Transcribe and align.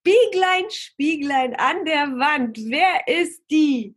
Spieglein, 0.00 0.64
Spieglein 0.70 1.54
an 1.56 1.84
der 1.84 2.06
Wand. 2.16 2.56
Wer 2.56 3.06
ist 3.06 3.42
die 3.50 3.94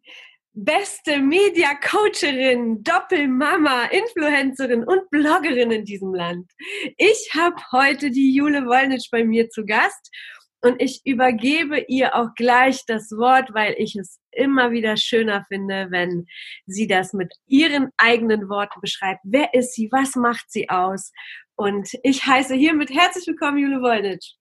beste 0.52 1.20
Media-Coacherin, 1.20 2.84
Doppelmama, 2.84 3.86
Influencerin 3.86 4.84
und 4.84 5.10
Bloggerin 5.12 5.72
in 5.72 5.86
diesem 5.86 6.14
Land? 6.14 6.52
Ich 6.98 7.30
habe 7.34 7.56
heute 7.72 8.12
die 8.12 8.36
Jule 8.36 8.66
Wollnitsch 8.66 9.10
bei 9.12 9.23
mir 9.23 9.50
zu 9.50 9.66
Gast 9.66 10.12
und 10.60 10.82
ich 10.82 11.00
übergebe 11.06 11.86
ihr 11.88 12.16
auch 12.16 12.34
gleich 12.36 12.84
das 12.86 13.10
Wort, 13.12 13.54
weil 13.54 13.73
ich 13.78 13.95
es 13.95 14.20
immer 14.32 14.72
wieder 14.72 14.98
schöner 14.98 15.45
finde, 15.48 15.88
wenn 15.90 16.26
sie 16.66 16.88
das 16.88 17.14
mit 17.14 17.34
ihren 17.48 17.92
eigenen 17.95 18.50
Worten 18.50 18.82
beschreibt. 18.82 19.22
Wer 19.23 19.54
ist 19.54 19.73
sie? 19.73 19.88
Was 19.94 20.16
macht 20.16 20.52
sie 20.52 20.70
aus? 20.70 21.14
Und 21.56 21.90
ich 22.04 22.26
heiße 22.26 22.56
hiermit 22.56 22.90
herzlich 22.90 23.26
willkommen, 23.26 23.60
Jule 23.60 23.82
Wollnitsch. 23.82 24.34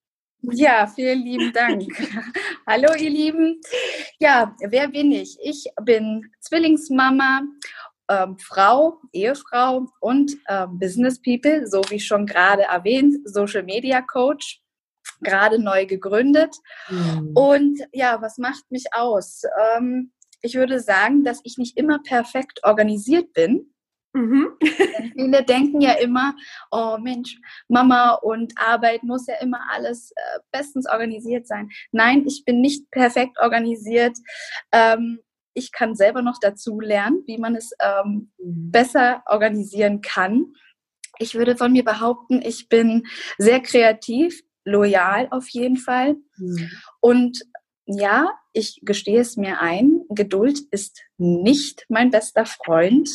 Ja, 0.51 0.89
vielen 0.89 1.23
lieben 1.23 1.53
Dank. 1.53 1.85
Hallo, 2.67 2.93
ihr 2.99 3.11
Lieben. 3.11 3.61
Ja, 4.19 4.57
wer 4.61 4.89
bin 4.89 5.13
ich? 5.13 5.39
Ich 5.41 5.67
bin 5.83 6.33
Zwillingsmama, 6.41 7.43
ähm, 8.09 8.37
Frau, 8.39 8.99
Ehefrau 9.13 9.87
und 10.01 10.37
ähm, 10.49 10.81
Business 10.81 11.23
People, 11.23 11.69
so 11.69 11.81
wie 11.91 12.01
schon 12.01 12.27
gerade 12.27 12.63
erwähnt, 12.63 13.19
Social 13.25 13.63
Media 13.63 14.03
Coach, 14.03 14.61
gerade 15.21 15.61
neu 15.61 15.87
gegründet. 15.87 16.57
Mhm. 16.89 17.31
Und 17.35 17.81
ja, 17.93 18.21
was 18.21 18.39
macht 18.39 18.65
mich 18.71 18.87
aus? 18.93 19.43
Ähm, 19.77 20.11
ich 20.41 20.57
würde 20.57 20.81
sagen, 20.81 21.23
dass 21.23 21.41
ich 21.45 21.57
nicht 21.57 21.79
immer 21.79 22.01
perfekt 22.03 22.61
organisiert 22.65 23.33
bin. 23.33 23.72
Mhm. 24.15 24.51
viele 25.15 25.45
denken 25.45 25.81
ja 25.81 25.93
immer, 25.93 26.35
oh 26.71 26.99
Mensch, 27.01 27.39
Mama 27.69 28.13
und 28.13 28.53
Arbeit 28.57 29.03
muss 29.03 29.27
ja 29.27 29.37
immer 29.41 29.61
alles 29.71 30.13
äh, 30.13 30.39
bestens 30.51 30.87
organisiert 30.89 31.47
sein. 31.47 31.71
Nein, 31.93 32.25
ich 32.27 32.45
bin 32.45 32.61
nicht 32.61 32.91
perfekt 32.91 33.39
organisiert. 33.41 34.17
Ähm, 34.71 35.21
ich 35.55 35.73
kann 35.73 35.95
selber 35.95 36.23
noch 36.23 36.39
dazu 36.41 36.81
lernen, 36.81 37.23
wie 37.27 37.39
man 37.39 37.55
es 37.57 37.73
ähm, 37.81 38.33
mhm. 38.39 38.71
besser 38.71 39.23
organisieren 39.27 40.01
kann. 40.01 40.55
Ich 41.19 41.35
würde 41.35 41.57
von 41.57 41.73
mir 41.73 41.85
behaupten, 41.85 42.41
ich 42.43 42.69
bin 42.69 43.05
sehr 43.39 43.61
kreativ, 43.61 44.43
loyal 44.65 45.29
auf 45.31 45.49
jeden 45.49 45.77
Fall. 45.77 46.17
Mhm. 46.37 46.71
Und 47.01 47.43
ja, 47.87 48.31
ich 48.53 48.81
gestehe 48.83 49.21
es 49.21 49.37
mir 49.37 49.61
ein, 49.61 50.03
Geduld 50.09 50.61
ist 50.71 51.03
nicht 51.19 51.85
mein 51.89 52.11
bester 52.11 52.47
Freund. 52.47 53.11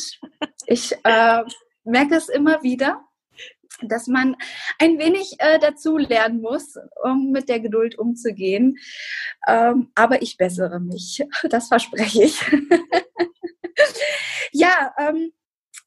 Ich 0.66 0.92
äh, 1.04 1.42
merke 1.84 2.16
es 2.16 2.28
immer 2.28 2.62
wieder, 2.62 3.02
dass 3.82 4.06
man 4.06 4.36
ein 4.78 4.98
wenig 4.98 5.36
äh, 5.38 5.58
dazu 5.58 5.96
lernen 5.96 6.40
muss, 6.40 6.74
um 7.02 7.30
mit 7.30 7.48
der 7.48 7.60
Geduld 7.60 7.98
umzugehen. 7.98 8.76
Ähm, 9.46 9.90
aber 9.94 10.22
ich 10.22 10.36
bessere 10.36 10.80
mich, 10.80 11.24
das 11.44 11.68
verspreche 11.68 12.24
ich. 12.24 12.40
ja, 14.52 14.92
ähm, 14.98 15.32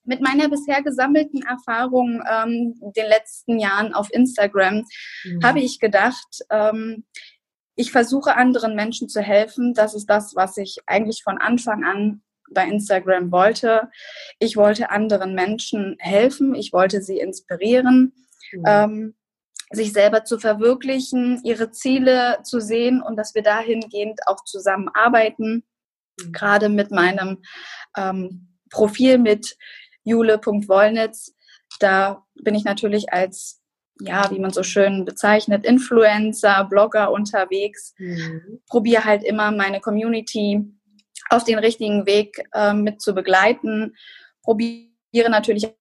mit 0.04 0.22
meiner 0.22 0.50
bisher 0.50 0.82
gesammelten 0.82 1.44
Erfahrung 1.44 2.24
ähm, 2.28 2.76
den 2.96 3.08
letzten 3.08 3.60
Jahren 3.60 3.94
auf 3.94 4.12
Instagram 4.12 4.86
mhm. 5.24 5.44
habe 5.44 5.60
ich 5.60 5.80
gedacht, 5.80 6.40
ähm, 6.50 7.06
ich 7.82 7.92
versuche 7.92 8.36
anderen 8.36 8.76
Menschen 8.76 9.10
zu 9.10 9.22
helfen. 9.22 9.74
Das 9.74 9.96
ist 9.96 10.06
das, 10.06 10.36
was 10.36 10.56
ich 10.58 10.78
eigentlich 10.86 11.24
von 11.24 11.40
Anfang 11.40 11.84
an 11.84 12.22
bei 12.54 12.68
Instagram 12.68 13.32
wollte. 13.32 13.90
Ich 14.38 14.56
wollte 14.56 14.92
anderen 14.92 15.34
Menschen 15.34 15.96
helfen, 16.00 16.54
ich 16.54 16.74
wollte 16.74 17.02
sie 17.02 17.18
inspirieren, 17.18 18.14
mhm. 18.52 18.64
ähm, 18.68 19.16
sich 19.72 19.94
selber 19.94 20.26
zu 20.26 20.38
verwirklichen, 20.38 21.42
ihre 21.44 21.72
Ziele 21.72 22.40
zu 22.44 22.60
sehen 22.60 23.02
und 23.02 23.16
dass 23.16 23.34
wir 23.34 23.42
dahingehend 23.42 24.20
auch 24.28 24.44
zusammenarbeiten. 24.44 25.64
Mhm. 26.22 26.32
Gerade 26.34 26.70
mit 26.70 26.92
meinem 26.92 27.42
ähm, 27.98 28.60
Profil 28.70 29.18
mit 29.18 29.58
jule.wollnitz, 30.04 31.34
da 31.80 32.24
bin 32.36 32.54
ich 32.54 32.64
natürlich 32.64 33.12
als 33.12 33.61
ja, 34.04 34.30
wie 34.32 34.40
man 34.40 34.52
so 34.52 34.64
schön 34.64 35.06
bezeichnet, 35.06 35.66
Influencer, 35.66 36.66
Blogger 36.66 37.12
unterwegs. 37.12 37.94
Mhm. 37.98 38.62
Probiere 38.68 39.06
halt 39.06 39.24
immer 39.24 39.52
meine 39.52 39.80
Community 39.80 40.66
auf 41.30 41.44
den 41.44 41.60
richtigen 41.60 42.06
Weg 42.06 42.44
äh, 42.54 42.74
mit 42.74 43.02
zu 43.02 43.14
begleiten. 43.14 43.96
Probiere 44.44 45.30
natürlich 45.30 45.74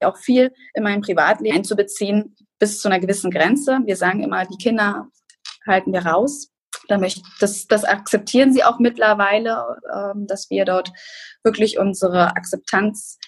auch 0.00 0.16
viel 0.16 0.52
in 0.74 0.82
mein 0.82 1.00
Privatleben 1.00 1.56
einzubeziehen, 1.56 2.36
bis 2.58 2.80
zu 2.80 2.88
einer 2.88 3.00
gewissen 3.00 3.30
Grenze. 3.30 3.80
Wir 3.84 3.96
sagen 3.96 4.22
immer, 4.22 4.44
die 4.44 4.58
Kinder 4.58 5.08
halten 5.66 5.92
wir 5.92 6.04
raus. 6.04 6.52
Das, 7.40 7.66
das 7.66 7.84
akzeptieren 7.84 8.52
sie 8.52 8.62
auch 8.62 8.78
mittlerweile, 8.78 9.78
ähm, 9.92 10.26
dass 10.26 10.50
wir 10.50 10.64
dort 10.64 10.92
wirklich 11.42 11.78
unsere 11.78 12.36
Akzeptanz 12.36 13.18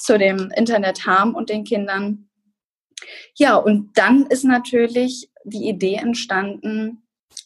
zu 0.00 0.18
dem 0.18 0.50
Internet 0.56 1.06
haben 1.06 1.34
und 1.34 1.50
den 1.50 1.64
Kindern. 1.64 2.29
Ja, 3.36 3.56
und 3.56 3.96
dann 3.96 4.26
ist 4.26 4.44
natürlich 4.44 5.30
die 5.44 5.68
Idee 5.68 5.96
entstanden, 5.96 7.02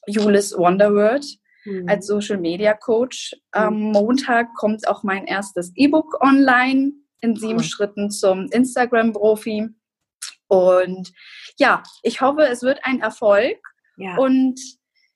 Julis 0.07 0.57
Wonderworld 0.57 1.25
mhm. 1.65 1.89
als 1.89 2.07
Social 2.07 2.39
Media 2.39 2.75
Coach. 2.75 3.35
Am 3.53 3.75
mhm. 3.75 3.93
Montag 3.93 4.55
kommt 4.55 4.87
auch 4.89 5.03
mein 5.03 5.27
erstes 5.27 5.73
E-Book 5.77 6.21
online 6.21 6.93
in 7.21 7.37
sieben 7.37 7.57
mhm. 7.57 7.63
Schritten 7.63 8.11
zum 8.11 8.47
Instagram-Profi. 8.51 9.69
Und 10.49 11.13
ja, 11.59 11.83
ich 12.03 12.21
hoffe, 12.21 12.43
es 12.43 12.63
wird 12.63 12.81
ein 12.83 13.01
Erfolg. 13.01 13.59
Ja. 13.97 14.17
Und 14.17 14.61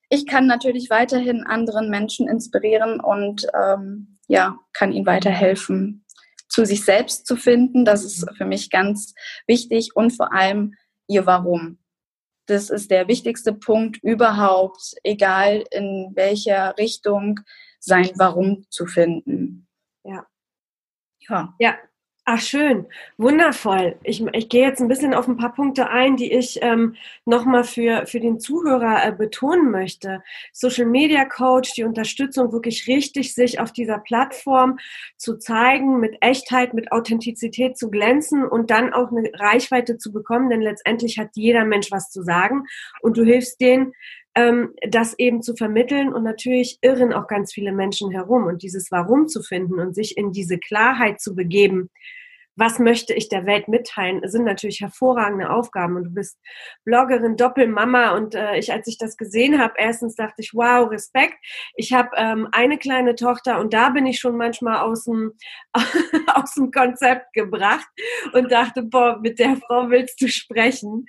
ich 0.09 0.27
kann 0.27 0.47
natürlich 0.47 0.89
weiterhin 0.91 1.45
anderen 1.45 1.91
Menschen 1.91 2.29
inspirieren 2.29 3.01
und 3.01 3.47
ähm, 3.55 4.19
ja, 4.27 4.59
kann 4.73 4.93
ihnen 4.93 5.07
weiterhelfen, 5.07 6.05
zu 6.49 6.65
sich 6.65 6.85
selbst 6.85 7.27
zu 7.27 7.37
finden. 7.37 7.85
Das 7.85 8.05
ist 8.05 8.27
für 8.37 8.45
mich 8.45 8.71
ganz 8.71 9.15
wichtig 9.47 9.95
und 9.95 10.11
vor 10.11 10.33
allem 10.33 10.75
ihr 11.07 11.27
Warum. 11.27 11.79
Das 12.47 12.71
ist 12.71 12.91
der 12.91 13.09
wichtigste 13.09 13.53
Punkt 13.53 13.99
überhaupt, 14.03 14.95
egal 15.05 15.65
in 15.71 16.13
welcher 16.15 16.77
Richtung, 16.79 17.41
sein 17.79 18.11
Warum 18.17 18.65
zu 18.71 18.87
finden. 18.87 19.69
Ja. 20.05 20.27
Ja. 21.29 21.55
Ja, 21.59 21.77
Ach 22.31 22.43
schön, 22.43 22.85
wundervoll. 23.17 23.97
Ich, 24.03 24.23
ich 24.35 24.51
gehe 24.51 24.67
jetzt 24.67 24.83
ein 24.83 24.89
bisschen 24.89 25.15
auf 25.15 25.29
ein 25.29 25.39
paar 25.39 25.55
Punkte 25.55 25.89
ein, 25.89 26.19
die 26.19 26.31
ich 26.31 26.59
ähm, 26.61 26.95
nochmal 27.25 27.65
für, 27.65 28.05
für 28.07 28.21
den 28.21 28.39
Zuhörer 28.39 29.03
äh, 29.03 29.13
betonen 29.13 29.71
möchte. 29.71 30.23
Social 30.53 30.85
Media 30.85 31.25
Coach, 31.25 31.73
die 31.73 31.85
Unterstützung 31.85 32.53
wirklich 32.53 32.87
richtig, 32.87 33.35
sich 33.35 33.61
auf 33.61 33.73
dieser 33.73 33.97
Plattform 33.97 34.79
zu 35.17 35.39
zeigen, 35.39 36.01
mit 36.01 36.19
Echtheit, 36.21 36.75
mit 36.75 36.93
Authentizität 36.93 37.79
zu 37.79 37.91
glänzen 37.91 38.47
und 38.47 38.71
dann 38.71 38.93
auch 38.93 39.11
eine 39.11 39.31
Reichweite 39.33 39.97
zu 39.97 40.13
bekommen, 40.13 40.51
denn 40.51 40.61
letztendlich 40.61 41.19
hat 41.19 41.31
jeder 41.33 41.65
Mensch 41.65 41.91
was 41.91 42.11
zu 42.11 42.23
sagen 42.23 42.65
und 43.01 43.17
du 43.17 43.25
hilfst 43.25 43.59
denen, 43.59 43.95
ähm, 44.35 44.75
das 44.87 45.19
eben 45.19 45.41
zu 45.41 45.57
vermitteln 45.57 46.13
und 46.13 46.25
natürlich 46.25 46.77
irren 46.83 47.15
auch 47.15 47.27
ganz 47.27 47.55
viele 47.55 47.73
Menschen 47.73 48.11
herum 48.11 48.45
und 48.45 48.63
dieses 48.63 48.91
Warum 48.91 49.29
zu 49.29 49.43
finden 49.43 49.81
und 49.81 49.95
sich 49.95 50.19
in 50.19 50.31
diese 50.31 50.59
Klarheit 50.59 51.23
zu 51.23 51.35
begeben, 51.35 51.89
was 52.59 52.81
möchte 52.81 53.15
ich 53.15 53.29
der 53.29 53.47
Welt 53.47 53.69
mitteilen, 53.69 54.21
sind 54.29 54.45
natürlich 54.45 54.81
hervorragende 54.81 55.49
Aufgaben. 55.49 55.97
Und 55.97 56.05
du 56.05 56.11
bist 56.11 56.37
Bloggerin, 56.85 57.37
Doppelmama. 57.37 58.17
Und 58.17 58.35
äh, 58.35 58.59
ich, 58.59 58.73
als 58.73 58.89
ich 58.89 58.99
das 58.99 59.17
gesehen 59.17 59.61
habe, 59.61 59.75
erstens 59.77 60.17
dachte 60.17 60.43
ich, 60.43 60.53
wow, 60.55 60.91
Respekt. 60.91 61.37
Ich 61.77 61.93
habe 61.93 62.11
ähm, 62.17 62.49
eine 62.51 62.77
kleine 62.77 63.15
Tochter 63.15 63.61
und 63.61 63.73
da 63.73 63.91
bin 63.91 64.07
ich 64.07 64.19
schon 64.19 64.37
manchmal 64.37 64.79
aus 64.79 65.05
dem, 65.05 65.35
aus 66.35 66.55
dem 66.55 66.73
Konzept 66.73 67.33
gebracht 67.33 67.87
und 68.33 68.51
dachte, 68.51 68.83
boah, 68.83 69.21
mit 69.21 69.39
der 69.39 69.57
Frau 69.57 69.89
willst 69.89 70.21
du 70.21 70.29
sprechen. 70.29 71.07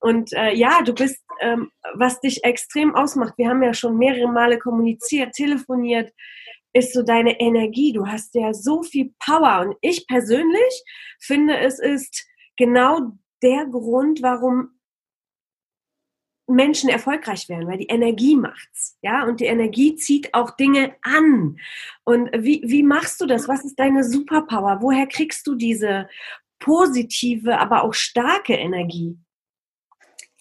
Und 0.00 0.32
äh, 0.34 0.54
ja, 0.54 0.82
du 0.82 0.94
bist, 0.94 1.22
ähm, 1.40 1.70
was 1.94 2.20
dich 2.20 2.44
extrem 2.44 2.94
ausmacht. 2.94 3.34
Wir 3.38 3.48
haben 3.48 3.62
ja 3.62 3.72
schon 3.72 3.96
mehrere 3.96 4.30
Male 4.30 4.58
kommuniziert, 4.58 5.32
telefoniert, 5.32 6.12
ist 6.72 6.92
so 6.92 7.02
deine 7.02 7.40
Energie. 7.40 7.92
Du 7.92 8.06
hast 8.06 8.34
ja 8.34 8.52
so 8.54 8.82
viel 8.82 9.12
Power. 9.18 9.60
Und 9.66 9.76
ich 9.80 10.06
persönlich 10.06 10.84
finde, 11.18 11.58
es 11.58 11.78
ist 11.78 12.26
genau 12.56 13.12
der 13.42 13.66
Grund, 13.66 14.22
warum 14.22 14.80
Menschen 16.50 16.90
erfolgreich 16.90 17.48
werden, 17.48 17.68
weil 17.68 17.78
die 17.78 17.86
Energie 17.86 18.36
macht's, 18.36 18.98
ja, 19.02 19.24
und 19.24 19.40
die 19.40 19.46
Energie 19.46 19.94
zieht 19.94 20.34
auch 20.34 20.50
Dinge 20.50 20.96
an. 21.02 21.58
Und 22.04 22.30
wie, 22.36 22.62
wie 22.66 22.82
machst 22.82 23.20
du 23.20 23.26
das? 23.26 23.48
Was 23.48 23.64
ist 23.64 23.78
deine 23.78 24.04
Superpower? 24.04 24.78
Woher 24.80 25.06
kriegst 25.06 25.46
du 25.46 25.54
diese 25.54 26.08
positive, 26.58 27.58
aber 27.58 27.84
auch 27.84 27.94
starke 27.94 28.54
Energie? 28.54 29.16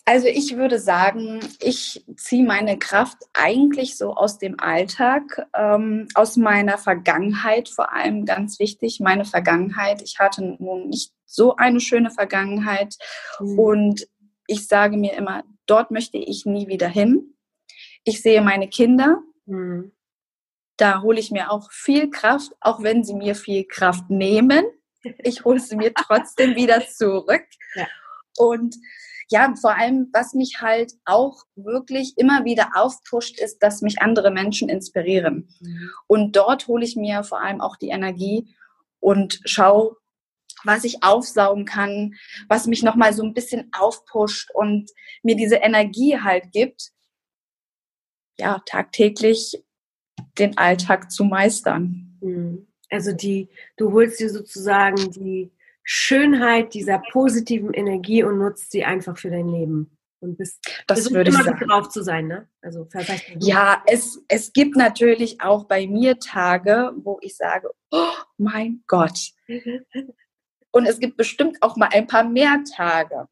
Also 0.09 0.25
ich 0.25 0.57
würde 0.57 0.79
sagen, 0.79 1.39
ich 1.61 2.03
ziehe 2.15 2.43
meine 2.43 2.79
Kraft 2.79 3.17
eigentlich 3.33 3.95
so 3.95 4.15
aus 4.15 4.39
dem 4.39 4.59
Alltag, 4.59 5.47
ähm, 5.55 6.07
aus 6.15 6.35
meiner 6.35 6.79
Vergangenheit 6.79 7.69
vor 7.69 7.93
allem 7.93 8.25
ganz 8.25 8.57
wichtig. 8.57 8.99
Meine 9.01 9.23
Vergangenheit. 9.23 10.01
Ich 10.01 10.17
hatte 10.17 10.57
nun 10.57 10.89
nicht 10.89 11.11
so 11.25 11.57
eine 11.57 11.79
schöne 11.79 12.09
Vergangenheit 12.09 12.95
mhm. 13.39 13.59
und 13.59 14.07
ich 14.47 14.67
sage 14.67 14.97
mir 14.97 15.13
immer, 15.13 15.43
dort 15.67 15.91
möchte 15.91 16.17
ich 16.17 16.43
nie 16.47 16.67
wieder 16.67 16.87
hin. 16.87 17.35
Ich 18.03 18.23
sehe 18.23 18.41
meine 18.41 18.67
Kinder. 18.67 19.21
Mhm. 19.45 19.91
Da 20.75 21.03
hole 21.03 21.19
ich 21.19 21.29
mir 21.29 21.51
auch 21.51 21.71
viel 21.71 22.09
Kraft, 22.09 22.51
auch 22.61 22.81
wenn 22.81 23.03
sie 23.03 23.13
mir 23.13 23.35
viel 23.35 23.63
Kraft 23.63 24.09
nehmen. 24.09 24.65
Ich 25.19 25.45
hole 25.45 25.59
sie 25.59 25.75
mir 25.75 25.93
trotzdem 25.93 26.55
wieder 26.55 26.83
zurück. 26.87 27.45
Ja. 27.75 27.85
Und 28.37 28.75
ja, 29.31 29.53
vor 29.61 29.77
allem, 29.77 30.09
was 30.11 30.33
mich 30.33 30.59
halt 30.59 30.93
auch 31.05 31.43
wirklich 31.55 32.17
immer 32.17 32.45
wieder 32.45 32.71
aufpusht, 32.73 33.39
ist, 33.39 33.59
dass 33.59 33.81
mich 33.81 34.01
andere 34.01 34.31
Menschen 34.31 34.69
inspirieren. 34.69 35.49
Mhm. 35.59 35.91
Und 36.07 36.35
dort 36.35 36.67
hole 36.67 36.83
ich 36.83 36.95
mir 36.95 37.23
vor 37.23 37.41
allem 37.41 37.61
auch 37.61 37.75
die 37.75 37.89
Energie 37.89 38.55
und 38.99 39.39
schaue, 39.45 39.95
was 40.63 40.83
ich 40.83 41.03
aufsaugen 41.03 41.65
kann, 41.65 42.15
was 42.47 42.67
mich 42.67 42.83
nochmal 42.83 43.13
so 43.13 43.23
ein 43.23 43.33
bisschen 43.33 43.69
aufpusht 43.71 44.49
und 44.53 44.89
mir 45.21 45.35
diese 45.35 45.57
Energie 45.57 46.19
halt 46.19 46.51
gibt, 46.51 46.91
ja, 48.37 48.61
tagtäglich 48.65 49.63
den 50.37 50.57
Alltag 50.57 51.11
zu 51.11 51.23
meistern. 51.23 52.17
Mhm. 52.21 52.67
Also 52.89 53.11
die, 53.11 53.49
du 53.77 53.91
holst 53.91 54.19
dir 54.19 54.29
sozusagen 54.29 55.11
die 55.11 55.51
Schönheit 55.91 56.75
dieser 56.75 57.01
positiven 57.11 57.73
Energie 57.73 58.23
und 58.23 58.37
nutzt 58.37 58.69
sie 58.69 58.85
einfach 58.85 59.17
für 59.17 59.31
dein 59.31 59.47
Leben. 59.47 59.97
Und 60.19 60.37
bist 60.37 60.59
das 60.85 61.11
würde 61.11 61.31
immer 61.31 61.39
ich 61.39 61.45
sagen. 61.45 61.67
drauf 61.67 61.89
zu 61.89 62.03
sein, 62.03 62.27
ne? 62.27 62.47
Also 62.61 62.87
ja, 63.39 63.81
es, 63.87 64.23
es 64.27 64.53
gibt 64.53 64.75
natürlich 64.75 65.41
auch 65.41 65.63
bei 65.63 65.87
mir 65.87 66.19
Tage, 66.19 66.91
wo 66.97 67.17
ich 67.21 67.35
sage, 67.35 67.71
oh 67.89 68.11
mein 68.37 68.83
Gott. 68.85 69.31
und 70.71 70.85
es 70.85 70.99
gibt 70.99 71.17
bestimmt 71.17 71.57
auch 71.61 71.75
mal 71.75 71.89
ein 71.91 72.05
paar 72.05 72.23
mehr 72.23 72.63
Tage. 72.75 73.27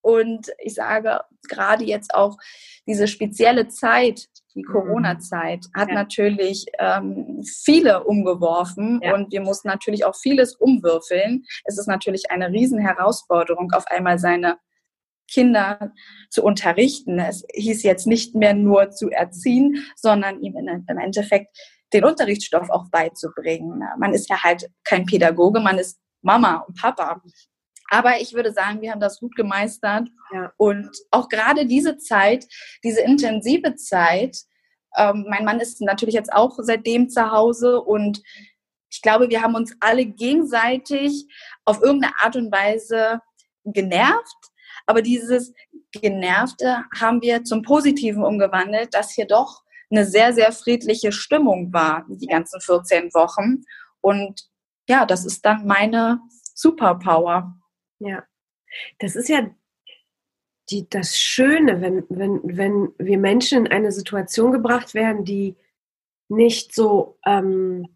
Und 0.00 0.52
ich 0.60 0.74
sage 0.74 1.22
gerade 1.48 1.84
jetzt 1.84 2.14
auch 2.14 2.38
diese 2.86 3.08
spezielle 3.08 3.66
Zeit, 3.66 4.28
die 4.56 4.64
mhm. 4.66 4.72
Corona-Zeit 4.72 5.66
hat 5.74 5.88
ja. 5.88 5.94
natürlich 5.94 6.66
ähm, 6.78 7.42
viele 7.44 8.04
umgeworfen 8.04 9.00
ja. 9.02 9.14
und 9.14 9.30
wir 9.30 9.42
mussten 9.42 9.68
natürlich 9.68 10.04
auch 10.04 10.16
vieles 10.16 10.56
umwürfeln. 10.56 11.44
Es 11.64 11.78
ist 11.78 11.86
natürlich 11.86 12.30
eine 12.30 12.50
Riesenherausforderung, 12.50 13.72
auf 13.72 13.86
einmal 13.86 14.18
seine 14.18 14.56
Kinder 15.28 15.92
zu 16.30 16.42
unterrichten. 16.42 17.18
Es 17.18 17.44
hieß 17.52 17.82
jetzt 17.82 18.06
nicht 18.06 18.34
mehr 18.34 18.54
nur 18.54 18.90
zu 18.90 19.10
erziehen, 19.10 19.84
sondern 19.96 20.40
ihm 20.40 20.56
im 20.56 20.98
Endeffekt 20.98 21.56
den 21.92 22.04
Unterrichtsstoff 22.04 22.70
auch 22.70 22.90
beizubringen. 22.90 23.82
Man 23.98 24.12
ist 24.12 24.28
ja 24.28 24.42
halt 24.42 24.68
kein 24.84 25.06
Pädagoge, 25.06 25.60
man 25.60 25.78
ist 25.78 26.00
Mama 26.22 26.56
und 26.66 26.76
Papa. 26.80 27.22
Aber 27.90 28.20
ich 28.20 28.34
würde 28.34 28.52
sagen, 28.52 28.80
wir 28.80 28.90
haben 28.90 29.00
das 29.00 29.20
gut 29.20 29.36
gemeistert. 29.36 30.08
Ja. 30.32 30.52
Und 30.56 30.90
auch 31.10 31.28
gerade 31.28 31.66
diese 31.66 31.98
Zeit, 31.98 32.46
diese 32.82 33.00
intensive 33.00 33.74
Zeit, 33.76 34.38
ähm, 34.96 35.26
mein 35.28 35.44
Mann 35.44 35.60
ist 35.60 35.80
natürlich 35.80 36.14
jetzt 36.14 36.32
auch 36.32 36.56
seitdem 36.58 37.08
zu 37.08 37.30
Hause 37.30 37.80
und 37.80 38.22
ich 38.90 39.02
glaube, 39.02 39.28
wir 39.28 39.42
haben 39.42 39.54
uns 39.54 39.74
alle 39.80 40.06
gegenseitig 40.06 41.26
auf 41.64 41.82
irgendeine 41.82 42.14
Art 42.22 42.36
und 42.36 42.52
Weise 42.52 43.20
genervt. 43.64 44.36
Aber 44.86 45.02
dieses 45.02 45.52
Genervte 45.92 46.84
haben 46.98 47.20
wir 47.20 47.44
zum 47.44 47.62
Positiven 47.62 48.24
umgewandelt, 48.24 48.94
dass 48.94 49.12
hier 49.12 49.26
doch 49.26 49.62
eine 49.90 50.04
sehr, 50.04 50.32
sehr 50.32 50.52
friedliche 50.52 51.12
Stimmung 51.12 51.72
war, 51.72 52.06
die 52.08 52.26
ganzen 52.26 52.60
14 52.60 53.12
Wochen. 53.12 53.62
Und 54.00 54.48
ja, 54.88 55.04
das 55.04 55.24
ist 55.24 55.44
dann 55.44 55.66
meine 55.66 56.20
Superpower. 56.54 57.54
Ja, 57.98 58.24
das 58.98 59.16
ist 59.16 59.28
ja 59.28 59.48
die, 60.70 60.88
das 60.88 61.18
Schöne, 61.18 61.80
wenn, 61.80 62.04
wenn, 62.08 62.40
wenn 62.44 62.92
wir 62.98 63.18
Menschen 63.18 63.66
in 63.66 63.72
eine 63.72 63.92
Situation 63.92 64.52
gebracht 64.52 64.94
werden, 64.94 65.24
die 65.24 65.56
nicht 66.28 66.74
so 66.74 67.18
ähm, 67.24 67.86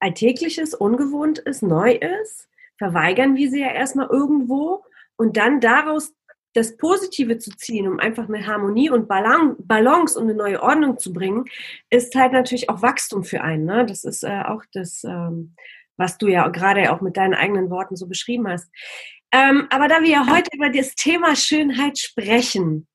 alltäglich 0.00 0.58
ist, 0.58 0.74
ungewohnt 0.74 1.38
ist, 1.38 1.62
neu 1.62 1.92
ist, 1.92 2.48
verweigern 2.78 3.36
wir 3.36 3.50
sie 3.50 3.60
ja 3.60 3.72
erstmal 3.72 4.08
irgendwo 4.08 4.84
und 5.16 5.36
dann 5.36 5.60
daraus 5.60 6.14
das 6.54 6.78
Positive 6.78 7.36
zu 7.36 7.50
ziehen, 7.50 7.86
um 7.86 8.00
einfach 8.00 8.28
eine 8.28 8.46
Harmonie 8.46 8.88
und 8.88 9.08
Balance 9.08 10.18
und 10.18 10.24
eine 10.24 10.34
neue 10.34 10.62
Ordnung 10.62 10.98
zu 10.98 11.12
bringen, 11.12 11.44
ist 11.90 12.14
halt 12.14 12.32
natürlich 12.32 12.70
auch 12.70 12.80
Wachstum 12.80 13.24
für 13.24 13.42
einen. 13.42 13.66
Ne? 13.66 13.84
Das 13.84 14.04
ist 14.04 14.24
äh, 14.24 14.42
auch 14.46 14.62
das, 14.72 15.04
ähm, 15.04 15.54
was 15.98 16.16
du 16.16 16.28
ja 16.28 16.48
gerade 16.48 16.92
auch 16.92 17.02
mit 17.02 17.18
deinen 17.18 17.34
eigenen 17.34 17.68
Worten 17.68 17.94
so 17.94 18.06
beschrieben 18.06 18.48
hast. 18.48 18.70
Ähm, 19.32 19.66
aber 19.70 19.88
da 19.88 20.02
wir 20.02 20.10
ja 20.10 20.26
heute 20.30 20.50
über 20.54 20.70
das 20.70 20.94
Thema 20.94 21.34
Schönheit 21.34 21.98
sprechen, 21.98 22.86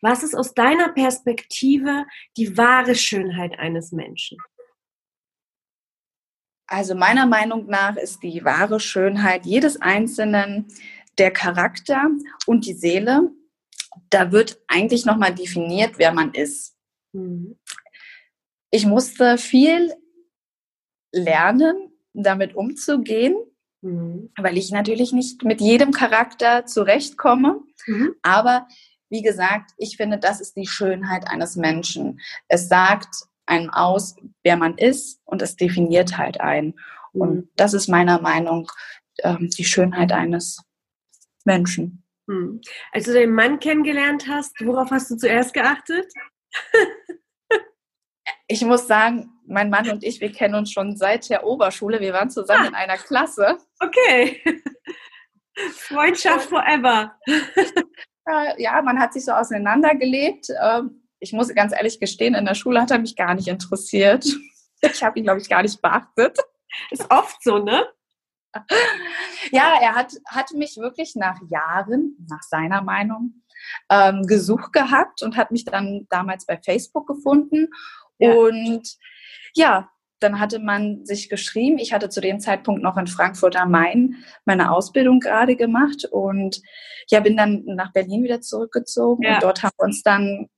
was 0.00 0.22
ist 0.22 0.34
aus 0.34 0.52
deiner 0.54 0.88
Perspektive 0.88 2.06
die 2.36 2.56
wahre 2.56 2.94
Schönheit 2.94 3.58
eines 3.58 3.92
Menschen? 3.92 4.38
Also 6.66 6.94
meiner 6.94 7.26
Meinung 7.26 7.66
nach 7.66 7.96
ist 7.96 8.22
die 8.22 8.44
wahre 8.44 8.80
Schönheit 8.80 9.44
jedes 9.44 9.80
Einzelnen 9.80 10.66
der 11.18 11.30
Charakter 11.30 12.08
und 12.46 12.66
die 12.66 12.72
Seele. 12.72 13.30
Da 14.10 14.32
wird 14.32 14.60
eigentlich 14.68 15.04
nochmal 15.04 15.34
definiert, 15.34 15.98
wer 15.98 16.12
man 16.12 16.32
ist. 16.32 16.74
Mhm. 17.12 17.58
Ich 18.70 18.86
musste 18.86 19.36
viel 19.36 19.94
lernen, 21.12 21.92
damit 22.14 22.54
umzugehen 22.54 23.36
Mhm. 23.82 24.30
Weil 24.36 24.56
ich 24.56 24.70
natürlich 24.70 25.12
nicht 25.12 25.44
mit 25.44 25.60
jedem 25.60 25.92
Charakter 25.92 26.64
zurechtkomme. 26.66 27.60
Mhm. 27.86 28.14
Aber 28.22 28.66
wie 29.10 29.22
gesagt, 29.22 29.72
ich 29.76 29.96
finde, 29.96 30.18
das 30.18 30.40
ist 30.40 30.56
die 30.56 30.66
Schönheit 30.66 31.28
eines 31.28 31.56
Menschen. 31.56 32.20
Es 32.48 32.68
sagt 32.68 33.26
einem 33.44 33.70
aus, 33.70 34.16
wer 34.42 34.56
man 34.56 34.78
ist 34.78 35.20
und 35.24 35.42
es 35.42 35.56
definiert 35.56 36.16
halt 36.16 36.40
einen. 36.40 36.74
Mhm. 37.12 37.20
Und 37.20 37.48
das 37.56 37.74
ist 37.74 37.88
meiner 37.88 38.20
Meinung 38.20 38.70
ähm, 39.18 39.50
die 39.50 39.64
Schönheit 39.64 40.12
eines 40.12 40.62
Menschen. 41.44 42.04
Mhm. 42.26 42.60
Als 42.92 43.04
du 43.04 43.12
den 43.12 43.32
Mann 43.32 43.58
kennengelernt 43.58 44.28
hast, 44.28 44.54
worauf 44.60 44.90
hast 44.90 45.10
du 45.10 45.16
zuerst 45.16 45.52
geachtet? 45.52 46.06
ich 48.46 48.62
muss 48.64 48.86
sagen, 48.86 49.31
mein 49.46 49.70
Mann 49.70 49.90
und 49.90 50.04
ich, 50.04 50.20
wir 50.20 50.32
kennen 50.32 50.54
uns 50.54 50.70
schon 50.70 50.96
seit 50.96 51.28
der 51.30 51.44
Oberschule. 51.44 52.00
Wir 52.00 52.12
waren 52.12 52.30
zusammen 52.30 52.66
ah. 52.66 52.68
in 52.68 52.74
einer 52.74 52.96
Klasse. 52.96 53.58
Okay. 53.80 54.42
Freundschaft 55.72 56.48
forever. 56.48 57.14
ja, 58.56 58.80
man 58.82 58.98
hat 58.98 59.12
sich 59.12 59.24
so 59.24 59.32
auseinandergelebt. 59.32 60.48
Ähm, 60.62 61.02
ich 61.18 61.32
muss 61.32 61.54
ganz 61.54 61.72
ehrlich 61.72 62.00
gestehen, 62.00 62.34
in 62.34 62.46
der 62.46 62.54
Schule 62.54 62.80
hat 62.80 62.90
er 62.90 62.98
mich 62.98 63.16
gar 63.16 63.34
nicht 63.34 63.48
interessiert. 63.48 64.26
Ich 64.80 65.02
habe 65.04 65.18
ihn, 65.18 65.24
glaube 65.24 65.40
ich, 65.40 65.48
gar 65.48 65.62
nicht 65.62 65.80
beachtet. 65.80 66.36
Ist 66.90 67.08
oft 67.10 67.42
so, 67.42 67.58
ne? 67.58 67.86
Ja, 69.50 69.78
er 69.80 69.94
hat, 69.94 70.12
hat 70.26 70.50
mich 70.52 70.76
wirklich 70.76 71.14
nach 71.14 71.38
Jahren, 71.48 72.16
nach 72.28 72.42
seiner 72.42 72.82
Meinung, 72.82 73.42
ähm, 73.88 74.26
gesucht 74.26 74.72
gehabt 74.72 75.22
und 75.22 75.36
hat 75.36 75.50
mich 75.50 75.64
dann 75.64 76.06
damals 76.10 76.46
bei 76.46 76.58
Facebook 76.58 77.06
gefunden. 77.06 77.68
Ja. 78.18 78.32
Und 78.34 78.96
ja, 79.54 79.90
dann 80.22 80.38
hatte 80.38 80.58
man 80.58 81.04
sich 81.04 81.28
geschrieben. 81.28 81.78
Ich 81.78 81.92
hatte 81.92 82.08
zu 82.08 82.20
dem 82.20 82.40
Zeitpunkt 82.40 82.82
noch 82.82 82.96
in 82.96 83.06
Frankfurt 83.06 83.56
am 83.56 83.70
Main 83.70 84.24
meine 84.44 84.70
Ausbildung 84.70 85.20
gerade 85.20 85.56
gemacht 85.56 86.04
und 86.10 86.62
ja, 87.10 87.20
bin 87.20 87.36
dann 87.36 87.64
nach 87.64 87.92
Berlin 87.92 88.22
wieder 88.22 88.40
zurückgezogen 88.40 89.24
ja. 89.24 89.34
und 89.34 89.42
dort 89.42 89.62
haben 89.62 89.74
wir 89.78 89.84
uns 89.84 90.02
dann 90.02 90.48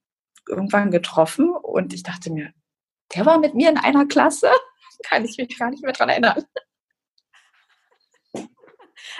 irgendwann 0.48 0.90
getroffen 0.90 1.50
und 1.50 1.94
ich 1.94 2.02
dachte 2.02 2.30
mir, 2.30 2.52
der 3.14 3.26
war 3.26 3.38
mit 3.38 3.54
mir 3.54 3.70
in 3.70 3.78
einer 3.78 4.06
Klasse? 4.06 4.50
Kann 5.04 5.24
ich 5.24 5.36
mich 5.36 5.58
gar 5.58 5.70
nicht 5.70 5.82
mehr 5.82 5.92
dran 5.92 6.08
erinnern. 6.08 6.44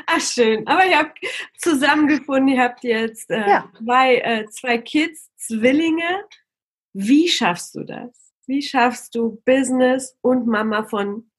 Ach 0.06 0.20
schön, 0.20 0.66
aber 0.66 0.86
ihr 0.86 0.98
habt 0.98 1.18
zusammengefunden, 1.58 2.48
ihr 2.48 2.62
habt 2.62 2.82
jetzt 2.82 3.30
äh, 3.30 3.48
ja. 3.48 3.70
zwei, 3.78 4.16
äh, 4.16 4.46
zwei 4.48 4.78
Kids, 4.78 5.30
Zwillinge. 5.36 6.24
Wie 6.92 7.28
schaffst 7.28 7.74
du 7.74 7.84
das? 7.84 8.23
Wie 8.46 8.62
schaffst 8.62 9.14
du 9.14 9.42
Business 9.44 10.16
und 10.20 10.46
Mama 10.46 10.84
von, 10.84 11.30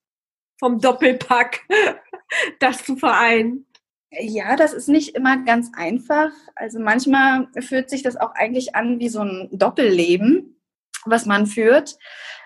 vom 0.59 0.79
Doppelpack, 0.79 1.62
das 2.59 2.83
zu 2.83 2.95
vereinen? 2.95 3.65
Ja, 4.12 4.55
das 4.55 4.74
ist 4.74 4.88
nicht 4.88 5.15
immer 5.15 5.43
ganz 5.43 5.71
einfach. 5.75 6.31
Also 6.55 6.79
manchmal 6.79 7.47
fühlt 7.59 7.89
sich 7.89 8.01
das 8.01 8.15
auch 8.15 8.33
eigentlich 8.33 8.75
an 8.75 9.00
wie 9.00 9.09
so 9.09 9.21
ein 9.21 9.50
Doppelleben, 9.51 10.62
was 11.05 11.25
man 11.25 11.47
führt. 11.47 11.97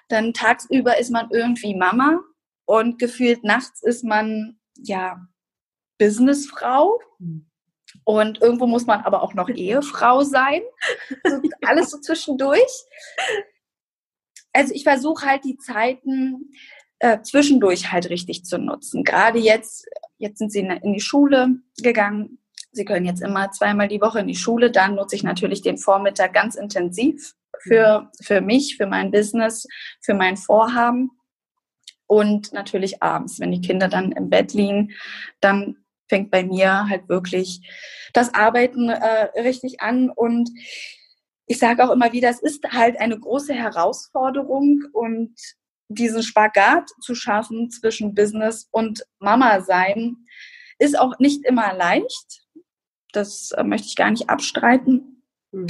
Dann 0.07 0.33
tagsüber 0.33 0.97
ist 0.97 1.11
man 1.11 1.29
irgendwie 1.31 1.75
Mama 1.75 2.19
und 2.65 2.97
gefühlt 2.99 3.43
nachts 3.43 3.83
ist 3.83 4.03
man 4.03 4.59
ja 4.75 5.27
Businessfrau. 5.99 6.99
Und 8.03 8.41
irgendwo 8.41 8.65
muss 8.65 8.85
man 8.85 9.01
aber 9.01 9.21
auch 9.21 9.33
noch 9.33 9.49
Ehefrau 9.49 10.23
sein. 10.23 10.61
So, 11.27 11.41
alles 11.61 11.91
so 11.91 11.99
zwischendurch. 11.99 12.85
Also 14.53 14.73
ich 14.73 14.83
versuche 14.83 15.25
halt 15.25 15.43
die 15.43 15.57
Zeiten 15.57 16.51
äh, 16.99 17.21
zwischendurch 17.21 17.91
halt 17.91 18.09
richtig 18.09 18.45
zu 18.45 18.57
nutzen. 18.57 19.03
Gerade 19.03 19.39
jetzt, 19.39 19.87
jetzt 20.17 20.39
sind 20.39 20.51
sie 20.51 20.59
in 20.59 20.93
die 20.93 20.99
Schule 20.99 21.55
gegangen. 21.77 22.39
Sie 22.71 22.85
können 22.85 23.05
jetzt 23.05 23.21
immer 23.21 23.51
zweimal 23.51 23.87
die 23.87 24.01
Woche 24.01 24.19
in 24.19 24.27
die 24.27 24.35
Schule. 24.35 24.69
Dann 24.69 24.95
nutze 24.95 25.15
ich 25.15 25.23
natürlich 25.23 25.61
den 25.61 25.77
Vormittag 25.77 26.33
ganz 26.33 26.55
intensiv 26.55 27.35
für, 27.61 28.11
für 28.21 28.41
mich, 28.41 28.77
für 28.77 28.85
mein 28.85 29.11
Business, 29.11 29.67
für 30.01 30.13
mein 30.13 30.37
Vorhaben. 30.37 31.11
Und 32.05 32.53
natürlich 32.53 33.03
abends, 33.03 33.39
wenn 33.39 33.51
die 33.51 33.61
Kinder 33.61 33.87
dann 33.87 34.11
im 34.11 34.29
Bett 34.29 34.53
liegen, 34.53 34.91
dann 35.41 35.77
fängt 36.07 36.31
bei 36.31 36.43
mir 36.43 36.89
halt 36.89 37.07
wirklich 37.07 37.61
das 38.13 38.33
Arbeiten 38.33 38.89
äh, 38.89 39.39
richtig 39.39 39.81
an. 39.81 40.09
Und 40.09 40.49
ich 41.49 41.57
sage 41.57 41.83
auch 41.83 41.89
immer 41.89 42.13
wieder, 42.13 42.29
es 42.29 42.43
ist 42.43 42.63
halt 42.71 42.99
eine 42.99 43.19
große 43.19 43.55
Herausforderung 43.55 44.83
und 44.93 45.33
diesen 45.87 46.21
Spagat 46.21 46.87
zu 47.01 47.15
schaffen 47.15 47.71
zwischen 47.71 48.13
Business 48.13 48.69
und 48.69 49.03
Mama 49.17 49.59
sein, 49.61 50.17
ist 50.77 50.97
auch 50.97 51.17
nicht 51.17 51.43
immer 51.45 51.73
leicht. 51.73 52.45
Das 53.13 53.49
äh, 53.57 53.63
möchte 53.63 53.87
ich 53.87 53.95
gar 53.95 54.11
nicht 54.11 54.29
abstreiten. 54.29 55.23
Mhm. 55.51 55.67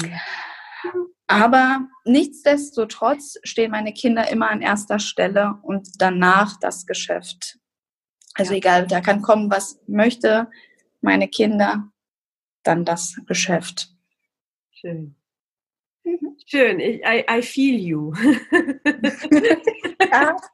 Aber 1.28 1.88
nichtsdestotrotz 2.04 3.38
stehen 3.44 3.72
meine 3.72 3.94
Kinder 3.94 4.30
immer 4.30 4.50
an 4.50 4.62
erster 4.62 5.00
Stelle 5.00 5.60
und 5.62 5.88
danach 5.98 6.60
das 6.60 6.88
Geschäft. 6.88 7.58
Also 8.34 8.52
ja. 8.52 8.58
egal, 8.58 8.88
da 8.88 9.00
kann 9.00 9.22
kommen, 9.22 9.50
was 9.50 9.80
möchte, 9.88 10.52
meine 11.00 11.30
Kinder, 11.30 11.90
dann 12.64 12.84
das 12.84 13.16
Geschäft. 13.26 13.96
Schön. 14.72 15.16
Mhm. 16.10 16.38
Schön, 16.46 16.80
ich, 16.80 17.02
I, 17.06 17.24
I 17.30 17.42
feel 17.42 17.80
you. 17.80 18.14
ja. 20.12 20.36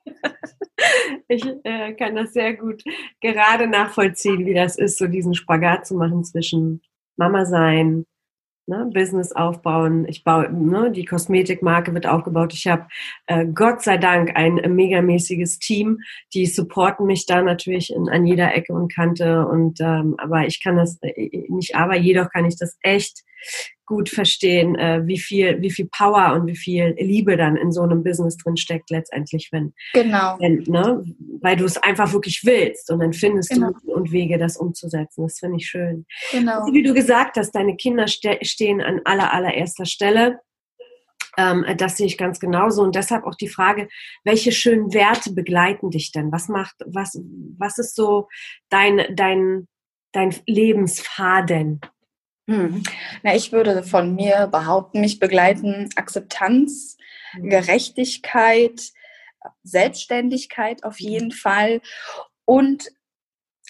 Ich 1.29 1.43
äh, 1.63 1.93
kann 1.93 2.15
das 2.15 2.33
sehr 2.33 2.53
gut 2.55 2.83
gerade 3.21 3.65
nachvollziehen, 3.65 4.45
wie 4.45 4.53
das 4.53 4.77
ist, 4.77 4.97
so 4.97 5.07
diesen 5.07 5.33
Spagat 5.33 5.87
zu 5.87 5.95
machen 5.95 6.23
zwischen 6.25 6.81
Mama 7.15 7.45
sein, 7.45 8.05
ne, 8.67 8.89
Business 8.93 9.31
aufbauen. 9.31 10.05
Ich 10.07 10.23
baue, 10.23 10.51
ne, 10.51 10.91
die 10.91 11.05
Kosmetikmarke 11.05 11.93
wird 11.93 12.07
aufgebaut. 12.07 12.53
Ich 12.53 12.67
habe 12.67 12.87
äh, 13.27 13.45
Gott 13.45 13.83
sei 13.83 13.97
Dank 13.97 14.35
ein 14.35 14.55
megamäßiges 14.55 15.59
Team, 15.59 15.99
die 16.33 16.45
supporten 16.45 17.05
mich 17.05 17.25
da 17.25 17.41
natürlich 17.41 17.93
in, 17.93 18.09
an 18.09 18.25
jeder 18.25 18.53
Ecke 18.53 18.73
und 18.73 18.93
Kante. 18.93 19.47
Und 19.47 19.79
ähm, 19.79 20.15
aber 20.17 20.45
ich 20.45 20.61
kann 20.61 20.75
das 20.75 20.97
äh, 21.01 21.45
nicht, 21.47 21.75
aber 21.75 21.95
jedoch 21.95 22.29
kann 22.29 22.45
ich 22.45 22.57
das 22.57 22.77
echt 22.81 23.23
gut 23.85 24.09
verstehen, 24.09 24.75
äh, 24.75 25.01
wie 25.05 25.19
viel, 25.19 25.61
wie 25.61 25.71
viel 25.71 25.87
Power 25.87 26.33
und 26.33 26.47
wie 26.47 26.55
viel 26.55 26.95
Liebe 26.97 27.37
dann 27.37 27.55
in 27.55 27.71
so 27.71 27.81
einem 27.81 28.03
Business 28.03 28.37
drin 28.37 28.57
steckt 28.57 28.89
letztendlich, 28.89 29.49
wenn, 29.51 29.73
genau. 29.93 30.37
wenn 30.39 30.63
ne, 30.67 31.03
weil 31.41 31.55
du 31.55 31.65
es 31.65 31.77
einfach 31.77 32.11
wirklich 32.13 32.41
willst 32.43 32.91
und 32.91 32.99
dann 32.99 33.13
findest 33.13 33.51
genau. 33.51 33.71
du 33.83 33.93
und 33.93 34.11
Wege, 34.11 34.37
das 34.37 34.57
umzusetzen. 34.57 35.23
Das 35.23 35.39
finde 35.39 35.57
ich 35.57 35.67
schön. 35.67 36.05
Genau. 36.31 36.61
Also, 36.61 36.73
wie 36.73 36.83
du 36.83 36.93
gesagt 36.93 37.37
hast, 37.37 37.51
deine 37.51 37.75
Kinder 37.75 38.07
ste 38.07 38.39
stehen 38.41 38.81
an 38.81 39.01
aller 39.05 39.33
allererster 39.33 39.85
Stelle. 39.85 40.39
Ähm, 41.37 41.65
das 41.77 41.97
sehe 41.97 42.07
ich 42.07 42.17
ganz 42.17 42.39
genauso 42.39 42.81
und 42.81 42.95
deshalb 42.95 43.25
auch 43.25 43.35
die 43.35 43.49
Frage, 43.49 43.87
welche 44.23 44.51
schönen 44.51 44.93
Werte 44.93 45.33
begleiten 45.33 45.89
dich 45.89 46.11
denn? 46.11 46.31
Was 46.31 46.47
macht, 46.47 46.75
was, 46.85 47.19
was 47.57 47.77
ist 47.77 47.95
so 47.95 48.27
dein, 48.69 49.15
dein, 49.15 49.67
dein 50.11 50.33
Lebensfaden? 50.45 51.81
Hm. 52.47 52.83
Na, 53.23 53.35
ich 53.35 53.51
würde 53.51 53.83
von 53.83 54.15
mir 54.15 54.47
behaupten, 54.47 55.01
mich 55.01 55.19
begleiten 55.19 55.89
Akzeptanz, 55.95 56.97
hm. 57.31 57.49
Gerechtigkeit, 57.49 58.91
Selbstständigkeit 59.63 60.83
auf 60.83 60.99
hm. 60.99 61.07
jeden 61.07 61.31
Fall 61.31 61.81
und 62.45 62.91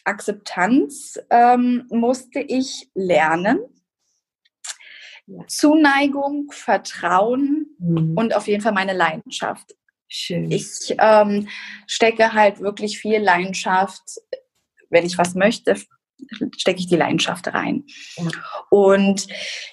Akzeptanz 0.04 1.20
ähm, 1.30 1.88
musste 1.90 2.40
ich 2.40 2.90
lernen. 2.94 3.60
Zuneigung, 5.48 6.52
Vertrauen 6.52 7.76
mhm. 7.80 8.14
und 8.16 8.36
auf 8.36 8.48
jeden 8.48 8.62
Fall 8.62 8.74
meine 8.74 8.94
Leidenschaft. 8.94 9.76
Schön. 10.08 10.52
Ich 10.52 10.96
ähm, 11.00 11.48
stecke 11.88 12.34
halt 12.34 12.60
wirklich 12.60 13.00
viel 13.00 13.18
Leidenschaft, 13.20 14.20
wenn 14.92 15.04
ich 15.04 15.18
was 15.18 15.34
möchte, 15.34 15.78
stecke 16.58 16.80
ich 16.80 16.88
die 16.88 16.96
Leidenschaft 16.96 17.48
rein. 17.48 17.86
Ja. 18.18 18.30
Und 18.70 19.28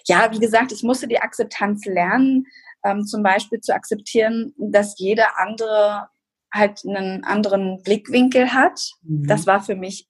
ja, 0.06 0.30
wie 0.32 0.38
gesagt, 0.38 0.72
ich 0.72 0.82
musste 0.82 1.08
die 1.08 1.20
Akzeptanz 1.20 1.84
lernen, 1.84 2.46
ähm, 2.84 3.04
zum 3.04 3.22
Beispiel 3.22 3.60
zu 3.60 3.74
akzeptieren, 3.74 4.54
dass 4.58 4.98
jeder 4.98 5.38
andere 5.38 6.08
halt 6.52 6.82
einen 6.86 7.24
anderen 7.24 7.82
Blickwinkel 7.82 8.52
hat. 8.52 8.90
Mhm. 9.02 9.26
Das 9.26 9.46
war 9.46 9.62
für 9.62 9.76
mich 9.76 10.08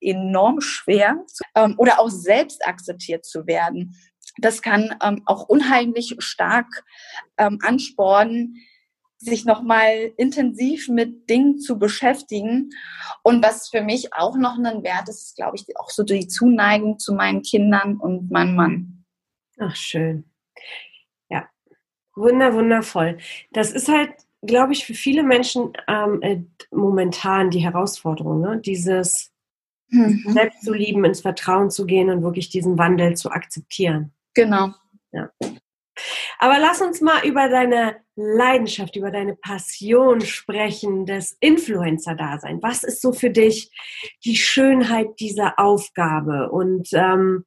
enorm 0.00 0.60
schwer 0.60 1.24
ähm, 1.54 1.74
oder 1.78 2.00
auch 2.00 2.10
selbst 2.10 2.66
akzeptiert 2.66 3.24
zu 3.24 3.46
werden. 3.46 3.96
Das 4.38 4.62
kann 4.62 4.96
ähm, 5.02 5.22
auch 5.26 5.48
unheimlich 5.48 6.16
stark 6.18 6.84
ähm, 7.36 7.58
anspornen, 7.62 8.56
sich 9.20 9.44
nochmal 9.44 10.12
intensiv 10.16 10.88
mit 10.88 11.28
Dingen 11.28 11.58
zu 11.58 11.78
beschäftigen. 11.78 12.70
Und 13.22 13.44
was 13.44 13.68
für 13.68 13.82
mich 13.82 14.14
auch 14.14 14.36
noch 14.36 14.58
ein 14.58 14.82
Wert 14.82 15.08
ist, 15.08 15.22
ist, 15.22 15.36
glaube 15.36 15.56
ich, 15.56 15.66
auch 15.76 15.90
so 15.90 16.02
die 16.02 16.26
Zuneigung 16.26 16.98
zu 16.98 17.14
meinen 17.14 17.42
Kindern 17.42 17.98
und 17.98 18.30
meinem 18.30 18.56
Mann. 18.56 19.04
Ach, 19.58 19.76
schön. 19.76 20.24
Ja, 21.28 21.48
wunder, 22.16 22.54
wundervoll. 22.54 23.18
Das 23.52 23.72
ist 23.72 23.88
halt, 23.88 24.12
glaube 24.40 24.72
ich, 24.72 24.86
für 24.86 24.94
viele 24.94 25.22
Menschen 25.22 25.74
ähm, 25.86 26.22
äh, 26.22 26.42
momentan 26.70 27.50
die 27.50 27.60
Herausforderung, 27.60 28.40
ne? 28.40 28.58
dieses 28.58 29.32
mhm. 29.88 30.24
selbst 30.28 30.62
zu 30.62 30.72
lieben, 30.72 31.04
ins 31.04 31.20
Vertrauen 31.20 31.70
zu 31.70 31.84
gehen 31.84 32.08
und 32.08 32.22
wirklich 32.22 32.48
diesen 32.48 32.78
Wandel 32.78 33.18
zu 33.18 33.30
akzeptieren. 33.30 34.14
Genau. 34.32 34.70
Ja. 35.12 35.30
Aber 36.42 36.58
lass 36.58 36.80
uns 36.80 37.02
mal 37.02 37.22
über 37.26 37.50
deine 37.50 37.96
Leidenschaft, 38.16 38.96
über 38.96 39.10
deine 39.10 39.36
Passion 39.36 40.22
sprechen, 40.22 41.04
des 41.04 41.36
Influencer-Dasein. 41.38 42.62
Was 42.62 42.82
ist 42.82 43.02
so 43.02 43.12
für 43.12 43.28
dich 43.28 43.70
die 44.24 44.36
Schönheit 44.36 45.20
dieser 45.20 45.58
Aufgabe? 45.58 46.50
Und 46.50 46.88
ähm, 46.94 47.44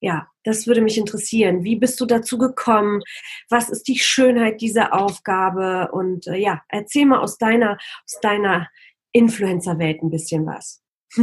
ja, 0.00 0.26
das 0.42 0.66
würde 0.66 0.80
mich 0.80 0.98
interessieren. 0.98 1.62
Wie 1.62 1.76
bist 1.76 2.00
du 2.00 2.04
dazu 2.04 2.36
gekommen? 2.36 3.00
Was 3.48 3.68
ist 3.68 3.86
die 3.86 4.00
Schönheit 4.00 4.60
dieser 4.60 4.92
Aufgabe? 4.92 5.90
Und 5.92 6.26
äh, 6.26 6.36
ja, 6.36 6.62
erzähl 6.68 7.06
mal 7.06 7.20
aus 7.20 7.38
deiner, 7.38 7.78
aus 8.04 8.18
deiner 8.20 8.68
Influencer-Welt 9.12 10.02
ein 10.02 10.10
bisschen 10.10 10.46
was. 10.46 10.82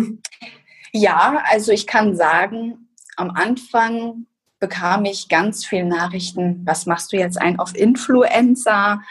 Ja, 0.92 1.44
also 1.46 1.72
ich 1.72 1.86
kann 1.86 2.16
sagen, 2.16 2.90
am 3.16 3.30
Anfang 3.30 4.26
bekam 4.60 5.06
ich 5.06 5.30
ganz 5.30 5.66
viele 5.66 5.86
Nachrichten, 5.86 6.66
was 6.66 6.86
machst 6.86 7.12
du 7.14 7.18
jetzt 7.18 7.42
ein 7.42 7.60
auf 7.60 7.76
Influencer? 7.76 9.02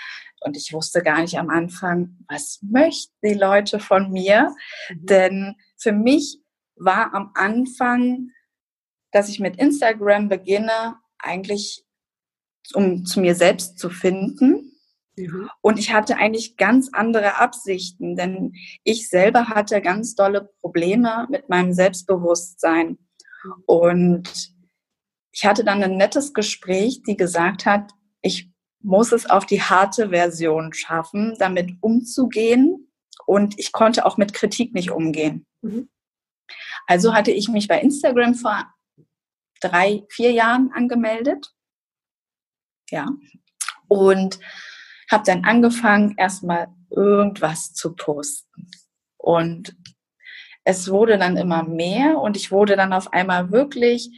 Und 0.41 0.57
ich 0.57 0.73
wusste 0.73 1.03
gar 1.03 1.21
nicht 1.21 1.39
am 1.39 1.51
Anfang, 1.51 2.17
was 2.29 2.61
möchten 2.63 3.15
die 3.25 3.35
Leute 3.35 3.81
von 3.81 4.13
mir? 4.13 4.55
Mhm. 4.91 5.07
Denn 5.07 5.57
für 5.77 5.93
mich 5.93 6.39
war 6.77 7.15
am 7.15 7.33
Anfang, 7.35 8.31
dass 9.11 9.29
ich 9.29 9.41
mit 9.41 9.57
Instagram 9.57 10.29
beginne, 10.29 10.97
eigentlich 11.19 11.85
um 12.75 13.05
zu 13.05 13.21
mir 13.21 13.35
selbst 13.35 13.79
zu 13.79 13.91
finden. 13.91 14.73
Mhm. 15.17 15.51
Und 15.61 15.79
ich 15.79 15.93
hatte 15.93 16.19
eigentlich 16.19 16.57
ganz 16.57 16.91
andere 16.93 17.37
Absichten, 17.37 18.15
denn 18.15 18.53
ich 18.85 19.09
selber 19.09 19.49
hatte 19.49 19.81
ganz 19.81 20.15
dolle 20.15 20.51
Probleme 20.61 21.27
mit 21.31 21.49
meinem 21.49 21.73
Selbstbewusstsein. 21.73 22.99
Und 23.67 24.53
ich 25.39 25.47
hatte 25.47 25.63
dann 25.63 25.85
ein 25.85 25.97
nettes 25.97 26.35
Gespräch, 26.35 27.05
die 27.05 27.17
gesagt 27.17 27.65
hat, 27.65 27.93
ich 28.23 28.51
muss 28.81 29.13
es 29.13 29.31
auf 29.31 29.47
die 29.47 29.63
harte 29.63 30.09
Version 30.09 30.73
schaffen, 30.73 31.37
damit 31.39 31.77
umzugehen. 31.81 32.91
Und 33.25 33.57
ich 33.57 33.71
konnte 33.71 34.05
auch 34.05 34.17
mit 34.17 34.35
Kritik 34.35 34.75
nicht 34.75 34.91
umgehen. 34.91 35.47
Mhm. 35.63 35.91
Also 36.89 37.15
hatte 37.15 37.31
ich 37.31 37.49
mich 37.49 37.69
bei 37.69 37.81
Instagram 37.81 38.35
vor 38.35 38.67
drei, 39.61 40.05
vier 40.11 40.33
Jahren 40.33 40.73
angemeldet. 40.73 41.55
Ja. 42.91 43.07
Und 43.87 44.41
habe 45.09 45.23
dann 45.25 45.45
angefangen, 45.45 46.17
erstmal 46.17 46.67
irgendwas 46.91 47.75
zu 47.75 47.95
posten. 47.95 48.73
Und 49.17 49.77
es 50.65 50.91
wurde 50.91 51.17
dann 51.17 51.37
immer 51.37 51.63
mehr 51.63 52.19
und 52.19 52.37
ich 52.37 52.51
wurde 52.51 52.75
dann 52.75 52.93
auf 52.93 53.13
einmal 53.13 53.53
wirklich 53.53 54.11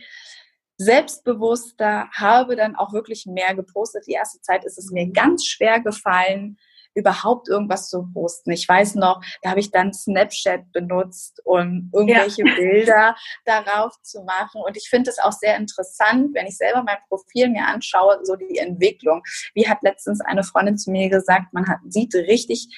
selbstbewusster, 0.80 2.08
habe 2.10 2.56
dann 2.56 2.74
auch 2.74 2.94
wirklich 2.94 3.26
mehr 3.26 3.54
gepostet. 3.54 4.06
Die 4.06 4.12
erste 4.12 4.40
Zeit 4.40 4.64
ist 4.64 4.78
es 4.78 4.90
mir 4.90 5.12
ganz 5.12 5.44
schwer 5.44 5.80
gefallen, 5.80 6.56
überhaupt 6.94 7.48
irgendwas 7.48 7.90
zu 7.90 8.08
posten. 8.14 8.50
Ich 8.50 8.66
weiß 8.66 8.94
noch, 8.94 9.22
da 9.42 9.50
habe 9.50 9.60
ich 9.60 9.70
dann 9.70 9.92
Snapchat 9.92 10.72
benutzt, 10.72 11.42
um 11.44 11.90
irgendwelche 11.92 12.46
ja. 12.46 12.54
Bilder 12.56 13.16
darauf 13.44 13.92
zu 14.02 14.22
machen. 14.22 14.62
Und 14.66 14.74
ich 14.78 14.88
finde 14.88 15.10
es 15.10 15.18
auch 15.18 15.32
sehr 15.32 15.56
interessant, 15.58 16.34
wenn 16.34 16.46
ich 16.46 16.56
selber 16.56 16.82
mein 16.82 16.96
Profil 17.08 17.50
mir 17.50 17.66
anschaue, 17.66 18.18
so 18.22 18.36
die 18.36 18.56
Entwicklung. 18.56 19.22
Wie 19.52 19.68
hat 19.68 19.82
letztens 19.82 20.22
eine 20.22 20.44
Freundin 20.44 20.78
zu 20.78 20.90
mir 20.90 21.10
gesagt, 21.10 21.52
man 21.52 21.68
hat, 21.68 21.80
sieht 21.88 22.14
richtig, 22.14 22.68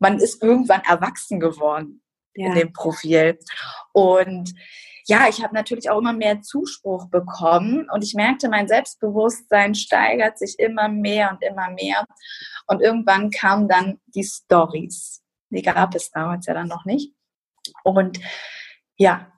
man 0.00 0.18
ist 0.18 0.42
irgendwann 0.42 0.82
erwachsen 0.82 1.38
geworden 1.38 2.02
ja. 2.34 2.48
in 2.48 2.54
dem 2.54 2.72
Profil. 2.72 3.38
Und 3.92 4.54
ja, 5.06 5.28
ich 5.28 5.42
habe 5.42 5.54
natürlich 5.54 5.90
auch 5.90 5.98
immer 5.98 6.14
mehr 6.14 6.40
Zuspruch 6.40 7.08
bekommen 7.10 7.88
und 7.90 8.02
ich 8.02 8.14
merkte, 8.14 8.48
mein 8.48 8.68
Selbstbewusstsein 8.68 9.74
steigert 9.74 10.38
sich 10.38 10.58
immer 10.58 10.88
mehr 10.88 11.30
und 11.30 11.42
immer 11.42 11.70
mehr. 11.70 12.06
Und 12.66 12.80
irgendwann 12.80 13.30
kamen 13.30 13.68
dann 13.68 14.00
die 14.06 14.24
Stories. 14.24 15.22
Die 15.50 15.62
gab 15.62 15.94
es 15.94 16.10
damals 16.10 16.46
ja 16.46 16.54
dann 16.54 16.68
noch 16.68 16.86
nicht. 16.86 17.12
Und 17.82 18.18
ja, 18.96 19.30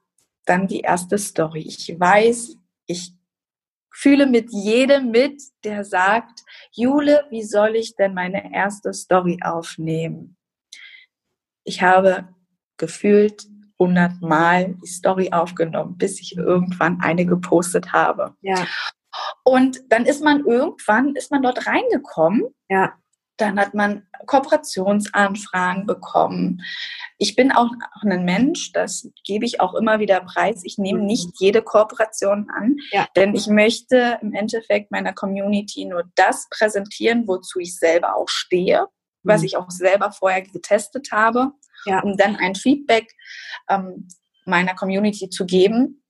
dann 0.44 0.68
die 0.68 0.80
erste 0.80 1.18
Story. 1.18 1.62
Ich 1.66 1.99
weiß, 1.99 2.56
ich 2.87 3.12
fühle 3.92 4.26
mit 4.26 4.52
jedem 4.52 5.11
mit, 5.11 5.42
der 5.64 5.85
sagt, 5.85 6.44
Jule, 6.70 7.26
wie 7.30 7.42
soll 7.42 7.75
ich 7.75 7.96
denn 7.96 8.14
meine 8.14 8.52
erste 8.54 8.92
Story 8.92 9.40
aufnehmen? 9.42 10.37
Ich 11.64 11.82
habe 11.82 12.28
gefühlt 12.76 13.46
100 13.78 14.23
Mal 14.23 14.75
die 14.83 14.87
Story 14.87 15.30
aufgenommen, 15.33 15.97
bis 15.99 16.21
ich 16.21 16.37
irgendwann 16.37 17.00
eine 17.00 17.26
gepostet 17.26 17.92
habe. 17.92 18.35
Ja. 18.40 18.66
Und 19.45 19.80
dann 19.90 20.06
ist 20.06 20.23
man 20.23 20.45
irgendwann, 20.45 21.14
ist 21.14 21.30
man 21.30 21.42
dort 21.42 21.66
reingekommen. 21.66 22.45
Ja. 22.68 22.95
Dann 23.38 23.61
hat 23.61 23.75
man 23.75 24.06
Kooperationsanfragen 24.25 25.87
bekommen. 25.87 26.62
Ich 27.18 27.37
bin 27.37 27.52
auch 27.52 27.71
ein 28.00 28.25
Mensch, 28.25 28.73
das 28.73 29.11
gebe 29.25 29.45
ich 29.45 29.61
auch 29.61 29.75
immer 29.75 29.99
wieder 29.99 30.21
preis. 30.21 30.62
Ich 30.64 30.78
nehme 30.78 31.00
mhm. 31.00 31.06
nicht 31.06 31.28
jede 31.38 31.61
Kooperation 31.61 32.49
an, 32.50 32.76
ja. 32.92 33.06
denn 33.14 33.35
ich 33.35 33.47
möchte 33.47 34.18
im 34.23 34.33
Endeffekt 34.33 34.90
meiner 34.90 35.12
Community 35.12 35.85
nur 35.85 36.04
das 36.14 36.49
präsentieren, 36.49 37.28
wozu 37.28 37.59
ich 37.59 37.76
selber 37.76 38.16
auch 38.16 38.28
stehe, 38.28 38.87
was 39.23 39.42
mhm. 39.42 39.47
ich 39.47 39.56
auch 39.59 39.71
selber 39.71 40.12
vorher 40.12 40.40
getestet 40.40 41.09
habe 41.12 41.52
ja. 41.87 42.00
um 42.00 42.16
dann 42.16 42.37
ein 42.37 42.55
Feedback 42.55 43.14
ähm, 43.69 44.09
meiner 44.45 44.75
Community 44.75 45.28
zu 45.31 45.47
geben. 45.47 46.02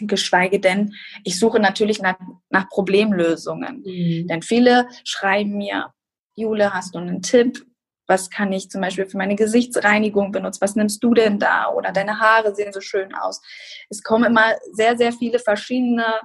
Geschweige 0.00 0.58
denn, 0.58 0.94
ich 1.22 1.38
suche 1.38 1.60
natürlich 1.60 2.00
nach, 2.00 2.18
nach 2.50 2.68
Problemlösungen. 2.68 3.82
Mhm. 3.84 4.26
Denn 4.26 4.42
viele 4.42 4.88
schreiben 5.04 5.56
mir, 5.56 5.92
Jule, 6.34 6.74
hast 6.74 6.94
du 6.94 6.98
einen 6.98 7.22
Tipp? 7.22 7.64
Was 8.06 8.28
kann 8.28 8.52
ich 8.52 8.68
zum 8.68 8.80
Beispiel 8.80 9.06
für 9.06 9.16
meine 9.16 9.36
Gesichtsreinigung 9.36 10.32
benutzen? 10.32 10.60
Was 10.60 10.74
nimmst 10.74 11.02
du 11.02 11.14
denn 11.14 11.38
da? 11.38 11.70
Oder 11.70 11.92
deine 11.92 12.18
Haare 12.18 12.54
sehen 12.54 12.72
so 12.72 12.80
schön 12.80 13.14
aus. 13.14 13.40
Es 13.88 14.02
kommen 14.02 14.24
immer 14.24 14.52
sehr, 14.72 14.96
sehr 14.96 15.12
viele 15.12 15.38
verschiedene 15.38 16.20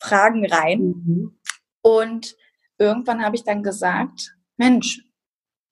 Fragen 0.00 0.46
rein. 0.46 0.80
Mhm. 0.80 1.40
Und 1.82 2.36
irgendwann 2.78 3.22
habe 3.24 3.36
ich 3.36 3.44
dann 3.44 3.62
gesagt, 3.62 4.34
Mensch, 4.56 5.02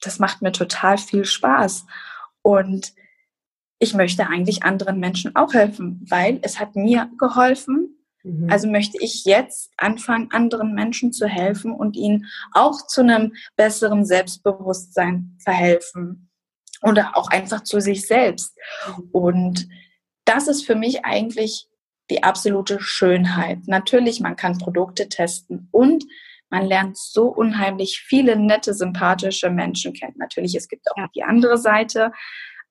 das 0.01 0.19
macht 0.19 0.43
mir 0.43 0.53
total 0.53 0.99
viel 0.99 1.25
Spaß. 1.25 1.87
Und 2.47 2.93
ich 3.81 3.93
möchte 3.93 4.29
eigentlich 4.29 4.63
anderen 4.63 5.01
Menschen 5.01 5.35
auch 5.35 5.53
helfen, 5.53 6.07
weil 6.09 6.39
es 6.43 6.61
hat 6.61 6.77
mir 6.77 7.11
geholfen. 7.19 7.99
Mhm. 8.23 8.49
Also 8.49 8.69
möchte 8.69 8.99
ich 9.01 9.25
jetzt 9.25 9.73
anfangen, 9.79 10.29
anderen 10.31 10.73
Menschen 10.73 11.13
zu 11.13 11.27
helfen 11.27 11.73
und 11.73 11.97
ihnen 11.97 12.27
auch 12.53 12.87
zu 12.87 13.01
einem 13.01 13.35
besseren 13.57 14.07
Selbstbewusstsein 14.07 15.37
verhelfen. 15.41 16.31
Oder 16.83 17.17
auch 17.17 17.31
einfach 17.31 17.65
zu 17.65 17.81
sich 17.81 18.07
selbst. 18.07 18.57
Mhm. 18.87 19.09
Und 19.11 19.69
das 20.25 20.47
ist 20.47 20.65
für 20.65 20.77
mich 20.77 21.05
eigentlich 21.05 21.67
die 22.11 22.23
absolute 22.23 22.81
Schönheit. 22.81 23.67
Natürlich, 23.67 24.21
man 24.21 24.37
kann 24.37 24.59
Produkte 24.59 25.09
testen 25.09 25.69
und 25.73 26.05
man 26.51 26.65
lernt 26.67 26.97
so 26.97 27.29
unheimlich 27.29 28.01
viele 28.07 28.37
nette, 28.37 28.73
sympathische 28.73 29.51
Menschen 29.51 29.93
kennen. 29.93 30.15
Natürlich, 30.17 30.55
es 30.55 30.69
gibt 30.69 30.87
auch 30.91 31.09
die 31.15 31.25
andere 31.25 31.59
Seite. 31.59 32.13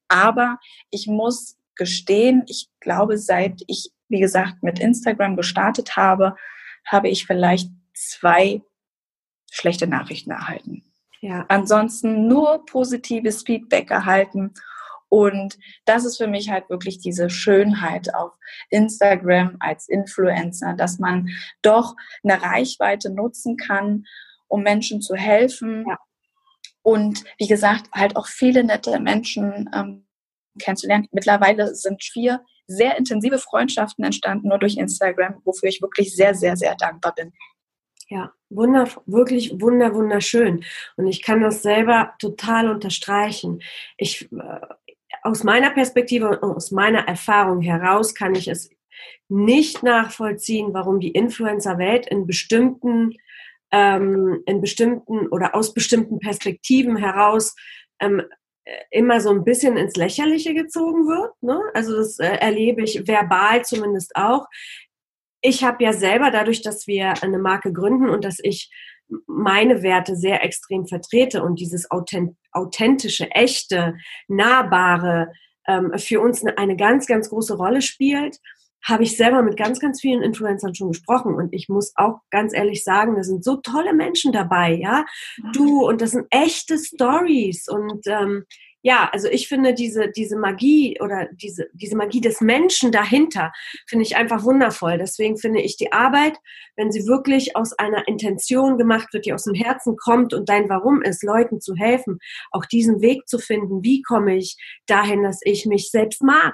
Aber 0.07 0.59
ich 0.91 1.07
muss 1.07 1.57
gestehen, 1.75 2.43
ich 2.47 2.69
glaube, 2.79 3.17
seit 3.17 3.61
ich, 3.67 3.91
wie 4.07 4.19
gesagt, 4.19 4.63
mit 4.63 4.79
Instagram 4.79 5.35
gestartet 5.35 5.97
habe, 5.97 6.35
habe 6.85 7.09
ich 7.09 7.25
vielleicht 7.25 7.69
zwei 7.93 8.61
schlechte 9.51 9.87
Nachrichten 9.87 10.31
erhalten. 10.31 10.83
Ja. 11.21 11.45
Ansonsten 11.49 12.27
nur 12.27 12.65
positives 12.65 13.43
Feedback 13.43 13.89
erhalten 13.89 14.53
und 15.09 15.57
das 15.85 16.05
ist 16.05 16.17
für 16.17 16.27
mich 16.27 16.49
halt 16.49 16.69
wirklich 16.69 16.99
diese 16.99 17.29
Schönheit 17.29 18.13
auf 18.13 18.33
Instagram 18.69 19.57
als 19.59 19.87
Influencer, 19.87 20.73
dass 20.73 20.99
man 20.99 21.29
doch 21.61 21.95
eine 22.23 22.41
Reichweite 22.41 23.09
nutzen 23.09 23.57
kann, 23.57 24.05
um 24.47 24.63
Menschen 24.63 25.01
zu 25.01 25.15
helfen. 25.15 25.85
Ja. 25.87 25.99
Und 26.81 27.23
wie 27.37 27.47
gesagt, 27.47 27.89
halt 27.93 28.15
auch 28.15 28.27
viele 28.27 28.63
nette 28.63 28.99
Menschen 28.99 29.69
ähm, 29.73 30.07
kennenzulernen. 30.59 31.07
Mittlerweile 31.11 31.75
sind 31.75 32.03
vier 32.03 32.43
sehr 32.67 32.97
intensive 32.97 33.37
Freundschaften 33.37 34.03
entstanden, 34.03 34.49
nur 34.49 34.59
durch 34.59 34.77
Instagram, 34.77 35.41
wofür 35.43 35.69
ich 35.69 35.81
wirklich 35.81 36.15
sehr, 36.15 36.33
sehr, 36.33 36.57
sehr 36.57 36.75
dankbar 36.75 37.13
bin. 37.15 37.31
Ja, 38.07 38.33
wunder, 38.49 38.87
wirklich 39.07 39.59
wunder, 39.59 39.93
wunderschön. 39.95 40.63
Und 40.95 41.07
ich 41.07 41.23
kann 41.23 41.41
das 41.41 41.63
selber 41.63 42.13
total 42.19 42.69
unterstreichen. 42.69 43.61
Ich 43.97 44.31
äh, 44.31 44.59
aus 45.25 45.43
meiner 45.43 45.71
Perspektive 45.71 46.39
und 46.39 46.55
aus 46.55 46.71
meiner 46.71 47.07
Erfahrung 47.07 47.61
heraus 47.61 48.13
kann 48.13 48.35
ich 48.35 48.47
es 48.47 48.69
nicht 49.27 49.81
nachvollziehen, 49.81 50.73
warum 50.73 50.99
die 50.99 51.11
Influencer-Welt 51.11 52.07
in 52.07 52.27
bestimmten, 52.27 53.15
ähm, 53.71 54.43
in 54.45 54.61
bestimmten 54.61 55.27
oder 55.27 55.55
aus 55.55 55.73
bestimmten 55.73 56.19
Perspektiven 56.19 56.95
heraus 56.95 57.55
ähm, 57.99 58.21
immer 58.91 59.19
so 59.19 59.31
ein 59.31 59.43
bisschen 59.43 59.77
ins 59.77 59.95
Lächerliche 59.95 60.53
gezogen 60.53 61.07
wird. 61.07 61.31
Ne? 61.41 61.59
Also 61.73 61.95
das 61.95 62.19
äh, 62.19 62.37
erlebe 62.37 62.83
ich 62.83 63.07
verbal 63.07 63.65
zumindest 63.65 64.15
auch. 64.15 64.45
Ich 65.41 65.63
habe 65.63 65.83
ja 65.83 65.93
selber 65.93 66.29
dadurch, 66.29 66.61
dass 66.61 66.85
wir 66.85 67.13
eine 67.23 67.39
Marke 67.39 67.73
gründen 67.73 68.09
und 68.09 68.23
dass 68.23 68.37
ich 68.41 68.71
meine 69.27 69.83
Werte 69.83 70.15
sehr 70.15 70.43
extrem 70.43 70.87
vertrete 70.87 71.43
und 71.43 71.59
dieses 71.59 71.87
authentische, 72.51 73.31
echte, 73.31 73.95
nahbare 74.27 75.31
ähm, 75.67 75.91
für 75.97 76.21
uns 76.21 76.43
eine, 76.43 76.57
eine 76.57 76.75
ganz, 76.75 77.07
ganz 77.07 77.29
große 77.29 77.55
Rolle 77.55 77.81
spielt, 77.81 78.37
habe 78.83 79.03
ich 79.03 79.17
selber 79.17 79.41
mit 79.41 79.57
ganz, 79.57 79.79
ganz 79.79 79.99
vielen 79.99 80.21
Influencern 80.21 80.75
schon 80.75 80.89
gesprochen. 80.89 81.33
Und 81.33 81.53
ich 81.53 81.69
muss 81.69 81.93
auch 81.95 82.19
ganz 82.29 82.53
ehrlich 82.53 82.83
sagen, 82.83 83.15
da 83.15 83.23
sind 83.23 83.43
so 83.43 83.57
tolle 83.57 83.93
Menschen 83.93 84.31
dabei, 84.31 84.73
ja, 84.73 85.05
du 85.53 85.85
und 85.85 86.01
das 86.01 86.11
sind 86.11 86.27
echte 86.29 86.77
Stories. 86.77 87.67
Und 87.67 88.05
ähm, 88.07 88.45
ja, 88.85 89.09
also 89.11 89.27
ich 89.27 89.47
finde 89.47 89.73
diese, 89.73 90.11
diese 90.11 90.37
Magie 90.37 91.01
oder 91.01 91.27
diese, 91.31 91.67
diese 91.73 91.97
Magie 91.97 92.21
des 92.21 92.39
Menschen 92.39 92.91
dahinter 92.91 93.51
finde 93.87 94.05
ich 94.05 94.15
einfach 94.15 94.43
wundervoll. 94.43 94.99
Deswegen 94.99 95.37
finde 95.37 95.59
ich 95.59 95.75
die 95.75 95.91
Arbeit, 95.91 96.37
wenn 96.75 96.91
sie 96.91 97.07
wirklich 97.07 97.55
aus 97.55 97.73
einer 97.73 98.07
Intention 98.07 98.77
gemacht 98.77 99.11
wird, 99.11 99.25
die 99.25 99.33
aus 99.33 99.45
dem 99.45 99.55
Herzen 99.55 99.95
kommt 99.97 100.35
und 100.35 100.49
dein 100.49 100.69
Warum 100.69 101.01
ist, 101.01 101.23
Leuten 101.23 101.61
zu 101.61 101.73
helfen, 101.73 102.19
auch 102.51 102.65
diesen 102.65 103.01
Weg 103.01 103.27
zu 103.27 103.39
finden, 103.39 103.81
wie 103.81 104.03
komme 104.03 104.37
ich 104.37 104.55
dahin, 104.85 105.23
dass 105.23 105.39
ich 105.41 105.65
mich 105.65 105.89
selbst 105.89 106.21
mag. 106.21 106.53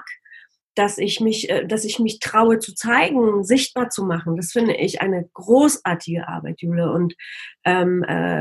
Dass 0.74 0.98
ich 0.98 1.20
mich, 1.20 1.50
äh, 1.50 1.66
dass 1.66 1.84
ich 1.84 1.98
mich 1.98 2.18
traue 2.18 2.58
zu 2.58 2.74
zeigen, 2.74 3.44
sichtbar 3.44 3.90
zu 3.90 4.04
machen. 4.04 4.36
Das 4.36 4.52
finde 4.52 4.74
ich 4.74 5.00
eine 5.00 5.28
großartige 5.32 6.28
Arbeit, 6.28 6.60
Jule. 6.62 6.92
Und 6.92 7.14
ähm, 7.64 8.02
äh, 8.04 8.40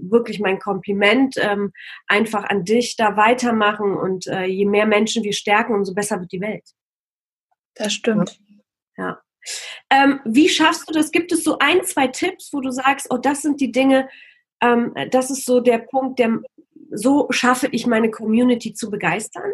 wirklich 0.00 0.40
mein 0.40 0.58
Kompliment 0.58 1.34
ähm, 1.38 1.72
einfach 2.06 2.44
an 2.44 2.64
dich, 2.64 2.96
da 2.96 3.16
weitermachen. 3.16 3.96
Und 3.96 4.26
äh, 4.26 4.44
je 4.44 4.66
mehr 4.66 4.86
Menschen 4.86 5.24
wir 5.24 5.32
stärken, 5.32 5.74
umso 5.74 5.94
besser 5.94 6.20
wird 6.20 6.32
die 6.32 6.40
Welt. 6.40 6.64
Das 7.74 7.92
stimmt. 7.92 8.38
Ja. 8.96 9.20
Ähm, 9.90 10.20
wie 10.24 10.48
schaffst 10.48 10.88
du 10.88 10.92
das? 10.92 11.10
Gibt 11.10 11.32
es 11.32 11.42
so 11.42 11.58
ein, 11.58 11.82
zwei 11.84 12.06
Tipps, 12.06 12.52
wo 12.52 12.60
du 12.60 12.70
sagst, 12.70 13.08
oh, 13.10 13.18
das 13.18 13.42
sind 13.42 13.60
die 13.60 13.72
Dinge, 13.72 14.08
ähm, 14.62 14.94
das 15.10 15.30
ist 15.30 15.44
so 15.44 15.60
der 15.60 15.78
Punkt, 15.78 16.18
der 16.18 16.40
so 16.92 17.26
schaffe 17.30 17.68
ich 17.72 17.86
meine 17.86 18.10
Community 18.10 18.72
zu 18.74 18.90
begeistern? 18.90 19.52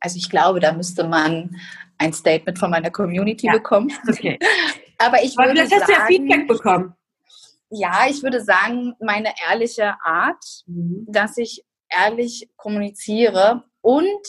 Also 0.00 0.16
ich 0.16 0.28
glaube, 0.30 0.60
da 0.60 0.72
müsste 0.72 1.04
man 1.04 1.56
ein 1.98 2.12
Statement 2.12 2.58
von 2.58 2.70
meiner 2.70 2.90
Community 2.90 3.46
ja. 3.46 3.52
bekommen. 3.52 3.92
Okay. 4.08 4.38
Aber 4.98 5.22
ich 5.22 5.36
würde 5.36 5.52
vielleicht 5.52 5.72
hast 5.72 5.88
du 5.88 5.92
ja 5.92 6.06
Feedback 6.06 6.48
bekommen. 6.48 6.94
Ja, 7.70 8.06
ich 8.08 8.22
würde 8.22 8.42
sagen, 8.42 8.94
meine 9.00 9.32
ehrliche 9.48 9.94
Art, 10.02 10.44
mhm. 10.66 11.06
dass 11.08 11.36
ich 11.36 11.64
ehrlich 11.90 12.48
kommuniziere 12.56 13.64
und 13.80 14.20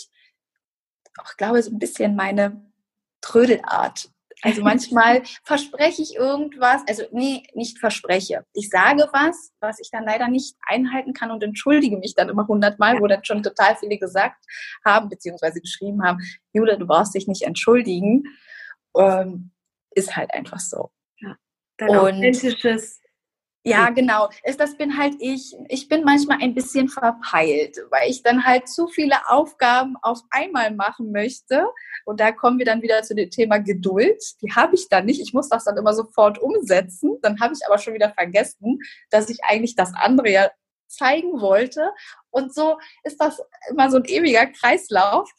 ich 1.25 1.37
glaube, 1.37 1.61
so 1.61 1.71
ein 1.71 1.79
bisschen 1.79 2.15
meine 2.15 2.61
Trödelart. 3.21 4.09
Also 4.41 4.61
manchmal 4.61 5.23
verspreche 5.43 6.01
ich 6.01 6.15
irgendwas, 6.15 6.81
also 6.87 7.03
nee, 7.11 7.43
nicht 7.53 7.77
verspreche. 7.77 8.45
Ich 8.53 8.69
sage 8.69 9.07
was, 9.11 9.51
was 9.59 9.79
ich 9.79 9.89
dann 9.91 10.05
leider 10.05 10.29
nicht 10.29 10.55
einhalten 10.65 11.13
kann 11.13 11.31
und 11.31 11.43
entschuldige 11.43 11.97
mich 11.97 12.15
dann 12.15 12.29
immer 12.29 12.47
hundertmal, 12.47 12.99
wo 13.01 13.07
dann 13.07 13.25
schon 13.25 13.43
total 13.43 13.75
viele 13.75 13.97
gesagt 13.97 14.43
haben, 14.85 15.09
beziehungsweise 15.09 15.59
geschrieben 15.59 16.03
haben, 16.03 16.19
Jule, 16.53 16.77
du 16.77 16.87
brauchst 16.87 17.15
dich 17.15 17.27
nicht 17.27 17.41
entschuldigen. 17.41 18.23
Ähm, 18.97 19.51
ist 19.91 20.15
halt 20.15 20.33
einfach 20.33 20.59
so. 20.59 20.91
Ja, 21.17 21.35
dein 21.77 21.89
und 21.89 21.97
authentisches 21.97 23.01
ja, 23.65 23.89
genau. 23.89 24.29
Das 24.57 24.77
bin 24.77 24.97
halt 24.97 25.15
ich. 25.19 25.53
Ich 25.67 25.89
bin 25.89 26.03
manchmal 26.03 26.39
ein 26.41 26.53
bisschen 26.53 26.87
verpeilt, 26.87 27.77
weil 27.89 28.09
ich 28.09 28.23
dann 28.23 28.45
halt 28.45 28.69
zu 28.69 28.87
viele 28.87 29.27
Aufgaben 29.27 29.95
auf 30.01 30.21
einmal 30.29 30.73
machen 30.73 31.11
möchte. 31.11 31.65
Und 32.05 32.21
da 32.21 32.31
kommen 32.31 32.57
wir 32.57 32.65
dann 32.65 32.81
wieder 32.81 33.03
zu 33.03 33.15
dem 33.15 33.29
Thema 33.29 33.57
Geduld. 33.57 34.23
Die 34.41 34.53
habe 34.53 34.75
ich 34.75 34.87
dann 34.87 35.05
nicht. 35.05 35.21
Ich 35.21 35.33
muss 35.33 35.49
das 35.49 35.65
dann 35.65 35.77
immer 35.77 35.93
sofort 35.93 36.39
umsetzen. 36.39 37.17
Dann 37.21 37.39
habe 37.41 37.53
ich 37.53 37.59
aber 37.67 37.77
schon 37.77 37.93
wieder 37.93 38.11
vergessen, 38.11 38.79
dass 39.09 39.29
ich 39.29 39.43
eigentlich 39.43 39.75
das 39.75 39.93
andere 39.93 40.31
ja 40.31 40.51
zeigen 40.87 41.41
wollte. 41.41 41.91
Und 42.29 42.53
so 42.53 42.77
ist 43.03 43.17
das 43.21 43.41
immer 43.69 43.91
so 43.91 43.97
ein 43.97 44.05
ewiger 44.05 44.47
Kreislauf. 44.47 45.29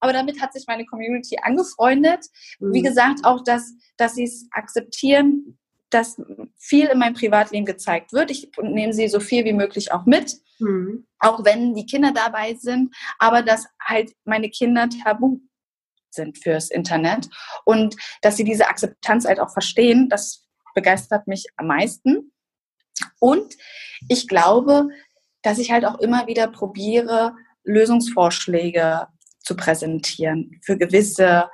Aber 0.00 0.12
damit 0.12 0.40
hat 0.40 0.52
sich 0.52 0.66
meine 0.66 0.86
Community 0.86 1.36
angefreundet. 1.42 2.26
Wie 2.58 2.82
gesagt, 2.82 3.20
auch, 3.24 3.44
dass, 3.44 3.72
dass 3.96 4.14
sie 4.14 4.24
es 4.24 4.46
akzeptieren, 4.50 5.58
dass 5.90 6.20
viel 6.58 6.86
in 6.86 6.98
meinem 6.98 7.14
Privatleben 7.14 7.64
gezeigt 7.64 8.12
wird. 8.12 8.30
Ich 8.30 8.50
nehme 8.60 8.92
sie 8.92 9.08
so 9.08 9.20
viel 9.20 9.44
wie 9.44 9.52
möglich 9.52 9.92
auch 9.92 10.06
mit, 10.06 10.34
mhm. 10.58 11.06
auch 11.18 11.44
wenn 11.44 11.74
die 11.74 11.86
Kinder 11.86 12.12
dabei 12.12 12.54
sind, 12.54 12.94
aber 13.18 13.42
dass 13.42 13.66
halt 13.80 14.12
meine 14.24 14.50
Kinder 14.50 14.88
tabu 14.88 15.40
sind 16.10 16.38
fürs 16.38 16.70
Internet 16.70 17.28
und 17.64 17.94
dass 18.22 18.36
sie 18.36 18.44
diese 18.44 18.68
Akzeptanz 18.68 19.26
halt 19.26 19.38
auch 19.38 19.52
verstehen, 19.52 20.08
das 20.08 20.46
begeistert 20.74 21.26
mich 21.26 21.46
am 21.56 21.68
meisten. 21.68 22.32
Und 23.20 23.54
ich 24.08 24.26
glaube, 24.26 24.88
dass 25.42 25.58
ich 25.58 25.70
halt 25.70 25.84
auch 25.84 25.98
immer 26.00 26.26
wieder 26.26 26.48
probiere, 26.48 27.34
Lösungsvorschläge 27.64 29.08
zu 29.40 29.56
präsentieren 29.56 30.60
für 30.64 30.76
gewisse 30.76 31.50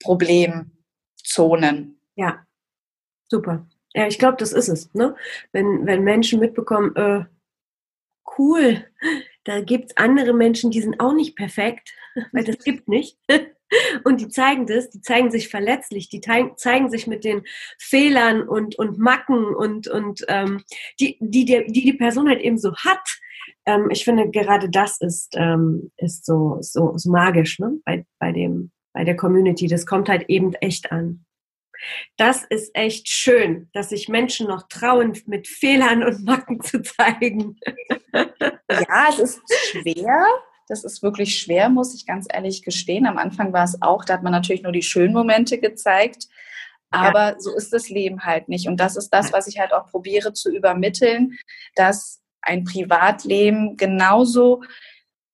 Problemzonen. 0.00 2.00
Ja, 2.14 2.44
super. 3.28 3.66
Ja, 3.94 4.06
ich 4.06 4.18
glaube, 4.18 4.36
das 4.38 4.52
ist 4.52 4.68
es. 4.68 4.92
Ne? 4.94 5.14
Wenn, 5.52 5.86
wenn 5.86 6.02
Menschen 6.02 6.40
mitbekommen, 6.40 6.96
äh, 6.96 7.24
cool, 8.38 8.84
da 9.44 9.60
gibt 9.60 9.90
es 9.90 9.96
andere 9.96 10.32
Menschen, 10.32 10.70
die 10.70 10.80
sind 10.80 11.00
auch 11.00 11.12
nicht 11.12 11.36
perfekt, 11.36 11.94
weil 12.32 12.44
das 12.44 12.58
gibt 12.58 12.88
nicht. 12.88 13.18
Und 14.04 14.20
die 14.20 14.28
zeigen 14.28 14.66
das, 14.66 14.90
die 14.90 15.00
zeigen 15.00 15.30
sich 15.30 15.48
verletzlich, 15.48 16.10
die 16.10 16.20
zeigen 16.20 16.90
sich 16.90 17.06
mit 17.06 17.24
den 17.24 17.42
Fehlern 17.78 18.46
und, 18.46 18.78
und 18.78 18.98
Macken 18.98 19.54
und, 19.54 19.88
und 19.88 20.26
ähm, 20.28 20.62
die, 21.00 21.16
die, 21.20 21.46
die, 21.46 21.72
die 21.72 21.92
Person 21.94 22.28
halt 22.28 22.42
eben 22.42 22.58
so 22.58 22.76
hat. 22.76 23.00
Ähm, 23.64 23.88
ich 23.90 24.04
finde, 24.04 24.30
gerade 24.30 24.68
das 24.68 25.00
ist, 25.00 25.34
ähm, 25.38 25.90
ist 25.96 26.26
so, 26.26 26.58
so, 26.60 26.98
so 26.98 27.10
magisch 27.10 27.60
ne? 27.60 27.78
bei, 27.86 28.04
bei, 28.18 28.32
dem, 28.32 28.72
bei 28.92 29.04
der 29.04 29.16
Community. 29.16 29.68
Das 29.68 29.86
kommt 29.86 30.10
halt 30.10 30.28
eben 30.28 30.52
echt 30.56 30.92
an. 30.92 31.24
Das 32.16 32.44
ist 32.44 32.70
echt 32.74 33.08
schön, 33.08 33.68
dass 33.72 33.90
sich 33.90 34.08
Menschen 34.08 34.46
noch 34.48 34.68
trauen, 34.68 35.18
mit 35.26 35.48
Fehlern 35.48 36.02
und 36.02 36.24
Macken 36.24 36.60
zu 36.60 36.82
zeigen. 36.82 37.58
Ja, 38.12 39.08
es 39.10 39.18
ist 39.18 39.42
schwer. 39.70 40.26
Das 40.68 40.84
ist 40.84 41.02
wirklich 41.02 41.38
schwer, 41.38 41.68
muss 41.68 41.94
ich 41.94 42.06
ganz 42.06 42.26
ehrlich 42.32 42.62
gestehen. 42.62 43.06
Am 43.06 43.18
Anfang 43.18 43.52
war 43.52 43.64
es 43.64 43.82
auch, 43.82 44.04
da 44.04 44.14
hat 44.14 44.22
man 44.22 44.32
natürlich 44.32 44.62
nur 44.62 44.72
die 44.72 44.82
schönen 44.82 45.12
Momente 45.12 45.58
gezeigt. 45.58 46.28
Aber 46.90 47.32
ja. 47.32 47.40
so 47.40 47.54
ist 47.56 47.72
das 47.72 47.88
Leben 47.88 48.24
halt 48.24 48.48
nicht. 48.48 48.68
Und 48.68 48.78
das 48.78 48.96
ist 48.96 49.10
das, 49.10 49.32
was 49.32 49.46
ich 49.46 49.58
halt 49.58 49.72
auch 49.72 49.86
probiere 49.86 50.32
zu 50.32 50.54
übermitteln, 50.54 51.38
dass 51.74 52.22
ein 52.42 52.64
Privatleben 52.64 53.76
genauso 53.76 54.62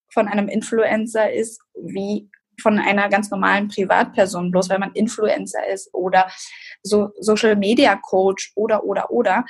von 0.08 0.28
einem 0.28 0.48
Influencer 0.48 1.32
ist 1.32 1.60
wie 1.74 2.30
von 2.60 2.78
einer 2.78 3.08
ganz 3.08 3.30
normalen 3.30 3.68
Privatperson, 3.68 4.50
bloß 4.50 4.68
weil 4.70 4.78
man 4.78 4.92
Influencer 4.92 5.66
ist 5.72 5.92
oder 5.92 6.30
so 6.82 7.10
Social 7.20 7.56
Media 7.56 7.96
Coach 7.96 8.52
oder, 8.54 8.84
oder, 8.84 9.10
oder. 9.10 9.44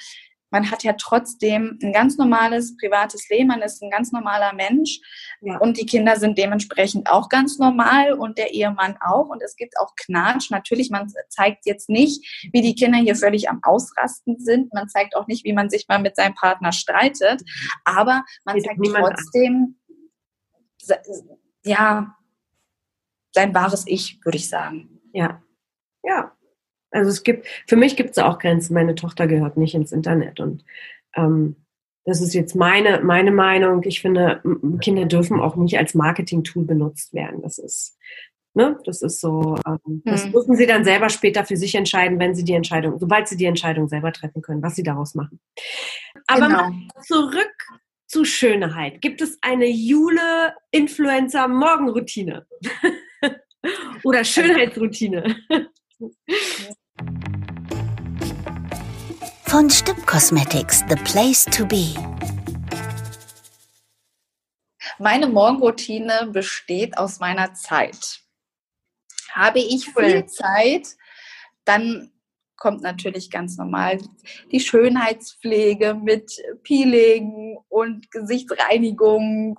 Man 0.50 0.70
hat 0.70 0.82
ja 0.82 0.94
trotzdem 0.94 1.78
ein 1.82 1.92
ganz 1.92 2.16
normales 2.16 2.74
privates 2.78 3.28
Leben, 3.28 3.48
man 3.48 3.60
ist 3.60 3.82
ein 3.82 3.90
ganz 3.90 4.12
normaler 4.12 4.54
Mensch 4.54 4.98
ja. 5.42 5.58
und 5.58 5.76
die 5.76 5.84
Kinder 5.84 6.16
sind 6.16 6.38
dementsprechend 6.38 7.10
auch 7.10 7.28
ganz 7.28 7.58
normal 7.58 8.14
und 8.14 8.38
der 8.38 8.54
Ehemann 8.54 8.96
auch 9.00 9.28
und 9.28 9.42
es 9.42 9.56
gibt 9.56 9.74
auch 9.78 9.94
Knatsch. 9.96 10.50
Natürlich, 10.50 10.88
man 10.88 11.12
zeigt 11.28 11.66
jetzt 11.66 11.90
nicht, 11.90 12.48
wie 12.52 12.62
die 12.62 12.74
Kinder 12.74 12.98
hier 12.98 13.14
völlig 13.14 13.50
am 13.50 13.60
Ausrasten 13.62 14.38
sind, 14.38 14.72
man 14.72 14.88
zeigt 14.88 15.16
auch 15.16 15.26
nicht, 15.26 15.44
wie 15.44 15.52
man 15.52 15.68
sich 15.68 15.86
mal 15.86 15.98
mit 15.98 16.16
seinem 16.16 16.34
Partner 16.34 16.72
streitet, 16.72 17.42
aber 17.84 18.24
man 18.46 18.58
zeigt 18.58 18.80
trotzdem, 18.82 19.76
an. 20.88 20.96
ja, 21.64 22.17
sein 23.32 23.54
wahres 23.54 23.84
Ich, 23.86 24.18
würde 24.24 24.38
ich 24.38 24.48
sagen. 24.48 25.00
Ja. 25.12 25.42
Ja. 26.04 26.32
Also 26.90 27.10
es 27.10 27.22
gibt, 27.22 27.46
für 27.66 27.76
mich 27.76 27.96
gibt 27.96 28.10
es 28.10 28.18
auch 28.18 28.38
Grenzen. 28.38 28.74
Meine 28.74 28.94
Tochter 28.94 29.26
gehört 29.26 29.56
nicht 29.56 29.74
ins 29.74 29.92
Internet 29.92 30.40
und 30.40 30.64
ähm, 31.14 31.56
das 32.08 32.20
ist 32.22 32.32
jetzt 32.32 32.56
meine, 32.56 33.02
meine 33.02 33.30
Meinung. 33.30 33.82
Ich 33.84 34.00
finde, 34.00 34.42
Kinder 34.80 35.04
dürfen 35.04 35.38
auch 35.40 35.56
nicht 35.56 35.76
als 35.76 35.92
Marketing-Tool 35.92 36.64
benutzt 36.64 37.12
werden. 37.12 37.42
Das 37.42 37.58
ist, 37.58 37.98
ne, 38.54 38.78
das 38.84 39.02
ist 39.02 39.20
so, 39.20 39.56
ähm, 39.66 40.00
das 40.06 40.24
hm. 40.24 40.32
müssen 40.32 40.56
sie 40.56 40.64
dann 40.66 40.84
selber 40.84 41.10
später 41.10 41.44
für 41.44 41.58
sich 41.58 41.74
entscheiden, 41.74 42.18
wenn 42.18 42.34
sie 42.34 42.44
die 42.44 42.54
Entscheidung, 42.54 42.98
sobald 42.98 43.28
sie 43.28 43.36
die 43.36 43.44
Entscheidung 43.44 43.88
selber 43.88 44.10
treffen 44.10 44.40
können, 44.40 44.62
was 44.62 44.74
sie 44.74 44.82
daraus 44.82 45.14
machen. 45.14 45.38
Aber 46.26 46.46
genau. 46.46 46.70
zurück 47.02 47.52
zu 48.06 48.24
Schönheit. 48.24 49.02
Gibt 49.02 49.20
es 49.20 49.36
eine 49.42 49.66
Jule-Influencer-Morgenroutine? 49.66 52.46
Oder 54.04 54.24
Schönheitsroutine. 54.24 55.36
Von 59.46 59.70
Stipp 59.70 60.06
Cosmetics, 60.06 60.84
the 60.88 60.96
place 60.96 61.44
to 61.44 61.66
be. 61.66 61.94
Meine 64.98 65.26
Morgenroutine 65.28 66.28
besteht 66.32 66.98
aus 66.98 67.18
meiner 67.20 67.54
Zeit. 67.54 68.20
Habe 69.30 69.60
ich 69.60 69.90
viel 69.92 70.26
Zeit, 70.26 70.96
dann 71.64 72.12
kommt 72.56 72.82
natürlich 72.82 73.30
ganz 73.30 73.56
normal 73.56 73.98
die 74.50 74.60
Schönheitspflege 74.60 75.94
mit 75.94 76.32
Peeling 76.62 77.58
und 77.68 78.10
Gesichtsreinigung 78.10 79.58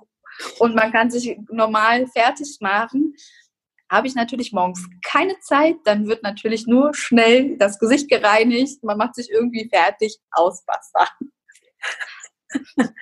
und 0.58 0.74
man 0.74 0.92
kann 0.92 1.10
sich 1.10 1.38
normal 1.50 2.06
fertig 2.06 2.58
machen 2.60 3.14
habe 3.90 4.06
ich 4.06 4.14
natürlich 4.14 4.52
morgens 4.52 4.88
keine 5.04 5.38
Zeit, 5.40 5.76
dann 5.84 6.06
wird 6.06 6.22
natürlich 6.22 6.66
nur 6.66 6.94
schnell 6.94 7.58
das 7.58 7.78
Gesicht 7.80 8.08
gereinigt, 8.08 8.84
man 8.84 8.96
macht 8.96 9.16
sich 9.16 9.30
irgendwie 9.30 9.68
fertig, 9.68 10.18
aus 10.30 10.62
Wasser. 10.66 11.08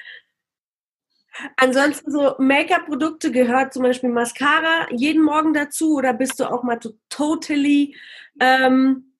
Ansonsten 1.56 2.10
so 2.10 2.34
Make-up-Produkte 2.38 3.30
gehört 3.30 3.72
zum 3.72 3.84
Beispiel 3.84 4.10
Mascara 4.10 4.88
jeden 4.90 5.22
Morgen 5.22 5.54
dazu 5.54 5.94
oder 5.94 6.12
bist 6.12 6.40
du 6.40 6.50
auch 6.50 6.64
mal 6.64 6.80
totally 7.10 7.94
ähm, 8.40 9.14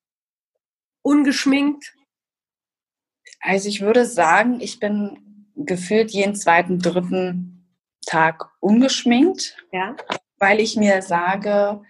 ungeschminkt? 1.01 1.93
Also 3.39 3.69
ich 3.69 3.79
würde 3.79 4.05
sagen, 4.05 4.59
ich 4.59 4.79
bin 4.79 5.45
gefühlt 5.55 6.11
jeden 6.11 6.35
zweiten, 6.35 6.79
dritten 6.79 7.67
Tag 8.05 8.49
ungeschminkt. 8.59 9.55
Ja 9.71 9.95
weil 10.39 10.59
ich 10.59 10.75
mir 10.75 11.01
sage, 11.01 11.81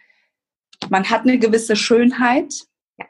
man 0.89 1.09
hat 1.09 1.21
eine 1.21 1.37
gewisse 1.37 1.75
Schönheit, 1.75 2.53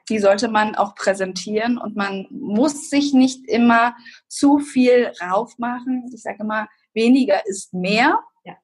die 0.10 0.20
sollte 0.20 0.48
man 0.48 0.76
auch 0.76 0.96
präsentieren 0.96 1.78
und 1.78 1.96
man 1.96 2.28
muss 2.30 2.90
sich 2.90 3.14
nicht 3.14 3.48
immer 3.48 3.96
zu 4.28 4.60
viel 4.60 5.12
raufmachen. 5.22 6.10
Ich 6.14 6.22
sage 6.22 6.38
immer, 6.42 6.68
weniger 6.94 7.46
ist 7.48 7.74
mehr. 7.74 8.20
Ja. 8.44 8.56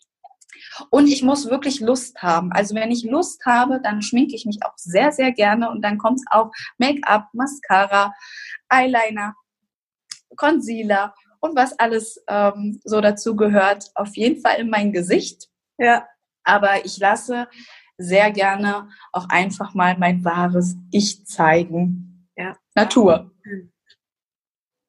Und 0.89 1.07
ich 1.07 1.23
muss 1.23 1.49
wirklich 1.49 1.79
Lust 1.79 2.21
haben. 2.21 2.51
Also 2.51 2.75
wenn 2.75 2.91
ich 2.91 3.03
Lust 3.03 3.45
habe, 3.45 3.79
dann 3.81 4.01
schminke 4.01 4.35
ich 4.35 4.45
mich 4.45 4.59
auch 4.63 4.77
sehr, 4.77 5.11
sehr 5.11 5.31
gerne 5.31 5.69
und 5.69 5.81
dann 5.81 5.97
kommt 5.97 6.19
es 6.19 6.25
auch 6.29 6.51
Make-up, 6.77 7.27
Mascara, 7.33 8.13
Eyeliner, 8.69 9.35
Concealer 10.35 11.13
und 11.39 11.55
was 11.55 11.77
alles 11.79 12.23
ähm, 12.27 12.79
so 12.83 13.01
dazu 13.01 13.35
gehört. 13.35 13.91
Auf 13.95 14.15
jeden 14.15 14.41
Fall 14.41 14.59
in 14.59 14.69
mein 14.69 14.91
Gesicht. 14.91 15.47
Ja. 15.77 16.07
Aber 16.45 16.85
ich 16.85 16.97
lasse 16.99 17.47
sehr 17.97 18.31
gerne 18.31 18.89
auch 19.11 19.29
einfach 19.29 19.73
mal 19.73 19.97
mein 19.97 20.23
wahres 20.23 20.75
Ich 20.91 21.25
zeigen. 21.25 22.29
Ja. 22.35 22.57
Natur. 22.75 23.31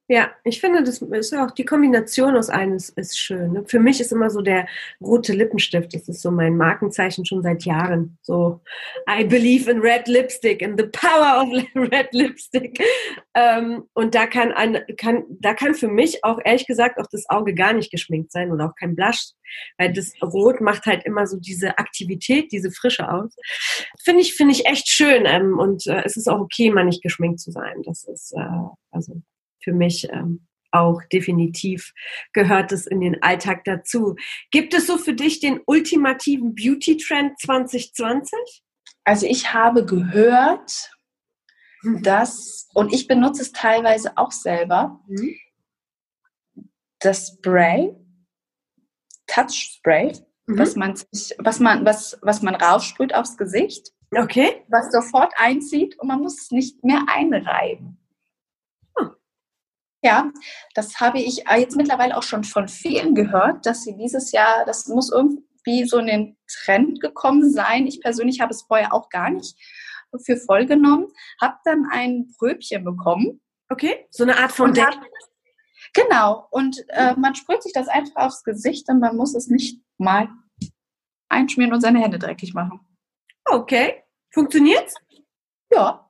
Ja, 0.08 0.30
ich 0.44 0.60
finde, 0.60 0.84
das 0.84 1.02
ist 1.02 1.34
auch 1.34 1.50
die 1.50 1.64
Kombination 1.64 2.36
aus 2.36 2.48
eines 2.48 2.90
ist 2.90 3.18
schön. 3.18 3.54
Ne? 3.54 3.64
Für 3.66 3.80
mich 3.80 4.00
ist 4.00 4.12
immer 4.12 4.30
so 4.30 4.40
der 4.40 4.68
rote 5.00 5.32
Lippenstift. 5.32 5.92
Das 5.94 6.08
ist 6.08 6.22
so 6.22 6.30
mein 6.30 6.56
Markenzeichen 6.56 7.26
schon 7.26 7.42
seit 7.42 7.64
Jahren. 7.64 8.16
So, 8.22 8.60
I 9.10 9.24
believe 9.24 9.68
in 9.68 9.80
red 9.80 10.06
lipstick, 10.06 10.62
in 10.62 10.76
the 10.78 10.86
power 10.86 11.42
of 11.42 11.48
red 11.74 12.06
lipstick. 12.12 12.80
Ähm, 13.34 13.82
und 13.94 14.14
da 14.14 14.28
kann, 14.28 14.52
ein, 14.52 14.78
kann, 14.96 15.24
da 15.28 15.54
kann 15.54 15.74
für 15.74 15.88
mich 15.88 16.22
auch 16.22 16.38
ehrlich 16.44 16.68
gesagt 16.68 17.00
auch 17.00 17.08
das 17.10 17.28
Auge 17.28 17.52
gar 17.52 17.72
nicht 17.72 17.90
geschminkt 17.90 18.30
sein 18.30 18.52
oder 18.52 18.66
auch 18.66 18.76
kein 18.78 18.94
Blush, 18.94 19.32
weil 19.76 19.92
das 19.92 20.12
Rot 20.22 20.60
macht 20.60 20.86
halt 20.86 21.04
immer 21.04 21.26
so 21.26 21.36
diese 21.36 21.78
Aktivität, 21.78 22.52
diese 22.52 22.70
Frische 22.70 23.10
aus. 23.10 23.34
Finde 24.04 24.20
ich, 24.20 24.34
finde 24.34 24.52
ich 24.52 24.66
echt 24.66 24.88
schön. 24.88 25.24
Ähm, 25.26 25.58
und 25.58 25.84
äh, 25.88 26.02
es 26.04 26.16
ist 26.16 26.28
auch 26.28 26.38
okay, 26.38 26.70
mal 26.70 26.84
nicht 26.84 27.02
geschminkt 27.02 27.40
zu 27.40 27.50
sein. 27.50 27.82
Das 27.84 28.04
ist 28.04 28.32
äh, 28.36 28.68
also 28.92 29.20
für 29.62 29.72
mich 29.72 30.08
ähm, 30.10 30.46
auch 30.72 31.02
definitiv 31.12 31.92
gehört 32.32 32.72
es 32.72 32.86
in 32.86 33.00
den 33.00 33.22
Alltag 33.22 33.64
dazu. 33.64 34.16
Gibt 34.50 34.74
es 34.74 34.86
so 34.86 34.98
für 34.98 35.14
dich 35.14 35.40
den 35.40 35.60
ultimativen 35.66 36.54
Beauty-Trend 36.54 37.38
2020? 37.40 38.62
Also 39.04 39.26
ich 39.26 39.52
habe 39.52 39.86
gehört, 39.86 40.90
mhm. 41.82 42.02
dass, 42.02 42.68
und 42.74 42.92
ich 42.92 43.06
benutze 43.06 43.42
es 43.42 43.52
teilweise 43.52 44.16
auch 44.16 44.32
selber, 44.32 45.00
mhm. 45.06 45.34
das 46.98 47.28
Spray, 47.28 47.94
Touch 49.26 49.78
Spray, 49.78 50.12
mhm. 50.46 50.58
was 50.58 50.76
man 50.76 50.94
was 51.38 51.60
man, 51.60 51.84
was, 51.84 52.18
was 52.22 52.42
man 52.42 52.54
raussprüht 52.54 53.14
aufs 53.14 53.36
Gesicht. 53.36 53.92
Okay. 54.14 54.62
Was 54.68 54.92
sofort 54.92 55.32
einzieht 55.36 55.98
und 55.98 56.08
man 56.08 56.20
muss 56.20 56.40
es 56.40 56.50
nicht 56.50 56.84
mehr 56.84 57.02
einreiben. 57.08 57.98
Ja, 60.02 60.30
das 60.74 61.00
habe 61.00 61.20
ich 61.20 61.48
äh, 61.48 61.58
jetzt 61.58 61.76
mittlerweile 61.76 62.16
auch 62.16 62.22
schon 62.22 62.44
von 62.44 62.68
vielen 62.68 63.14
gehört, 63.14 63.66
dass 63.66 63.82
sie 63.82 63.96
dieses 63.96 64.32
Jahr, 64.32 64.64
das 64.64 64.86
muss 64.86 65.10
irgendwie 65.10 65.86
so 65.86 65.98
in 65.98 66.06
den 66.06 66.36
Trend 66.46 67.00
gekommen 67.00 67.50
sein. 67.50 67.86
Ich 67.86 68.00
persönlich 68.00 68.40
habe 68.40 68.52
es 68.52 68.62
vorher 68.62 68.92
auch 68.92 69.08
gar 69.08 69.30
nicht 69.30 69.56
für 70.24 70.36
voll 70.36 70.66
genommen, 70.66 71.08
habe 71.40 71.56
dann 71.64 71.86
ein 71.90 72.32
Pröbchen 72.38 72.84
bekommen. 72.84 73.40
Okay, 73.68 74.06
so 74.10 74.22
eine 74.22 74.38
Art 74.38 74.52
von 74.52 74.72
Deck. 74.72 74.96
Genau, 75.92 76.46
und 76.50 76.84
äh, 76.88 77.14
man 77.16 77.34
sprüht 77.34 77.62
sich 77.62 77.72
das 77.72 77.88
einfach 77.88 78.26
aufs 78.26 78.44
Gesicht 78.44 78.88
und 78.88 79.00
man 79.00 79.16
muss 79.16 79.34
es 79.34 79.48
nicht 79.48 79.80
mal 79.98 80.28
einschmieren 81.28 81.72
und 81.72 81.80
seine 81.80 82.00
Hände 82.00 82.18
dreckig 82.18 82.54
machen. 82.54 82.80
Okay, 83.44 84.04
funktioniert's? 84.32 84.94
Ja, 85.72 86.05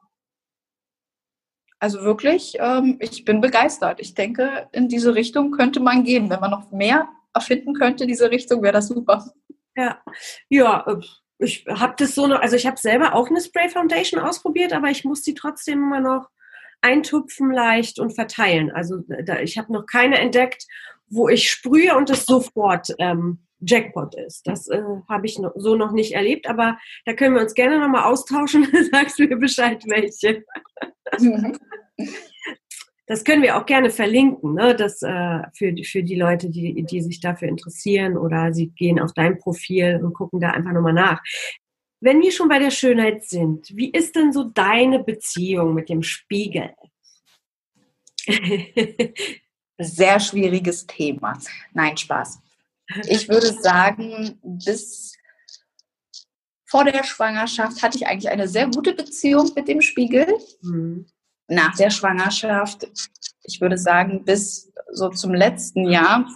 also 1.78 2.02
wirklich, 2.02 2.56
ähm, 2.58 2.96
ich 3.00 3.24
bin 3.24 3.40
begeistert. 3.40 4.00
Ich 4.00 4.14
denke, 4.14 4.68
in 4.72 4.88
diese 4.88 5.14
Richtung 5.14 5.50
könnte 5.50 5.80
man 5.80 6.04
gehen. 6.04 6.30
Wenn 6.30 6.40
man 6.40 6.50
noch 6.50 6.70
mehr 6.70 7.08
erfinden 7.34 7.74
könnte, 7.74 8.06
diese 8.06 8.30
Richtung, 8.30 8.62
wäre 8.62 8.72
das 8.72 8.88
super. 8.88 9.30
Ja, 9.76 10.00
ja. 10.48 10.84
Äh, 10.86 11.04
ich 11.38 11.66
habe 11.68 11.94
das 11.98 12.14
so 12.14 12.26
noch, 12.26 12.40
also 12.40 12.56
ich 12.56 12.66
habe 12.66 12.78
selber 12.78 13.14
auch 13.14 13.28
eine 13.28 13.42
Spray 13.42 13.68
Foundation 13.68 14.20
ausprobiert, 14.20 14.72
aber 14.72 14.88
ich 14.88 15.04
muss 15.04 15.22
sie 15.22 15.34
trotzdem 15.34 15.82
immer 15.82 16.00
noch 16.00 16.30
eintupfen 16.80 17.50
leicht 17.50 17.98
und 17.98 18.14
verteilen. 18.14 18.70
Also 18.70 19.02
da, 19.24 19.40
ich 19.40 19.58
habe 19.58 19.70
noch 19.70 19.84
keine 19.84 20.18
entdeckt, 20.18 20.66
wo 21.08 21.28
ich 21.28 21.50
sprühe 21.50 21.94
und 21.94 22.08
es 22.08 22.24
sofort 22.24 22.88
ähm, 22.98 23.40
Jackpot 23.60 24.14
ist. 24.14 24.46
Das 24.46 24.68
äh, 24.68 24.82
habe 25.08 25.26
ich 25.26 25.38
noch, 25.38 25.52
so 25.56 25.76
noch 25.76 25.92
nicht 25.92 26.12
erlebt, 26.12 26.48
aber 26.48 26.78
da 27.04 27.12
können 27.12 27.34
wir 27.34 27.42
uns 27.42 27.54
gerne 27.54 27.78
nochmal 27.78 28.04
austauschen. 28.04 28.66
Sagst 28.90 29.18
du 29.18 29.24
mir 29.24 29.36
Bescheid, 29.36 29.82
welche. 29.86 30.44
Das 33.08 33.22
können 33.22 33.42
wir 33.42 33.56
auch 33.56 33.66
gerne 33.66 33.90
verlinken, 33.90 34.54
ne? 34.54 34.74
das, 34.74 35.00
äh, 35.02 35.42
für, 35.54 35.72
für 35.84 36.02
die 36.02 36.16
Leute, 36.16 36.50
die, 36.50 36.82
die 36.82 37.00
sich 37.00 37.20
dafür 37.20 37.46
interessieren 37.46 38.16
oder 38.16 38.52
sie 38.52 38.70
gehen 38.70 38.98
auf 38.98 39.12
dein 39.12 39.38
Profil 39.38 40.00
und 40.02 40.12
gucken 40.12 40.40
da 40.40 40.50
einfach 40.50 40.72
nochmal 40.72 40.92
nach. 40.92 41.22
Wenn 42.00 42.20
wir 42.20 42.32
schon 42.32 42.48
bei 42.48 42.58
der 42.58 42.72
Schönheit 42.72 43.24
sind, 43.24 43.70
wie 43.76 43.90
ist 43.90 44.16
denn 44.16 44.32
so 44.32 44.50
deine 44.50 45.04
Beziehung 45.04 45.74
mit 45.74 45.88
dem 45.88 46.02
Spiegel? 46.02 46.74
Sehr 49.78 50.18
schwieriges 50.18 50.86
Thema. 50.86 51.38
Nein, 51.74 51.96
Spaß. 51.96 52.40
Ich 53.08 53.28
würde 53.28 53.52
sagen, 53.52 54.38
bis 54.42 55.15
vor 56.66 56.85
der 56.85 57.05
Schwangerschaft 57.05 57.83
hatte 57.83 57.96
ich 57.96 58.07
eigentlich 58.07 58.31
eine 58.31 58.48
sehr 58.48 58.68
gute 58.68 58.92
Beziehung 58.92 59.50
mit 59.55 59.68
dem 59.68 59.81
Spiegel. 59.81 60.26
Mhm. 60.62 61.07
Nach 61.48 61.76
der 61.76 61.90
Schwangerschaft, 61.90 62.88
ich 63.44 63.61
würde 63.61 63.79
sagen, 63.79 64.24
bis 64.24 64.72
so 64.92 65.09
zum 65.11 65.33
letzten 65.33 65.88
Jahr 65.88 66.26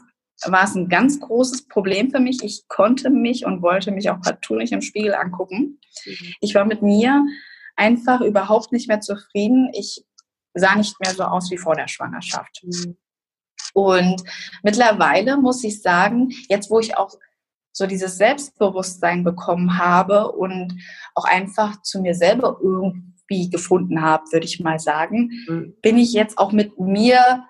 war 0.46 0.64
es 0.64 0.74
ein 0.74 0.88
ganz 0.88 1.20
großes 1.20 1.68
Problem 1.68 2.10
für 2.10 2.20
mich. 2.20 2.42
Ich 2.42 2.66
konnte 2.68 3.10
mich 3.10 3.44
und 3.44 3.60
wollte 3.60 3.90
mich 3.90 4.08
auch 4.08 4.20
partout 4.20 4.56
nicht 4.56 4.72
im 4.72 4.82
Spiegel 4.82 5.14
angucken. 5.14 5.80
Mhm. 6.06 6.34
Ich 6.40 6.54
war 6.54 6.64
mit 6.64 6.80
mir 6.80 7.24
einfach 7.76 8.20
überhaupt 8.20 8.72
nicht 8.72 8.88
mehr 8.88 9.00
zufrieden. 9.00 9.70
Ich 9.74 10.04
sah 10.54 10.76
nicht 10.76 10.98
mehr 11.00 11.12
so 11.12 11.24
aus 11.24 11.50
wie 11.50 11.58
vor 11.58 11.74
der 11.74 11.88
Schwangerschaft. 11.88 12.62
Mhm. 12.62 12.96
Und 13.74 14.22
mittlerweile 14.62 15.36
muss 15.36 15.62
ich 15.64 15.82
sagen, 15.82 16.30
jetzt 16.48 16.70
wo 16.70 16.80
ich 16.80 16.96
auch 16.96 17.14
so 17.80 17.86
dieses 17.86 18.18
Selbstbewusstsein 18.18 19.24
bekommen 19.24 19.78
habe 19.78 20.32
und 20.32 20.76
auch 21.14 21.24
einfach 21.24 21.80
zu 21.80 22.02
mir 22.02 22.14
selber 22.14 22.58
irgendwie 22.62 23.48
gefunden 23.48 24.02
habe, 24.02 24.24
würde 24.32 24.44
ich 24.44 24.60
mal 24.60 24.78
sagen, 24.78 25.30
mhm. 25.48 25.74
bin 25.80 25.96
ich 25.96 26.12
jetzt 26.12 26.36
auch 26.36 26.52
mit 26.52 26.78
mir 26.78 27.46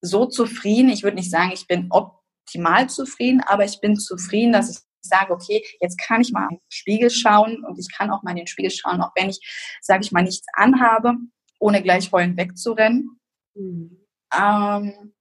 so 0.00 0.24
zufrieden. 0.24 0.88
Ich 0.88 1.02
würde 1.02 1.18
nicht 1.18 1.30
sagen, 1.30 1.50
ich 1.52 1.66
bin 1.66 1.88
optimal 1.90 2.88
zufrieden, 2.88 3.42
aber 3.42 3.66
ich 3.66 3.78
bin 3.82 3.96
zufrieden, 3.96 4.52
dass 4.52 4.70
ich 4.70 4.78
sage, 5.02 5.34
okay, 5.34 5.62
jetzt 5.80 6.00
kann 6.00 6.22
ich 6.22 6.32
mal 6.32 6.48
in 6.50 6.56
den 6.56 6.70
Spiegel 6.70 7.10
schauen 7.10 7.62
und 7.62 7.78
ich 7.78 7.94
kann 7.94 8.10
auch 8.10 8.22
mal 8.22 8.30
in 8.30 8.38
den 8.38 8.46
Spiegel 8.46 8.70
schauen, 8.70 9.02
auch 9.02 9.12
wenn 9.16 9.28
ich, 9.28 9.38
sage 9.82 10.02
ich 10.02 10.12
mal, 10.12 10.22
nichts 10.22 10.46
anhabe, 10.54 11.14
ohne 11.58 11.82
gleich 11.82 12.10
heulend 12.10 12.38
wegzurennen. 12.38 13.20
Mhm. 13.54 13.98
Ähm, 14.34 15.12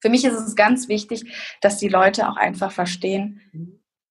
für 0.00 0.08
mich 0.08 0.24
ist 0.24 0.34
es 0.34 0.56
ganz 0.56 0.88
wichtig, 0.88 1.24
dass 1.60 1.78
die 1.78 1.88
Leute 1.88 2.28
auch 2.28 2.36
einfach 2.36 2.72
verstehen, 2.72 3.40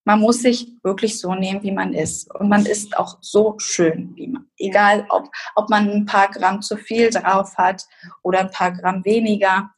man 0.05 0.21
muss 0.21 0.41
sich 0.41 0.67
wirklich 0.81 1.19
so 1.19 1.35
nehmen, 1.35 1.61
wie 1.61 1.71
man 1.71 1.93
ist. 1.93 2.33
Und 2.33 2.49
man 2.49 2.65
ist 2.65 2.97
auch 2.97 3.19
so 3.21 3.55
schön, 3.59 4.15
wie 4.15 4.27
man. 4.27 4.47
Egal, 4.57 5.05
ob, 5.09 5.29
ob 5.55 5.69
man 5.69 5.89
ein 5.89 6.05
paar 6.05 6.29
Gramm 6.31 6.61
zu 6.61 6.77
viel 6.77 7.11
drauf 7.11 7.57
hat 7.57 7.85
oder 8.23 8.39
ein 8.39 8.49
paar 8.49 8.71
Gramm 8.71 9.05
weniger. 9.05 9.69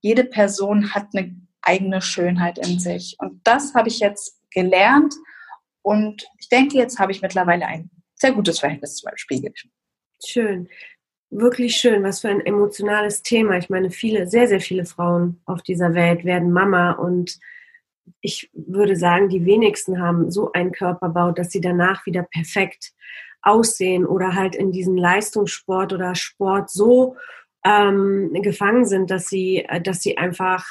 Jede 0.00 0.24
Person 0.24 0.94
hat 0.94 1.08
eine 1.12 1.36
eigene 1.60 2.00
Schönheit 2.00 2.58
in 2.58 2.78
sich. 2.78 3.16
Und 3.18 3.46
das 3.46 3.74
habe 3.74 3.88
ich 3.88 3.98
jetzt 3.98 4.40
gelernt. 4.50 5.14
Und 5.82 6.26
ich 6.38 6.48
denke, 6.48 6.78
jetzt 6.78 6.98
habe 6.98 7.12
ich 7.12 7.20
mittlerweile 7.20 7.66
ein 7.66 7.90
sehr 8.14 8.32
gutes 8.32 8.60
Verhältnis 8.60 8.96
zum 8.96 9.10
Spiegel. 9.16 9.52
Schön 10.24 10.68
wirklich 11.34 11.76
schön, 11.76 12.02
was 12.02 12.20
für 12.20 12.28
ein 12.28 12.44
emotionales 12.44 13.22
Thema. 13.22 13.58
Ich 13.58 13.68
meine, 13.68 13.90
viele, 13.90 14.26
sehr, 14.26 14.48
sehr 14.48 14.60
viele 14.60 14.84
Frauen 14.84 15.40
auf 15.44 15.62
dieser 15.62 15.94
Welt 15.94 16.24
werden 16.24 16.52
Mama 16.52 16.92
und 16.92 17.38
ich 18.20 18.50
würde 18.52 18.96
sagen, 18.96 19.28
die 19.28 19.44
wenigsten 19.44 20.00
haben 20.00 20.30
so 20.30 20.52
einen 20.52 20.72
Körperbau, 20.72 21.32
dass 21.32 21.50
sie 21.50 21.60
danach 21.60 22.06
wieder 22.06 22.22
perfekt 22.22 22.92
aussehen 23.42 24.06
oder 24.06 24.34
halt 24.34 24.54
in 24.54 24.72
diesen 24.72 24.96
Leistungssport 24.96 25.92
oder 25.92 26.14
Sport 26.14 26.70
so 26.70 27.16
ähm, 27.64 28.30
gefangen 28.34 28.84
sind, 28.84 29.10
dass 29.10 29.28
sie, 29.28 29.66
dass 29.82 30.02
sie 30.02 30.16
einfach 30.18 30.66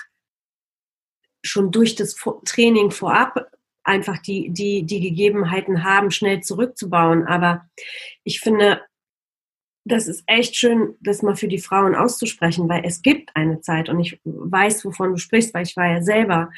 schon 1.44 1.72
durch 1.72 1.96
das 1.96 2.16
Training 2.46 2.92
vorab 2.92 3.48
einfach 3.84 4.18
die, 4.20 4.50
die, 4.50 4.84
die 4.84 5.02
Gegebenheiten 5.02 5.84
haben, 5.84 6.10
schnell 6.10 6.42
zurückzubauen. 6.42 7.28
Aber 7.28 7.66
ich 8.24 8.40
finde, 8.40 8.82
das 9.86 10.08
ist 10.08 10.24
echt 10.28 10.56
schön, 10.56 10.96
das 11.02 11.22
mal 11.22 11.36
für 11.36 11.48
die 11.48 11.60
Frauen 11.60 11.96
auszusprechen, 11.96 12.70
weil 12.70 12.84
es 12.86 13.02
gibt 13.02 13.36
eine 13.36 13.60
Zeit 13.60 13.90
und 13.90 14.00
ich 14.00 14.20
weiß, 14.24 14.86
wovon 14.86 15.12
du 15.12 15.18
sprichst, 15.18 15.54
weil 15.54 15.64
ich 15.64 15.76
war 15.76 15.88
ja 15.88 16.02
selber 16.02 16.50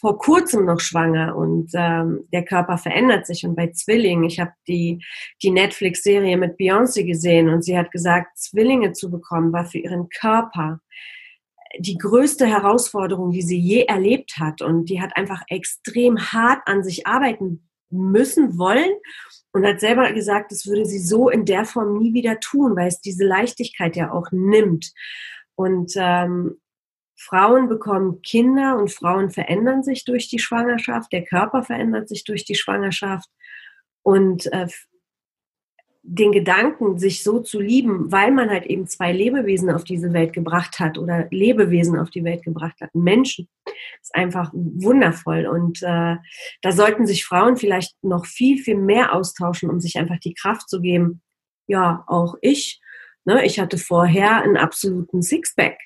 vor 0.00 0.18
kurzem 0.18 0.64
noch 0.64 0.80
schwanger 0.80 1.36
und 1.36 1.70
ähm, 1.74 2.20
der 2.32 2.44
Körper 2.44 2.78
verändert 2.78 3.26
sich. 3.26 3.44
Und 3.44 3.56
bei 3.56 3.68
Zwillingen, 3.68 4.24
ich 4.24 4.38
habe 4.38 4.52
die, 4.68 5.04
die 5.42 5.50
Netflix-Serie 5.50 6.36
mit 6.36 6.58
Beyoncé 6.58 7.04
gesehen 7.04 7.48
und 7.48 7.62
sie 7.62 7.76
hat 7.76 7.90
gesagt, 7.90 8.38
Zwillinge 8.38 8.92
zu 8.92 9.10
bekommen 9.10 9.52
war 9.52 9.64
für 9.64 9.78
ihren 9.78 10.08
Körper 10.08 10.80
die 11.78 11.98
größte 11.98 12.46
Herausforderung, 12.46 13.30
die 13.30 13.42
sie 13.42 13.58
je 13.58 13.82
erlebt 13.82 14.38
hat. 14.38 14.62
Und 14.62 14.86
die 14.86 15.02
hat 15.02 15.16
einfach 15.16 15.42
extrem 15.48 16.18
hart 16.18 16.60
an 16.66 16.82
sich 16.82 17.06
arbeiten 17.06 17.67
müssen, 17.90 18.58
wollen 18.58 18.90
und 19.52 19.66
hat 19.66 19.80
selber 19.80 20.12
gesagt, 20.12 20.52
das 20.52 20.66
würde 20.66 20.84
sie 20.84 20.98
so 20.98 21.28
in 21.28 21.44
der 21.44 21.64
Form 21.64 21.98
nie 21.98 22.12
wieder 22.12 22.40
tun, 22.40 22.76
weil 22.76 22.88
es 22.88 23.00
diese 23.00 23.24
Leichtigkeit 23.24 23.96
ja 23.96 24.12
auch 24.12 24.28
nimmt. 24.30 24.92
Und 25.54 25.92
ähm, 25.96 26.60
Frauen 27.16 27.68
bekommen 27.68 28.22
Kinder 28.22 28.78
und 28.78 28.92
Frauen 28.92 29.30
verändern 29.30 29.82
sich 29.82 30.04
durch 30.04 30.28
die 30.28 30.38
Schwangerschaft, 30.38 31.12
der 31.12 31.24
Körper 31.24 31.62
verändert 31.62 32.08
sich 32.08 32.24
durch 32.24 32.44
die 32.44 32.54
Schwangerschaft. 32.54 33.28
Und 34.02 34.46
äh, 34.52 34.68
den 36.02 36.32
Gedanken, 36.32 36.98
sich 36.98 37.22
so 37.22 37.40
zu 37.40 37.60
lieben, 37.60 38.10
weil 38.10 38.30
man 38.30 38.50
halt 38.50 38.66
eben 38.66 38.86
zwei 38.86 39.12
Lebewesen 39.12 39.70
auf 39.70 39.84
diese 39.84 40.12
Welt 40.12 40.32
gebracht 40.32 40.78
hat 40.78 40.96
oder 40.96 41.26
Lebewesen 41.30 41.98
auf 41.98 42.10
die 42.10 42.24
Welt 42.24 42.42
gebracht 42.44 42.80
hat, 42.80 42.94
Menschen, 42.94 43.48
ist 44.00 44.14
einfach 44.14 44.50
wundervoll. 44.54 45.46
Und 45.46 45.82
äh, 45.82 46.16
da 46.62 46.72
sollten 46.72 47.06
sich 47.06 47.24
Frauen 47.24 47.56
vielleicht 47.56 47.94
noch 48.02 48.26
viel, 48.26 48.58
viel 48.58 48.76
mehr 48.76 49.14
austauschen, 49.14 49.70
um 49.70 49.80
sich 49.80 49.96
einfach 49.96 50.18
die 50.18 50.34
Kraft 50.34 50.68
zu 50.68 50.80
geben. 50.80 51.20
Ja, 51.66 52.04
auch 52.06 52.36
ich. 52.40 52.80
Ne, 53.24 53.44
ich 53.44 53.60
hatte 53.60 53.76
vorher 53.76 54.42
einen 54.42 54.56
absoluten 54.56 55.20
Sixpack. 55.20 55.78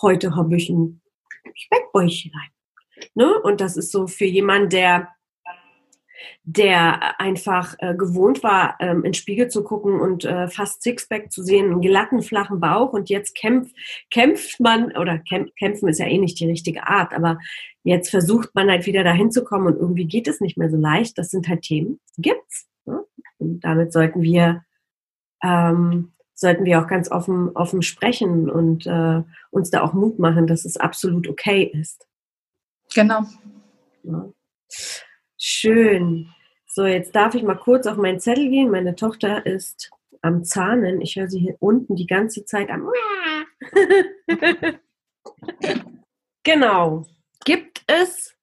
Heute 0.00 0.36
habe 0.36 0.56
ich 0.56 0.68
ein 0.68 1.00
Speckbäuchlein. 1.54 2.50
Ne? 3.14 3.34
Und 3.42 3.60
das 3.60 3.76
ist 3.76 3.90
so 3.90 4.06
für 4.06 4.24
jemanden, 4.24 4.70
der 4.70 5.08
der 6.44 7.20
einfach 7.20 7.74
äh, 7.78 7.94
gewohnt 7.94 8.42
war, 8.42 8.76
ähm, 8.80 9.04
ins 9.04 9.18
Spiegel 9.18 9.48
zu 9.48 9.64
gucken 9.64 10.00
und 10.00 10.24
äh, 10.24 10.48
fast 10.48 10.82
Sixpack 10.82 11.32
zu 11.32 11.42
sehen, 11.42 11.72
einen 11.72 11.80
glatten, 11.80 12.22
flachen 12.22 12.60
Bauch 12.60 12.92
und 12.92 13.10
jetzt 13.10 13.34
kämpft, 13.34 13.74
kämpft 14.10 14.60
man, 14.60 14.96
oder 14.96 15.18
kämp 15.18 15.54
kämpfen 15.56 15.88
ist 15.88 15.98
ja 15.98 16.06
eh 16.06 16.18
nicht 16.18 16.38
die 16.40 16.48
richtige 16.48 16.86
Art, 16.86 17.12
aber 17.12 17.38
jetzt 17.84 18.10
versucht 18.10 18.54
man 18.54 18.70
halt 18.70 18.86
wieder 18.86 19.04
dahin 19.04 19.30
zu 19.30 19.44
kommen 19.44 19.66
und 19.66 19.76
irgendwie 19.78 20.06
geht 20.06 20.28
es 20.28 20.40
nicht 20.40 20.56
mehr 20.56 20.70
so 20.70 20.76
leicht. 20.76 21.18
Das 21.18 21.30
sind 21.30 21.48
halt 21.48 21.62
Themen, 21.62 22.00
gibt's. 22.18 22.66
Ne? 22.84 23.04
Und 23.38 23.60
damit 23.60 23.92
sollten 23.92 24.22
wir 24.22 24.62
ähm, 25.42 26.12
sollten 26.36 26.66
wir 26.66 26.80
auch 26.80 26.86
ganz 26.86 27.10
offen, 27.10 27.50
offen 27.56 27.82
sprechen 27.82 28.50
und 28.50 28.86
äh, 28.86 29.22
uns 29.50 29.70
da 29.70 29.82
auch 29.82 29.94
Mut 29.94 30.18
machen, 30.18 30.46
dass 30.46 30.64
es 30.64 30.76
absolut 30.76 31.28
okay 31.28 31.62
ist. 31.64 32.06
Genau. 32.94 33.22
Ja. 34.02 34.28
Schön. 35.48 36.34
So, 36.66 36.86
jetzt 36.86 37.14
darf 37.14 37.36
ich 37.36 37.44
mal 37.44 37.54
kurz 37.54 37.86
auf 37.86 37.96
meinen 37.96 38.18
Zettel 38.18 38.48
gehen. 38.48 38.68
Meine 38.68 38.96
Tochter 38.96 39.46
ist 39.46 39.92
am 40.20 40.42
Zahnen. 40.42 41.00
Ich 41.00 41.14
höre 41.14 41.28
sie 41.28 41.38
hier 41.38 41.56
unten 41.60 41.94
die 41.94 42.08
ganze 42.08 42.44
Zeit 42.44 42.68
am. 42.68 42.90
genau. 46.42 47.06
Gibt 47.44 47.84
es 47.86 48.36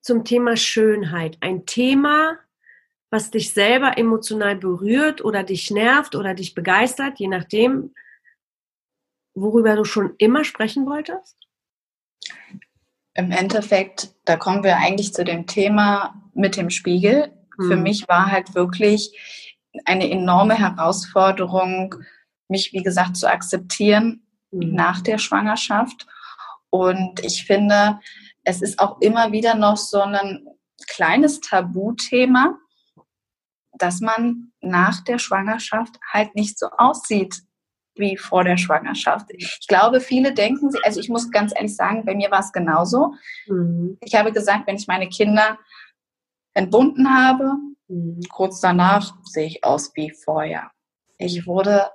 zum 0.00 0.24
Thema 0.24 0.56
Schönheit 0.56 1.38
ein 1.40 1.66
Thema, 1.66 2.38
was 3.10 3.32
dich 3.32 3.52
selber 3.52 3.98
emotional 3.98 4.54
berührt 4.54 5.24
oder 5.24 5.42
dich 5.42 5.72
nervt 5.72 6.14
oder 6.14 6.34
dich 6.34 6.54
begeistert, 6.54 7.18
je 7.18 7.26
nachdem, 7.26 7.96
worüber 9.34 9.74
du 9.74 9.84
schon 9.84 10.14
immer 10.18 10.44
sprechen 10.44 10.86
wolltest? 10.86 11.36
Im 13.18 13.32
Endeffekt, 13.32 14.14
da 14.26 14.36
kommen 14.36 14.62
wir 14.62 14.76
eigentlich 14.76 15.12
zu 15.12 15.24
dem 15.24 15.48
Thema 15.48 16.22
mit 16.34 16.56
dem 16.56 16.70
Spiegel. 16.70 17.32
Mhm. 17.56 17.68
Für 17.68 17.76
mich 17.76 18.06
war 18.06 18.30
halt 18.30 18.54
wirklich 18.54 19.10
eine 19.84 20.08
enorme 20.08 20.54
Herausforderung, 20.56 21.96
mich, 22.46 22.72
wie 22.72 22.82
gesagt, 22.84 23.16
zu 23.16 23.28
akzeptieren 23.28 24.22
mhm. 24.52 24.72
nach 24.72 25.00
der 25.00 25.18
Schwangerschaft. 25.18 26.06
Und 26.70 27.18
ich 27.24 27.44
finde, 27.44 27.98
es 28.44 28.62
ist 28.62 28.78
auch 28.78 29.00
immer 29.00 29.32
wieder 29.32 29.56
noch 29.56 29.78
so 29.78 30.00
ein 30.00 30.46
kleines 30.88 31.40
Tabuthema, 31.40 32.56
dass 33.72 34.00
man 34.00 34.52
nach 34.60 35.02
der 35.02 35.18
Schwangerschaft 35.18 35.98
halt 36.12 36.36
nicht 36.36 36.56
so 36.56 36.68
aussieht, 36.78 37.42
wie 37.98 38.16
vor 38.16 38.44
der 38.44 38.56
Schwangerschaft. 38.56 39.26
Ich 39.30 39.66
glaube, 39.68 40.00
viele 40.00 40.32
denken, 40.32 40.70
also 40.82 41.00
ich 41.00 41.08
muss 41.08 41.30
ganz 41.30 41.52
ehrlich 41.54 41.74
sagen, 41.74 42.04
bei 42.04 42.14
mir 42.14 42.30
war 42.30 42.40
es 42.40 42.52
genauso. 42.52 43.14
Mhm. 43.46 43.98
Ich 44.00 44.14
habe 44.14 44.32
gesagt, 44.32 44.66
wenn 44.66 44.76
ich 44.76 44.86
meine 44.86 45.08
Kinder 45.08 45.58
entbunden 46.54 47.14
habe, 47.14 47.52
mhm. 47.88 48.20
kurz 48.30 48.60
danach 48.60 49.14
sehe 49.24 49.46
ich 49.46 49.64
aus 49.64 49.92
wie 49.94 50.10
vorher. 50.10 50.70
Ich 51.18 51.46
wurde 51.46 51.86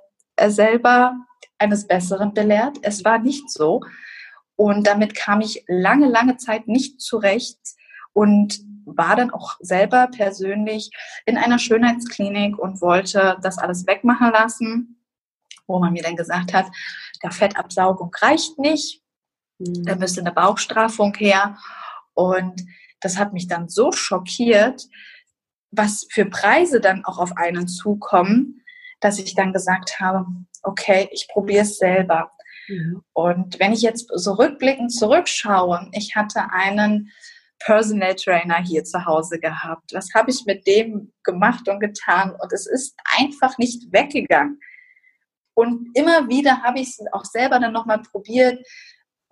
selber 0.46 1.14
eines 1.58 1.86
Besseren 1.86 2.34
belehrt. 2.34 2.78
Es 2.82 3.04
war 3.04 3.18
nicht 3.18 3.50
so. 3.50 3.80
Und 4.56 4.86
damit 4.86 5.14
kam 5.14 5.40
ich 5.40 5.64
lange, 5.66 6.08
lange 6.08 6.36
Zeit 6.36 6.68
nicht 6.68 7.00
zurecht 7.00 7.58
und 8.12 8.60
war 8.86 9.16
dann 9.16 9.30
auch 9.30 9.56
selber 9.60 10.08
persönlich 10.08 10.90
in 11.26 11.36
einer 11.38 11.58
Schönheitsklinik 11.58 12.58
und 12.58 12.80
wollte 12.80 13.38
das 13.42 13.58
alles 13.58 13.86
wegmachen 13.86 14.30
lassen 14.30 15.03
wo 15.66 15.78
man 15.78 15.92
mir 15.92 16.02
dann 16.02 16.16
gesagt 16.16 16.52
hat, 16.52 16.66
der 17.22 17.30
Fettabsaugung 17.30 18.10
reicht 18.20 18.58
nicht, 18.58 19.02
mhm. 19.58 19.84
da 19.84 19.96
müsste 19.96 20.20
eine 20.20 20.32
Bauchstraffung 20.32 21.14
her. 21.14 21.56
Und 22.14 22.62
das 23.00 23.18
hat 23.18 23.32
mich 23.32 23.48
dann 23.48 23.68
so 23.68 23.92
schockiert, 23.92 24.84
was 25.70 26.06
für 26.10 26.26
Preise 26.26 26.80
dann 26.80 27.04
auch 27.04 27.18
auf 27.18 27.36
einen 27.36 27.66
zukommen, 27.66 28.62
dass 29.00 29.18
ich 29.18 29.34
dann 29.34 29.52
gesagt 29.52 30.00
habe, 30.00 30.26
okay, 30.62 31.08
ich 31.12 31.28
probiere 31.28 31.62
es 31.62 31.78
selber. 31.78 32.30
Mhm. 32.68 33.02
Und 33.12 33.58
wenn 33.58 33.72
ich 33.72 33.82
jetzt 33.82 34.08
so 34.14 34.32
rückblickend 34.32 34.92
zurückschaue, 34.92 35.88
ich 35.92 36.14
hatte 36.16 36.50
einen 36.52 37.10
Personal 37.58 38.14
Trainer 38.14 38.62
hier 38.62 38.84
zu 38.84 39.04
Hause 39.04 39.38
gehabt. 39.38 39.92
Was 39.94 40.12
habe 40.14 40.30
ich 40.30 40.44
mit 40.46 40.66
dem 40.66 41.12
gemacht 41.22 41.68
und 41.68 41.80
getan? 41.80 42.34
Und 42.38 42.52
es 42.52 42.66
ist 42.66 42.94
einfach 43.18 43.58
nicht 43.58 43.92
weggegangen. 43.92 44.60
Und 45.54 45.90
immer 45.94 46.28
wieder 46.28 46.62
habe 46.62 46.80
ich 46.80 46.88
es 46.88 47.04
auch 47.12 47.24
selber 47.24 47.58
dann 47.60 47.72
nochmal 47.72 48.02
probiert, 48.02 48.64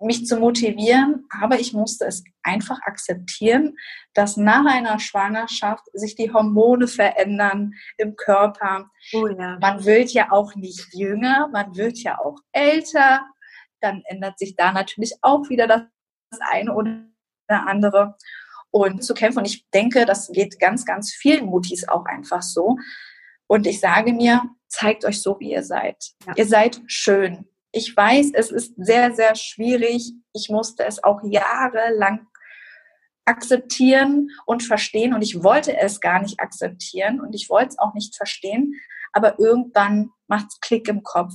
mich 0.03 0.25
zu 0.25 0.37
motivieren, 0.37 1.25
aber 1.29 1.59
ich 1.59 1.73
musste 1.73 2.05
es 2.05 2.23
einfach 2.43 2.81
akzeptieren, 2.81 3.77
dass 4.13 4.37
nach 4.37 4.65
einer 4.65 4.99
Schwangerschaft 4.99 5.85
sich 5.93 6.15
die 6.15 6.31
Hormone 6.31 6.87
verändern 6.87 7.73
im 7.97 8.15
Körper. 8.15 8.89
Oh 9.13 9.27
ja. 9.27 9.57
Man 9.61 9.85
wird 9.85 10.11
ja 10.11 10.31
auch 10.31 10.55
nicht 10.55 10.93
jünger, 10.93 11.47
man 11.51 11.75
wird 11.75 11.99
ja 11.99 12.19
auch 12.19 12.37
älter. 12.51 13.25
Dann 13.81 14.03
ändert 14.05 14.39
sich 14.39 14.55
da 14.55 14.71
natürlich 14.71 15.13
auch 15.21 15.49
wieder 15.49 15.67
das 15.67 15.83
eine 16.51 16.73
oder 16.73 17.05
andere. 17.49 18.15
Und 18.71 19.03
zu 19.03 19.13
kämpfen. 19.13 19.39
Und 19.39 19.45
ich 19.45 19.69
denke, 19.69 20.05
das 20.05 20.29
geht 20.29 20.59
ganz, 20.59 20.83
ganz 20.83 21.13
vielen 21.13 21.45
Mutis 21.45 21.87
auch 21.87 22.05
einfach 22.05 22.41
so. 22.41 22.77
Und 23.45 23.67
ich 23.67 23.79
sage 23.79 24.13
mir, 24.13 24.41
zeigt 24.73 25.05
euch 25.05 25.21
so, 25.21 25.39
wie 25.39 25.51
ihr 25.51 25.63
seid. 25.63 25.97
Ja. 26.25 26.33
Ihr 26.35 26.47
seid 26.47 26.81
schön. 26.87 27.47
Ich 27.71 27.95
weiß, 27.95 28.31
es 28.33 28.51
ist 28.51 28.73
sehr, 28.77 29.13
sehr 29.13 29.35
schwierig. 29.35 30.11
Ich 30.33 30.49
musste 30.49 30.83
es 30.85 31.03
auch 31.03 31.21
jahrelang 31.23 32.27
akzeptieren 33.25 34.29
und 34.45 34.63
verstehen 34.63 35.13
und 35.13 35.21
ich 35.21 35.43
wollte 35.43 35.77
es 35.77 36.01
gar 36.01 36.21
nicht 36.21 36.39
akzeptieren 36.39 37.21
und 37.21 37.33
ich 37.33 37.49
wollte 37.49 37.69
es 37.69 37.79
auch 37.79 37.93
nicht 37.93 38.15
verstehen, 38.15 38.73
aber 39.13 39.39
irgendwann 39.39 40.09
macht 40.27 40.47
es 40.49 40.59
Klick 40.59 40.89
im 40.89 41.03
Kopf 41.03 41.33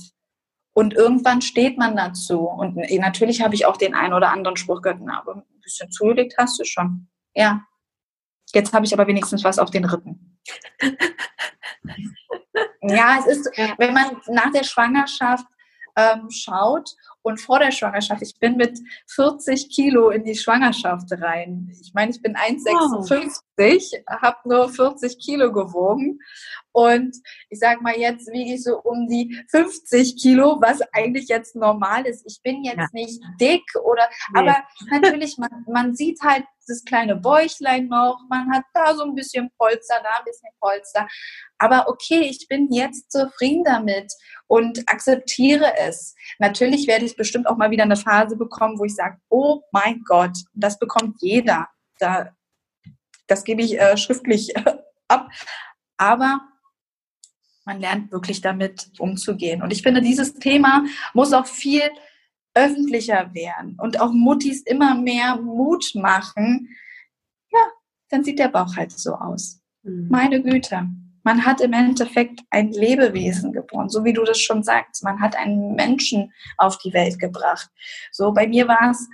und 0.73 0.93
irgendwann 0.93 1.41
steht 1.41 1.79
man 1.79 1.95
dazu 1.95 2.41
und 2.41 2.75
natürlich 2.75 3.41
habe 3.41 3.55
ich 3.55 3.65
auch 3.65 3.77
den 3.77 3.95
einen 3.95 4.13
oder 4.13 4.31
anderen 4.31 4.55
Spruch 4.55 4.83
gehört, 4.83 5.01
na, 5.01 5.19
aber 5.19 5.37
ein 5.37 5.61
bisschen 5.63 5.89
zugelegt 5.89 6.35
hast 6.37 6.59
du 6.59 6.63
schon. 6.63 7.09
Ja, 7.33 7.63
jetzt 8.53 8.71
habe 8.71 8.85
ich 8.85 8.93
aber 8.93 9.07
wenigstens 9.07 9.43
was 9.43 9.57
auf 9.57 9.71
den 9.71 9.85
Rippen. 9.85 10.39
Ja, 12.81 13.17
es 13.19 13.25
ist, 13.25 13.45
wenn 13.77 13.93
man 13.93 14.21
nach 14.27 14.51
der 14.51 14.63
Schwangerschaft 14.63 15.45
ähm, 15.95 16.29
schaut 16.29 16.95
und 17.21 17.39
vor 17.39 17.59
der 17.59 17.71
Schwangerschaft, 17.71 18.21
ich 18.21 18.39
bin 18.39 18.55
mit 18.55 18.79
40 19.07 19.69
Kilo 19.69 20.09
in 20.09 20.23
die 20.23 20.35
Schwangerschaft 20.35 21.11
rein. 21.11 21.69
Ich 21.81 21.93
meine, 21.93 22.11
ich 22.11 22.21
bin 22.21 22.35
1,56 22.35 23.39
1,60, 23.59 24.03
habe 24.07 24.37
nur 24.45 24.69
40 24.69 25.19
Kilo 25.19 25.51
gewogen 25.51 26.19
und 26.71 27.15
ich 27.49 27.59
sag 27.59 27.81
mal, 27.81 27.97
jetzt 27.97 28.31
wiege 28.31 28.53
ich 28.55 28.63
so 28.63 28.79
um 28.79 29.07
die 29.07 29.43
50 29.49 30.17
Kilo, 30.21 30.57
was 30.61 30.81
eigentlich 30.93 31.27
jetzt 31.27 31.55
normal 31.55 32.05
ist. 32.05 32.25
Ich 32.25 32.41
bin 32.41 32.63
jetzt 32.63 32.77
ja. 32.77 32.87
nicht 32.93 33.21
dick 33.39 33.63
oder, 33.83 34.07
nee. 34.33 34.39
aber 34.39 34.57
natürlich, 34.89 35.37
man, 35.37 35.65
man 35.67 35.95
sieht 35.95 36.21
halt 36.21 36.45
das 36.67 36.85
kleine 36.85 37.15
Bäuchlein 37.15 37.87
noch, 37.87 38.19
man 38.29 38.51
hat 38.51 38.63
da 38.73 38.93
so 38.93 39.03
ein 39.03 39.15
bisschen 39.15 39.49
Polster, 39.57 39.95
da 40.03 40.19
ein 40.19 40.25
bisschen 40.25 40.49
Polster. 40.59 41.07
Aber 41.57 41.89
okay, 41.89 42.21
ich 42.21 42.47
bin 42.47 42.71
jetzt 42.71 43.11
zufrieden 43.11 43.63
damit 43.63 44.13
und 44.47 44.83
akzeptiere 44.87 45.73
es. 45.77 46.15
Natürlich 46.37 46.87
werde 46.87 47.05
ich 47.05 47.08
bestimmt 47.15 47.47
auch 47.47 47.57
mal 47.57 47.71
wieder 47.71 47.83
eine 47.83 47.95
Phase 47.95 48.35
bekommen, 48.35 48.79
wo 48.79 48.85
ich 48.85 48.95
sage, 48.95 49.17
oh 49.29 49.61
mein 49.71 50.01
Gott, 50.05 50.37
das 50.53 50.79
bekommt 50.79 51.21
jeder. 51.21 51.67
Da, 51.99 52.29
das 53.27 53.43
gebe 53.43 53.61
ich 53.61 53.79
äh, 53.79 53.97
schriftlich 53.97 54.53
ab. 55.07 55.29
Aber 55.97 56.41
man 57.65 57.79
lernt 57.79 58.11
wirklich 58.11 58.41
damit 58.41 58.91
umzugehen. 58.97 59.61
Und 59.61 59.71
ich 59.71 59.83
finde, 59.83 60.01
dieses 60.01 60.33
Thema 60.33 60.85
muss 61.13 61.33
auch 61.33 61.45
viel 61.45 61.83
öffentlicher 62.55 63.33
werden 63.33 63.77
und 63.79 64.01
auch 64.01 64.11
Muttis 64.11 64.61
immer 64.63 64.95
mehr 64.95 65.37
Mut 65.37 65.91
machen. 65.93 66.69
Ja, 67.51 67.59
dann 68.09 68.23
sieht 68.23 68.39
der 68.39 68.49
Bauch 68.49 68.75
halt 68.75 68.91
so 68.91 69.13
aus. 69.13 69.61
Mhm. 69.83 70.07
Meine 70.09 70.41
Güte. 70.41 70.89
Man 71.23 71.45
hat 71.45 71.61
im 71.61 71.73
Endeffekt 71.73 72.41
ein 72.49 72.71
Lebewesen 72.71 73.51
geboren, 73.51 73.89
so 73.89 74.03
wie 74.03 74.13
du 74.13 74.23
das 74.23 74.39
schon 74.39 74.63
sagst. 74.63 75.03
Man 75.03 75.21
hat 75.21 75.35
einen 75.35 75.75
Menschen 75.75 76.33
auf 76.57 76.77
die 76.77 76.93
Welt 76.93 77.19
gebracht. 77.19 77.69
So 78.11 78.31
bei 78.33 78.47
mir 78.47 78.67
war 78.67 78.91
es 78.91 79.07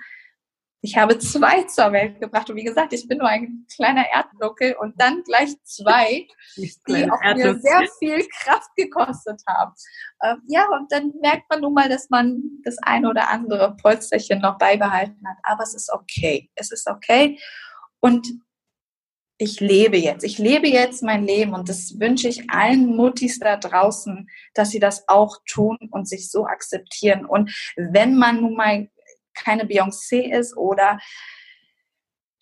ich 0.85 0.95
habe 0.95 1.17
zwei 1.17 1.63
zur 1.63 1.91
Welt 1.91 2.19
gebracht 2.19 2.47
und 2.49 2.55
wie 2.57 2.63
gesagt, 2.63 2.93
ich 2.93 3.07
bin 3.07 3.17
nur 3.17 3.27
ein 3.27 3.65
kleiner 3.75 4.05
Erdnuckel 4.07 4.75
und 4.79 4.93
dann 5.01 5.23
gleich 5.23 5.49
zwei, 5.63 6.27
die 6.55 7.11
auch 7.11 7.35
mir 7.35 7.57
sehr 7.59 7.87
viel 7.97 8.25
Kraft 8.27 8.69
gekostet 8.75 9.41
haben. 9.47 9.73
Ähm, 10.23 10.43
ja, 10.47 10.67
und 10.69 10.91
dann 10.91 11.11
merkt 11.21 11.49
man 11.49 11.61
nun 11.61 11.73
mal, 11.73 11.89
dass 11.89 12.09
man 12.11 12.39
das 12.63 12.77
eine 12.83 13.09
oder 13.09 13.29
andere 13.29 13.75
Polsterchen 13.81 14.39
noch 14.41 14.59
beibehalten 14.59 15.27
hat. 15.27 15.37
Aber 15.41 15.63
es 15.63 15.73
ist 15.73 15.91
okay. 15.91 16.51
Es 16.53 16.71
ist 16.71 16.87
okay. 16.87 17.39
Und 17.99 18.27
ich 19.37 19.59
lebe 19.59 19.97
jetzt. 19.97 20.23
Ich 20.23 20.37
lebe 20.37 20.67
jetzt 20.67 21.03
mein 21.03 21.25
Leben 21.25 21.53
und 21.53 21.67
das 21.67 21.99
wünsche 21.99 22.27
ich 22.27 22.49
allen 22.49 22.95
Muttis 22.95 23.39
da 23.39 23.57
draußen, 23.57 24.29
dass 24.53 24.69
sie 24.71 24.79
das 24.79 25.07
auch 25.07 25.37
tun 25.45 25.77
und 25.91 26.07
sich 26.07 26.31
so 26.31 26.45
akzeptieren. 26.45 27.25
Und 27.25 27.51
wenn 27.75 28.15
man 28.15 28.41
nun 28.41 28.55
mal 28.55 28.89
keine 29.33 29.65
Beyoncé 29.65 30.31
ist 30.33 30.55
oder 30.55 30.99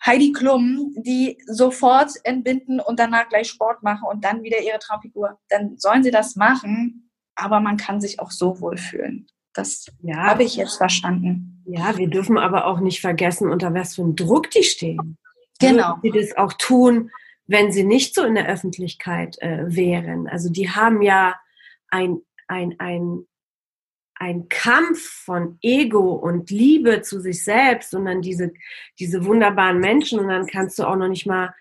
Heidi 0.04 0.32
Klum, 0.32 0.94
die 0.98 1.38
sofort 1.46 2.12
entbinden 2.24 2.78
und 2.78 2.98
danach 2.98 3.28
gleich 3.28 3.48
Sport 3.48 3.82
machen 3.82 4.06
und 4.08 4.24
dann 4.24 4.42
wieder 4.42 4.60
ihre 4.60 4.78
Traumfigur, 4.78 5.38
dann 5.48 5.76
sollen 5.78 6.04
sie 6.04 6.10
das 6.10 6.36
machen, 6.36 7.10
aber 7.34 7.58
man 7.60 7.76
kann 7.76 8.00
sich 8.00 8.20
auch 8.20 8.30
so 8.30 8.60
wohlfühlen. 8.60 9.26
Das 9.54 9.86
ja. 10.02 10.16
habe 10.16 10.44
ich 10.44 10.56
jetzt 10.56 10.76
verstanden. 10.76 11.62
Ja, 11.66 11.96
wir 11.96 12.08
dürfen 12.08 12.38
aber 12.38 12.66
auch 12.66 12.80
nicht 12.80 13.00
vergessen, 13.00 13.50
unter 13.50 13.72
was 13.72 13.94
für 13.94 14.02
einem 14.02 14.14
Druck 14.14 14.50
die 14.50 14.62
stehen. 14.62 15.16
Genau. 15.70 15.98
Die 16.02 16.10
das 16.10 16.36
auch 16.36 16.52
tun, 16.54 17.10
wenn 17.46 17.72
sie 17.72 17.84
nicht 17.84 18.14
so 18.14 18.24
in 18.24 18.34
der 18.34 18.48
Öffentlichkeit 18.48 19.36
äh, 19.40 19.64
wären. 19.66 20.28
Also 20.28 20.50
die 20.50 20.70
haben 20.70 21.02
ja 21.02 21.34
ein, 21.90 22.20
ein, 22.48 22.74
ein 22.78 23.26
ein 24.16 24.48
Kampf 24.48 25.00
von 25.24 25.58
Ego 25.60 26.12
und 26.12 26.50
Liebe 26.50 27.02
zu 27.02 27.20
sich 27.20 27.42
selbst, 27.44 27.90
sondern 27.90 28.22
diese, 28.22 28.52
diese 28.98 29.24
wunderbaren 29.24 29.80
Menschen. 29.80 30.20
Und 30.20 30.28
dann 30.28 30.46
kannst 30.46 30.78
du 30.78 30.84
auch 30.84 30.96
noch 30.96 31.08
nicht 31.08 31.26
mal, 31.26 31.54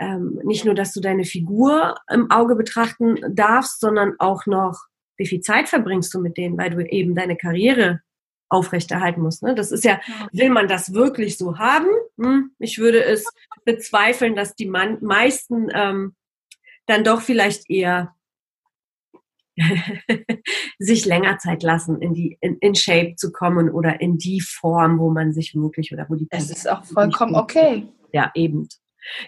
ähm, 0.00 0.40
nicht 0.44 0.64
nur, 0.64 0.74
dass 0.74 0.92
du 0.92 1.00
deine 1.00 1.24
Figur 1.24 1.94
im 2.10 2.30
Auge 2.30 2.56
betrachten 2.56 3.18
darfst, 3.30 3.80
sondern 3.80 4.14
auch 4.18 4.46
noch, 4.46 4.80
wie 5.16 5.26
viel 5.26 5.40
Zeit 5.40 5.68
verbringst 5.68 6.12
du 6.12 6.20
mit 6.20 6.36
denen, 6.36 6.58
weil 6.58 6.70
du 6.70 6.84
eben 6.84 7.14
deine 7.14 7.36
Karriere 7.36 8.00
aufrechterhalten 8.52 9.22
musst. 9.22 9.42
Ne? 9.42 9.54
Das 9.54 9.72
ist 9.72 9.84
ja, 9.84 10.00
will 10.32 10.50
man 10.50 10.68
das 10.68 10.92
wirklich 10.92 11.38
so 11.38 11.58
haben? 11.58 11.88
Hm, 12.18 12.52
ich 12.58 12.78
würde 12.78 13.02
es 13.02 13.24
bezweifeln, 13.64 14.36
dass 14.36 14.54
die 14.54 14.68
man 14.68 15.02
meisten 15.02 15.68
ähm, 15.74 16.14
dann 16.86 17.04
doch 17.04 17.22
vielleicht 17.22 17.70
eher 17.70 18.14
sich 20.78 21.04
länger 21.04 21.38
Zeit 21.38 21.62
lassen, 21.62 22.00
in 22.00 22.14
die 22.14 22.38
in, 22.40 22.56
in, 22.58 22.74
Shape 22.74 23.14
zu 23.16 23.32
kommen 23.32 23.70
oder 23.70 24.00
in 24.00 24.16
die 24.18 24.40
Form, 24.40 24.98
wo 24.98 25.10
man 25.10 25.32
sich 25.32 25.54
wirklich 25.54 25.92
oder 25.92 26.06
wo 26.08 26.14
die 26.14 26.26
Es 26.30 26.50
ist 26.50 26.68
auch 26.68 26.84
vollkommen 26.84 27.34
okay. 27.34 27.86
Ja, 28.12 28.30
eben. 28.34 28.68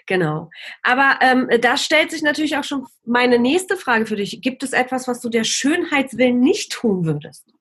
Genau. 0.07 0.51
Aber 0.83 1.19
ähm, 1.21 1.49
da 1.61 1.77
stellt 1.77 2.11
sich 2.11 2.23
natürlich 2.23 2.57
auch 2.57 2.65
schon 2.65 2.87
meine 3.05 3.39
nächste 3.39 3.77
Frage 3.77 4.07
für 4.07 4.17
dich. 4.17 4.41
Gibt 4.41 4.63
es 4.63 4.73
etwas, 4.73 5.09
was 5.09 5.21
du 5.21 5.29
der 5.29 5.45
Schönheitswillen 5.45 6.41
nicht 6.41 6.73
tun 6.73 7.05
würdest? 7.05 7.53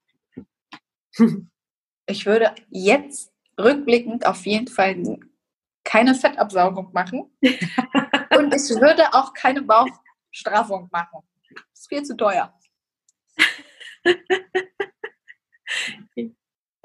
ich 2.05 2.25
würde 2.25 2.53
jetzt 2.69 3.31
rückblickend 3.59 4.25
auf 4.25 4.45
jeden 4.45 4.67
Fall 4.67 5.19
keine 5.83 6.15
Fettabsaugung 6.15 6.91
machen. 6.93 7.31
Und 7.41 8.53
ich 8.53 8.69
würde 8.81 9.13
auch 9.13 9.33
keine 9.33 9.61
Bauchstraffung 9.61 10.89
machen 10.91 11.23
ist 11.83 11.89
viel 11.89 12.03
zu 12.03 12.15
teuer. 12.15 12.53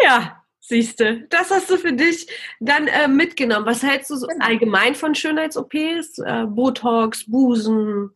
ja, 0.00 0.44
siehst 0.60 1.00
du, 1.00 1.26
das 1.28 1.50
hast 1.50 1.68
du 1.70 1.76
für 1.76 1.92
dich 1.92 2.26
dann 2.60 2.86
äh, 2.88 3.08
mitgenommen. 3.08 3.66
Was 3.66 3.82
hältst 3.82 4.10
du 4.10 4.16
so 4.16 4.26
genau. 4.26 4.44
allgemein 4.44 4.94
von 4.94 5.14
Schönheits-OPs? 5.14 6.18
Äh, 6.18 6.46
Botox, 6.46 7.30
Busen? 7.30 8.12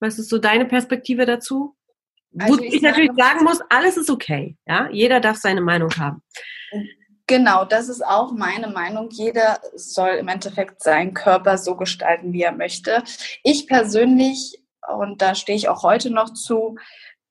Was 0.00 0.18
ist 0.18 0.30
so 0.30 0.38
deine 0.38 0.64
Perspektive 0.64 1.26
dazu? 1.26 1.76
Also 2.38 2.58
Wo 2.58 2.62
ich, 2.62 2.74
ich 2.74 2.82
natürlich 2.82 3.12
sagen 3.16 3.44
muss, 3.44 3.60
alles 3.68 3.96
ist 3.96 4.10
okay. 4.10 4.56
Ja? 4.66 4.88
Jeder 4.90 5.20
darf 5.20 5.36
seine 5.38 5.60
Meinung 5.60 5.90
haben. 5.96 6.22
Genau, 7.26 7.64
das 7.64 7.88
ist 7.88 8.04
auch 8.04 8.32
meine 8.32 8.68
Meinung. 8.68 9.10
Jeder 9.10 9.60
soll 9.74 10.10
im 10.10 10.28
Endeffekt 10.28 10.82
seinen 10.82 11.14
Körper 11.14 11.58
so 11.58 11.76
gestalten, 11.76 12.32
wie 12.32 12.42
er 12.42 12.52
möchte. 12.52 13.02
Ich 13.42 13.66
persönlich 13.66 14.62
und 14.96 15.20
da 15.20 15.34
stehe 15.34 15.56
ich 15.56 15.68
auch 15.68 15.82
heute 15.82 16.10
noch 16.10 16.32
zu, 16.32 16.76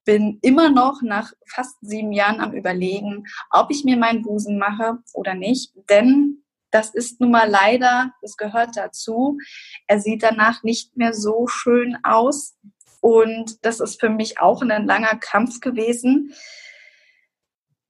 bin 0.06 0.40
immer 0.42 0.70
noch 0.70 1.02
nach 1.02 1.34
fast 1.48 1.76
sieben 1.82 2.12
Jahren 2.12 2.40
am 2.40 2.54
Überlegen, 2.54 3.26
ob 3.52 3.72
ich 3.72 3.84
mir 3.84 3.98
meinen 3.98 4.22
Busen 4.22 4.58
mache 4.58 5.00
oder 5.14 5.34
nicht. 5.34 5.74
Denn 5.90 6.44
das 6.72 6.94
ist 6.94 7.20
nun 7.20 7.32
mal 7.32 7.50
leider, 7.50 8.14
das 8.22 8.38
gehört 8.38 8.78
dazu. 8.78 9.38
Er 9.88 10.00
sieht 10.00 10.24
danach 10.24 10.64
nicht 10.64 10.96
mehr 10.96 11.14
so 11.14 11.48
schön 11.48 11.98
aus. 12.04 12.56
Und 13.08 13.66
das 13.66 13.80
ist 13.80 14.02
für 14.02 14.10
mich 14.10 14.38
auch 14.42 14.62
ein 14.62 14.86
langer 14.86 15.16
Kampf 15.16 15.62
gewesen. 15.62 16.34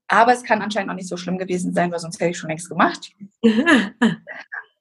Aber 0.08 0.32
es 0.32 0.44
kann 0.44 0.62
anscheinend 0.62 0.92
auch 0.92 0.96
nicht 0.96 1.10
so 1.10 1.18
schlimm 1.18 1.40
gewesen 1.40 1.74
sein, 1.74 1.92
weil 1.92 1.98
sonst 1.98 2.20
hätte 2.20 2.30
ich 2.30 2.38
schon 2.38 2.52
längst 2.52 2.70
gemacht. 2.70 3.14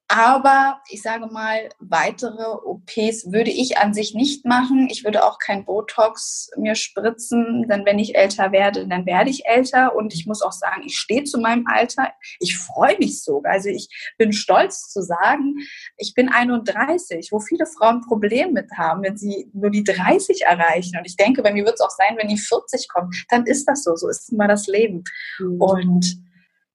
Aber 0.09 0.81
ich 0.89 1.03
sage 1.03 1.27
mal, 1.27 1.69
weitere 1.81 2.45
OPs 2.65 3.33
würde 3.33 3.51
ich 3.51 3.79
an 3.79 3.93
sich 3.93 4.15
nicht 4.15 4.45
machen. 4.45 4.89
Ich 4.89 5.03
würde 5.03 5.25
auch 5.25 5.41
kein 5.41 5.65
Botox 5.65 6.49
mir 6.57 6.77
spritzen, 6.77 7.67
denn 7.69 7.85
wenn 7.85 7.99
ich 7.99 8.15
älter 8.15 8.53
werde, 8.53 8.87
dann 8.87 9.05
werde 9.05 9.31
ich 9.31 9.47
älter. 9.47 9.97
Und 9.97 10.15
ich 10.15 10.25
muss 10.27 10.43
auch 10.43 10.53
sagen, 10.53 10.83
ich 10.87 10.97
stehe 10.97 11.25
zu 11.25 11.41
meinem 11.41 11.67
Alter. 11.67 12.13
Ich 12.39 12.57
freue 12.57 12.97
mich 12.99 13.25
sogar. 13.25 13.55
Also 13.55 13.69
ich 13.69 13.89
bin 14.17 14.33
stolz 14.33 14.89
zu 14.91 15.03
sagen, 15.03 15.57
ich 15.97 16.15
bin 16.15 16.29
31, 16.29 17.31
wo 17.33 17.41
viele 17.41 17.67
Frauen 17.67 18.01
Probleme 18.03 18.53
mit 18.53 18.71
haben, 18.77 19.03
wenn 19.03 19.17
sie 19.17 19.51
nur 19.55 19.71
die 19.71 19.83
30 19.83 20.43
erreichen. 20.43 20.97
Und 20.99 21.05
ich 21.05 21.17
denke, 21.17 21.43
bei 21.43 21.53
mir 21.53 21.65
wird 21.65 21.75
es 21.75 21.81
auch 21.81 21.91
sein, 21.91 22.17
wenn 22.17 22.29
die 22.29 22.39
40 22.39 22.89
kommen, 22.89 23.11
dann 23.29 23.45
ist 23.45 23.65
das 23.65 23.83
so. 23.83 23.97
So 23.97 24.09
ist 24.09 24.31
immer 24.31 24.47
das 24.47 24.69
Leben. 24.69 25.03
Mhm. 25.41 25.61
Und 25.61 26.27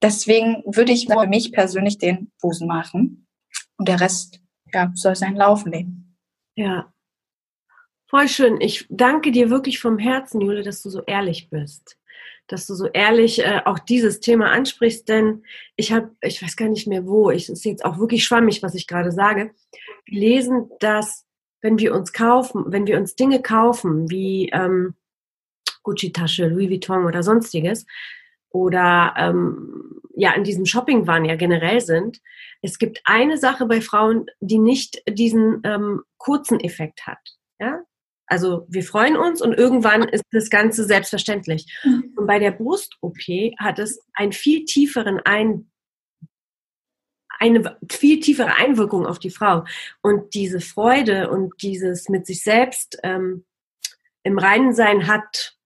Deswegen 0.02 0.62
würde 0.66 0.92
ich 0.92 1.06
für 1.06 1.26
mich 1.26 1.52
persönlich 1.52 1.98
den 1.98 2.32
Busen 2.40 2.66
machen 2.66 3.26
und 3.76 3.88
der 3.88 4.00
Rest 4.00 4.40
ja, 4.72 4.90
soll 4.94 5.14
seinen 5.14 5.36
Lauf 5.36 5.64
nehmen. 5.64 6.18
Ja, 6.56 6.92
voll 8.08 8.28
schön. 8.28 8.60
Ich 8.60 8.86
danke 8.90 9.32
dir 9.32 9.50
wirklich 9.50 9.78
vom 9.78 9.98
Herzen, 9.98 10.40
Jule, 10.40 10.62
dass 10.62 10.82
du 10.82 10.90
so 10.90 11.02
ehrlich 11.04 11.50
bist. 11.50 11.98
Dass 12.48 12.66
du 12.66 12.74
so 12.74 12.86
ehrlich 12.88 13.44
äh, 13.44 13.62
auch 13.64 13.78
dieses 13.78 14.20
Thema 14.20 14.50
ansprichst, 14.50 15.08
denn 15.08 15.44
ich 15.76 15.92
habe, 15.92 16.10
ich 16.20 16.42
weiß 16.42 16.56
gar 16.56 16.68
nicht 16.68 16.86
mehr 16.86 17.06
wo, 17.06 17.30
ich 17.30 17.48
ist 17.48 17.64
jetzt 17.64 17.84
auch 17.84 17.98
wirklich 17.98 18.24
schwammig, 18.24 18.62
was 18.62 18.74
ich 18.74 18.86
gerade 18.86 19.12
sage, 19.12 19.54
gelesen, 20.04 20.68
dass 20.80 21.24
wenn 21.60 21.78
wir 21.78 21.94
uns 21.94 22.12
kaufen, 22.12 22.64
wenn 22.66 22.86
wir 22.86 22.98
uns 22.98 23.14
Dinge 23.14 23.40
kaufen, 23.40 24.10
wie 24.10 24.50
ähm, 24.50 24.94
Gucci-Tasche, 25.84 26.48
Louis 26.48 26.68
Vuitton 26.68 27.06
oder 27.06 27.22
sonstiges, 27.22 27.86
oder 28.52 29.14
ähm, 29.16 30.00
ja 30.14 30.32
in 30.34 30.44
diesem 30.44 30.66
Shopping-Wahn 30.66 31.24
ja 31.24 31.36
generell 31.36 31.80
sind. 31.80 32.20
Es 32.60 32.78
gibt 32.78 33.00
eine 33.04 33.38
Sache 33.38 33.66
bei 33.66 33.80
Frauen, 33.80 34.26
die 34.40 34.58
nicht 34.58 35.02
diesen 35.08 35.60
ähm, 35.64 36.02
kurzen 36.18 36.60
Effekt 36.60 37.06
hat. 37.06 37.18
Ja? 37.58 37.80
Also 38.26 38.66
wir 38.68 38.82
freuen 38.82 39.16
uns 39.16 39.42
und 39.42 39.52
irgendwann 39.52 40.02
ist 40.04 40.24
das 40.30 40.48
Ganze 40.48 40.84
selbstverständlich. 40.84 41.66
Mhm. 41.84 42.14
Und 42.16 42.26
bei 42.26 42.38
der 42.38 42.52
Brust-OP 42.52 43.18
hat 43.58 43.78
es 43.78 44.04
einen 44.14 44.32
viel 44.32 44.64
tieferen 44.64 45.20
Ein 45.20 45.68
eine 47.38 47.76
viel 47.90 48.20
tiefere 48.20 48.54
Einwirkung 48.54 49.04
auf 49.04 49.18
die 49.18 49.30
Frau. 49.30 49.64
Und 50.00 50.32
diese 50.34 50.60
Freude 50.60 51.28
und 51.28 51.52
dieses 51.60 52.08
mit 52.08 52.24
sich 52.24 52.44
selbst 52.44 52.98
ähm, 53.02 53.44
im 54.22 54.38
Reinen 54.38 54.72
sein 54.74 55.08
hat 55.08 55.56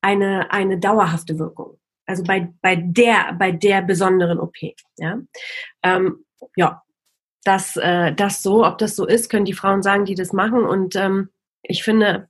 eine, 0.00 0.50
eine 0.50 0.80
dauerhafte 0.80 1.38
Wirkung. 1.38 1.78
Also 2.06 2.24
bei, 2.24 2.52
bei 2.60 2.76
der, 2.76 3.34
bei 3.38 3.52
der 3.52 3.82
besonderen 3.82 4.38
OP. 4.40 4.56
Ja, 4.98 5.18
ähm, 5.82 6.24
ja 6.56 6.82
das, 7.44 7.76
äh, 7.76 8.12
das 8.12 8.42
so, 8.42 8.64
ob 8.64 8.78
das 8.78 8.96
so 8.96 9.06
ist, 9.06 9.28
können 9.28 9.44
die 9.44 9.52
Frauen 9.52 9.82
sagen, 9.82 10.04
die 10.04 10.14
das 10.14 10.32
machen. 10.32 10.64
Und 10.64 10.96
ähm, 10.96 11.30
ich 11.62 11.82
finde, 11.82 12.28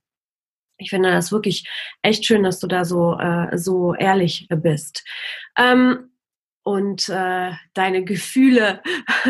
ich 0.77 0.89
finde 0.89 1.11
das 1.11 1.31
wirklich 1.31 1.67
echt 2.01 2.25
schön, 2.25 2.43
dass 2.43 2.59
du 2.59 2.67
da 2.67 2.85
so, 2.85 3.17
äh, 3.19 3.57
so 3.57 3.93
ehrlich 3.93 4.47
bist. 4.49 5.03
Ähm, 5.57 6.09
und 6.63 7.09
äh, 7.09 7.51
deine 7.73 8.03
Gefühle 8.05 8.81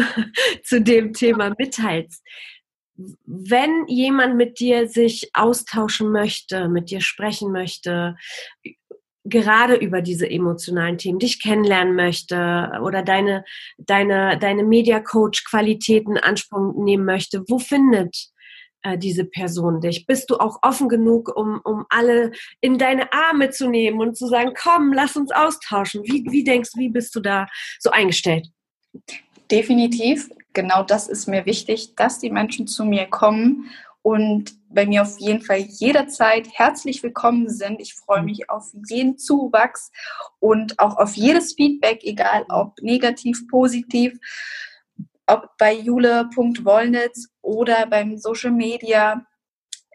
zu 0.64 0.82
dem 0.82 1.14
Thema 1.14 1.54
mitteilst. 1.58 2.24
Wenn 3.26 3.88
jemand 3.88 4.36
mit 4.36 4.60
dir 4.60 4.88
sich 4.88 5.32
austauschen 5.34 6.12
möchte, 6.12 6.70
mit 6.70 6.92
dir 6.92 7.02
sprechen 7.02 7.52
möchte, 7.52 8.16
gerade 9.24 9.76
über 9.76 10.02
diese 10.02 10.30
emotionalen 10.30 10.98
Themen, 10.98 11.20
dich 11.20 11.42
kennenlernen 11.42 11.96
möchte 11.96 12.72
oder 12.82 13.04
deine, 13.04 13.46
deine, 13.78 14.38
deine 14.38 14.64
Media 14.64 15.00
Coach 15.00 15.46
Qualitäten 15.46 16.18
Ansprung 16.18 16.84
nehmen 16.84 17.06
möchte, 17.06 17.44
wo 17.48 17.58
findet 17.58 18.30
äh, 18.82 18.98
diese 18.98 19.26
Person 19.26 19.80
dich? 19.80 20.06
Bist 20.06 20.30
du 20.30 20.38
auch 20.38 20.60
offen 20.62 20.90
genug, 20.90 21.34
um, 21.36 21.62
um 21.64 21.86
alle 21.90 22.32
in 22.60 22.78
deine 22.78 23.12
Arme 23.14 23.50
zu 23.50 23.70
nehmen 23.70 24.00
und 24.00 24.18
zu 24.18 24.28
sagen, 24.28 24.54
komm, 24.62 24.92
lass 24.94 25.16
uns 25.16 25.32
austauschen? 25.32 26.04
Wie, 26.04 26.26
wie 26.30 26.44
denkst 26.44 26.72
du, 26.74 26.80
wie 26.80 26.90
bist 26.90 27.16
du 27.16 27.22
da 27.22 27.48
so 27.80 27.92
eingestellt? 27.92 28.48
Definitiv. 29.50 30.30
Genau 30.52 30.84
das 30.84 31.08
ist 31.08 31.28
mir 31.28 31.46
wichtig, 31.46 31.96
dass 31.96 32.20
die 32.20 32.30
Menschen 32.30 32.68
zu 32.68 32.86
mir 32.86 33.06
kommen 33.06 33.70
und 34.02 34.54
bei 34.74 34.86
mir 34.86 35.04
auf 35.04 35.20
jeden 35.20 35.42
Fall 35.42 35.60
jederzeit 35.60 36.48
herzlich 36.52 37.04
willkommen 37.04 37.50
sind. 37.50 37.80
Ich 37.80 37.94
freue 37.94 38.20
mhm. 38.20 38.26
mich 38.26 38.50
auf 38.50 38.72
jeden 38.88 39.18
Zuwachs 39.18 39.92
und 40.40 40.80
auch 40.80 40.98
auf 40.98 41.16
jedes 41.16 41.54
Feedback, 41.54 42.04
egal 42.04 42.46
ob 42.50 42.82
negativ, 42.82 43.48
positiv 43.48 44.18
ob 45.28 45.58
bei 45.58 45.74
jule.wollnitz 45.74 47.30
oder 47.42 47.88
beim 47.88 48.18
Social 48.18 48.52
Media, 48.52 49.26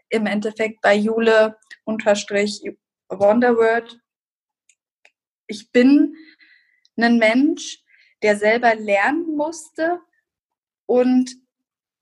im 0.09 0.25
Endeffekt 0.25 0.81
bei 0.81 0.95
jule 0.95 1.57
unterstrich 1.83 2.61
Wonderword. 3.09 3.99
Ich 5.47 5.71
bin 5.71 6.15
ein 6.97 7.17
Mensch, 7.17 7.83
der 8.21 8.37
selber 8.37 8.75
lernen 8.75 9.35
musste 9.35 9.99
und 10.85 11.35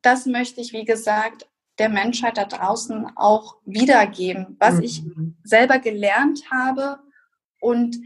das 0.02 0.26
möchte 0.26 0.62
ich, 0.62 0.72
wie 0.74 0.86
gesagt, 0.86 1.50
der 1.80 1.90
Menschheit 1.90 2.38
da 2.38 2.46
draußen 2.46 3.12
auch 3.16 3.58
wiedergeben, 3.66 4.56
was 4.60 4.76
mhm. 4.76 4.84
ich 4.84 5.04
selber 5.44 5.80
gelernt 5.80 6.44
habe 6.52 7.00
und 7.60 7.98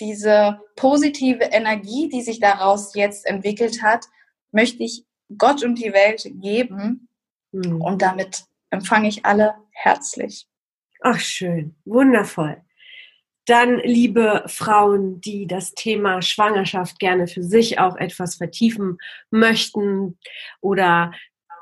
diese 0.00 0.60
positive 0.76 1.44
Energie, 1.44 2.08
die 2.08 2.22
sich 2.22 2.40
daraus 2.40 2.94
jetzt 2.94 3.26
entwickelt 3.26 3.82
hat, 3.82 4.04
möchte 4.52 4.82
ich 4.82 5.04
Gott 5.36 5.64
und 5.64 5.76
die 5.76 5.92
Welt 5.92 6.28
geben. 6.40 7.08
Mhm. 7.52 7.80
Und 7.80 8.02
damit 8.02 8.44
empfange 8.70 9.08
ich 9.08 9.24
alle 9.24 9.54
herzlich. 9.72 10.46
Ach, 11.00 11.18
schön. 11.18 11.74
Wundervoll. 11.84 12.62
Dann, 13.46 13.78
liebe 13.78 14.42
Frauen, 14.46 15.20
die 15.20 15.46
das 15.46 15.72
Thema 15.72 16.20
Schwangerschaft 16.20 16.98
gerne 16.98 17.28
für 17.28 17.44
sich 17.44 17.78
auch 17.78 17.96
etwas 17.96 18.34
vertiefen 18.34 18.98
möchten 19.30 20.18
oder 20.60 21.12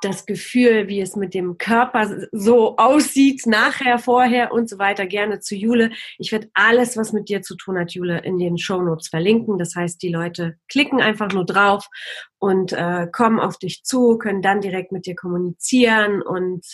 das 0.04 0.26
Gefühl, 0.26 0.88
wie 0.88 1.00
es 1.00 1.16
mit 1.16 1.34
dem 1.34 1.58
Körper 1.58 2.26
so 2.32 2.76
aussieht, 2.76 3.46
nachher, 3.46 3.98
vorher 3.98 4.52
und 4.52 4.68
so 4.68 4.78
weiter, 4.78 5.06
gerne 5.06 5.40
zu 5.40 5.54
Jule. 5.54 5.90
Ich 6.18 6.30
werde 6.32 6.50
alles, 6.54 6.96
was 6.96 7.12
mit 7.12 7.28
dir 7.28 7.42
zu 7.42 7.56
tun 7.56 7.78
hat, 7.78 7.92
Jule, 7.92 8.20
in 8.20 8.38
den 8.38 8.58
Show 8.58 8.82
Notes 8.82 9.08
verlinken. 9.08 9.58
Das 9.58 9.74
heißt, 9.74 10.02
die 10.02 10.10
Leute 10.10 10.58
klicken 10.68 11.00
einfach 11.00 11.32
nur 11.32 11.46
drauf 11.46 11.88
und 12.38 12.72
äh, 12.72 13.06
kommen 13.10 13.40
auf 13.40 13.58
dich 13.58 13.84
zu, 13.84 14.18
können 14.18 14.42
dann 14.42 14.60
direkt 14.60 14.92
mit 14.92 15.06
dir 15.06 15.14
kommunizieren 15.14 16.22
und 16.22 16.64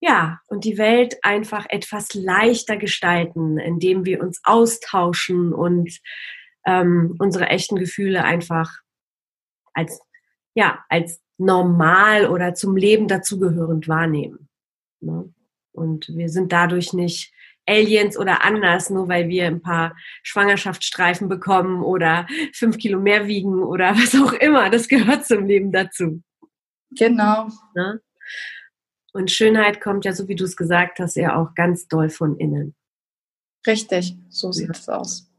ja, 0.00 0.40
und 0.48 0.64
die 0.64 0.78
Welt 0.78 1.18
einfach 1.22 1.66
etwas 1.68 2.12
leichter 2.12 2.76
gestalten, 2.76 3.58
indem 3.58 4.04
wir 4.04 4.20
uns 4.20 4.40
austauschen 4.42 5.52
und 5.52 5.96
ähm, 6.66 7.14
unsere 7.20 7.46
echten 7.46 7.76
Gefühle 7.76 8.24
einfach 8.24 8.80
als 9.74 10.00
ja, 10.54 10.84
als 10.88 11.20
normal 11.44 12.26
oder 12.26 12.54
zum 12.54 12.76
Leben 12.76 13.08
dazugehörend 13.08 13.88
wahrnehmen. 13.88 14.48
Ne? 15.00 15.32
Und 15.72 16.08
wir 16.08 16.28
sind 16.28 16.52
dadurch 16.52 16.92
nicht 16.92 17.32
Aliens 17.66 18.18
oder 18.18 18.44
anders, 18.44 18.90
nur 18.90 19.08
weil 19.08 19.28
wir 19.28 19.46
ein 19.46 19.62
paar 19.62 19.96
Schwangerschaftsstreifen 20.22 21.28
bekommen 21.28 21.82
oder 21.82 22.26
fünf 22.52 22.78
Kilo 22.78 23.00
mehr 23.00 23.26
wiegen 23.26 23.62
oder 23.62 23.90
was 23.96 24.14
auch 24.14 24.32
immer. 24.32 24.70
Das 24.70 24.88
gehört 24.88 25.26
zum 25.26 25.46
Leben 25.46 25.72
dazu. 25.72 26.22
Genau. 26.90 27.48
Ne? 27.74 28.00
Und 29.12 29.30
Schönheit 29.30 29.80
kommt 29.80 30.04
ja, 30.04 30.12
so 30.12 30.28
wie 30.28 30.34
du 30.34 30.44
es 30.44 30.56
gesagt 30.56 30.98
hast, 30.98 31.16
ja 31.16 31.36
auch 31.36 31.54
ganz 31.54 31.86
doll 31.86 32.08
von 32.08 32.36
innen. 32.38 32.74
Richtig, 33.66 34.16
so 34.28 34.50
sieht 34.52 34.70
es 34.70 34.88
aus. 34.88 35.30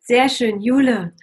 Sehr 0.00 0.28
schön, 0.28 0.60
Jule. 0.60 1.14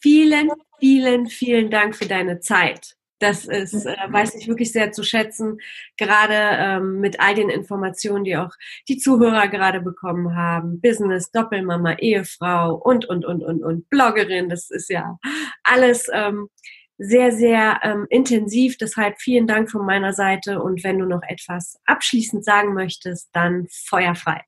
Vielen, 0.00 0.50
vielen, 0.78 1.26
vielen 1.26 1.70
Dank 1.70 1.94
für 1.94 2.06
deine 2.06 2.40
Zeit. 2.40 2.96
Das 3.20 3.44
ist, 3.44 3.86
äh, 3.86 3.96
weiß 4.08 4.34
ich 4.34 4.48
wirklich 4.48 4.72
sehr 4.72 4.92
zu 4.92 5.02
schätzen, 5.02 5.58
gerade 5.96 6.34
ähm, 6.34 7.00
mit 7.00 7.20
all 7.20 7.34
den 7.34 7.50
Informationen, 7.50 8.24
die 8.24 8.36
auch 8.36 8.52
die 8.88 8.96
Zuhörer 8.96 9.48
gerade 9.48 9.80
bekommen 9.80 10.34
haben. 10.34 10.80
Business, 10.80 11.30
Doppelmama, 11.30 11.94
Ehefrau 11.98 12.74
und, 12.74 13.04
und, 13.04 13.24
und, 13.26 13.42
und, 13.42 13.62
und 13.62 13.88
Bloggerin. 13.90 14.48
Das 14.48 14.70
ist 14.70 14.88
ja 14.88 15.18
alles 15.62 16.08
ähm, 16.12 16.48
sehr, 16.96 17.32
sehr 17.32 17.80
ähm, 17.82 18.06
intensiv. 18.08 18.78
Deshalb 18.78 19.20
vielen 19.20 19.46
Dank 19.46 19.70
von 19.70 19.84
meiner 19.84 20.14
Seite. 20.14 20.62
Und 20.62 20.82
wenn 20.82 20.98
du 20.98 21.04
noch 21.04 21.22
etwas 21.28 21.78
abschließend 21.86 22.44
sagen 22.44 22.74
möchtest, 22.74 23.28
dann 23.32 23.66
feuerfrei. 23.70 24.42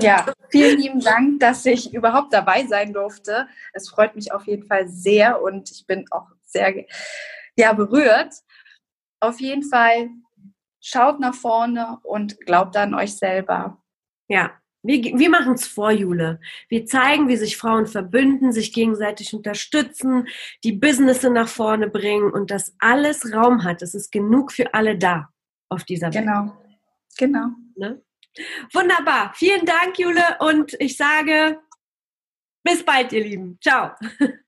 Ja, 0.00 0.26
vielen 0.50 0.78
lieben 0.78 1.00
Dank, 1.00 1.40
dass 1.40 1.66
ich 1.66 1.92
überhaupt 1.92 2.32
dabei 2.32 2.66
sein 2.66 2.92
durfte. 2.92 3.48
Es 3.72 3.88
freut 3.88 4.16
mich 4.16 4.32
auf 4.32 4.46
jeden 4.46 4.66
Fall 4.66 4.88
sehr 4.88 5.42
und 5.42 5.70
ich 5.70 5.86
bin 5.86 6.06
auch 6.10 6.26
sehr 6.42 6.74
ja, 7.58 7.72
berührt. 7.72 8.34
Auf 9.20 9.40
jeden 9.40 9.64
Fall 9.64 10.10
schaut 10.80 11.20
nach 11.20 11.34
vorne 11.34 11.98
und 12.04 12.40
glaubt 12.40 12.76
an 12.76 12.94
euch 12.94 13.16
selber. 13.16 13.82
Ja, 14.28 14.52
wir, 14.82 15.02
wir 15.02 15.28
machen 15.28 15.54
es 15.54 15.66
vor, 15.66 15.90
Jule. 15.90 16.40
Wir 16.68 16.86
zeigen, 16.86 17.28
wie 17.28 17.36
sich 17.36 17.56
Frauen 17.56 17.86
verbünden, 17.86 18.52
sich 18.52 18.72
gegenseitig 18.72 19.34
unterstützen, 19.34 20.28
die 20.62 20.72
Businesses 20.72 21.30
nach 21.30 21.48
vorne 21.48 21.88
bringen 21.88 22.32
und 22.32 22.50
dass 22.50 22.74
alles 22.78 23.32
Raum 23.34 23.64
hat. 23.64 23.82
Es 23.82 23.94
ist 23.94 24.12
genug 24.12 24.52
für 24.52 24.72
alle 24.74 24.96
da 24.96 25.28
auf 25.68 25.84
dieser 25.84 26.14
Welt. 26.14 26.24
Genau, 26.24 26.56
genau. 27.18 27.48
Ne? 27.76 28.02
Wunderbar. 28.72 29.32
Vielen 29.34 29.66
Dank, 29.66 29.98
Jule. 29.98 30.36
Und 30.38 30.76
ich 30.78 30.96
sage 30.96 31.60
bis 32.62 32.84
bald, 32.84 33.12
ihr 33.12 33.24
Lieben. 33.24 33.58
Ciao. 33.60 33.90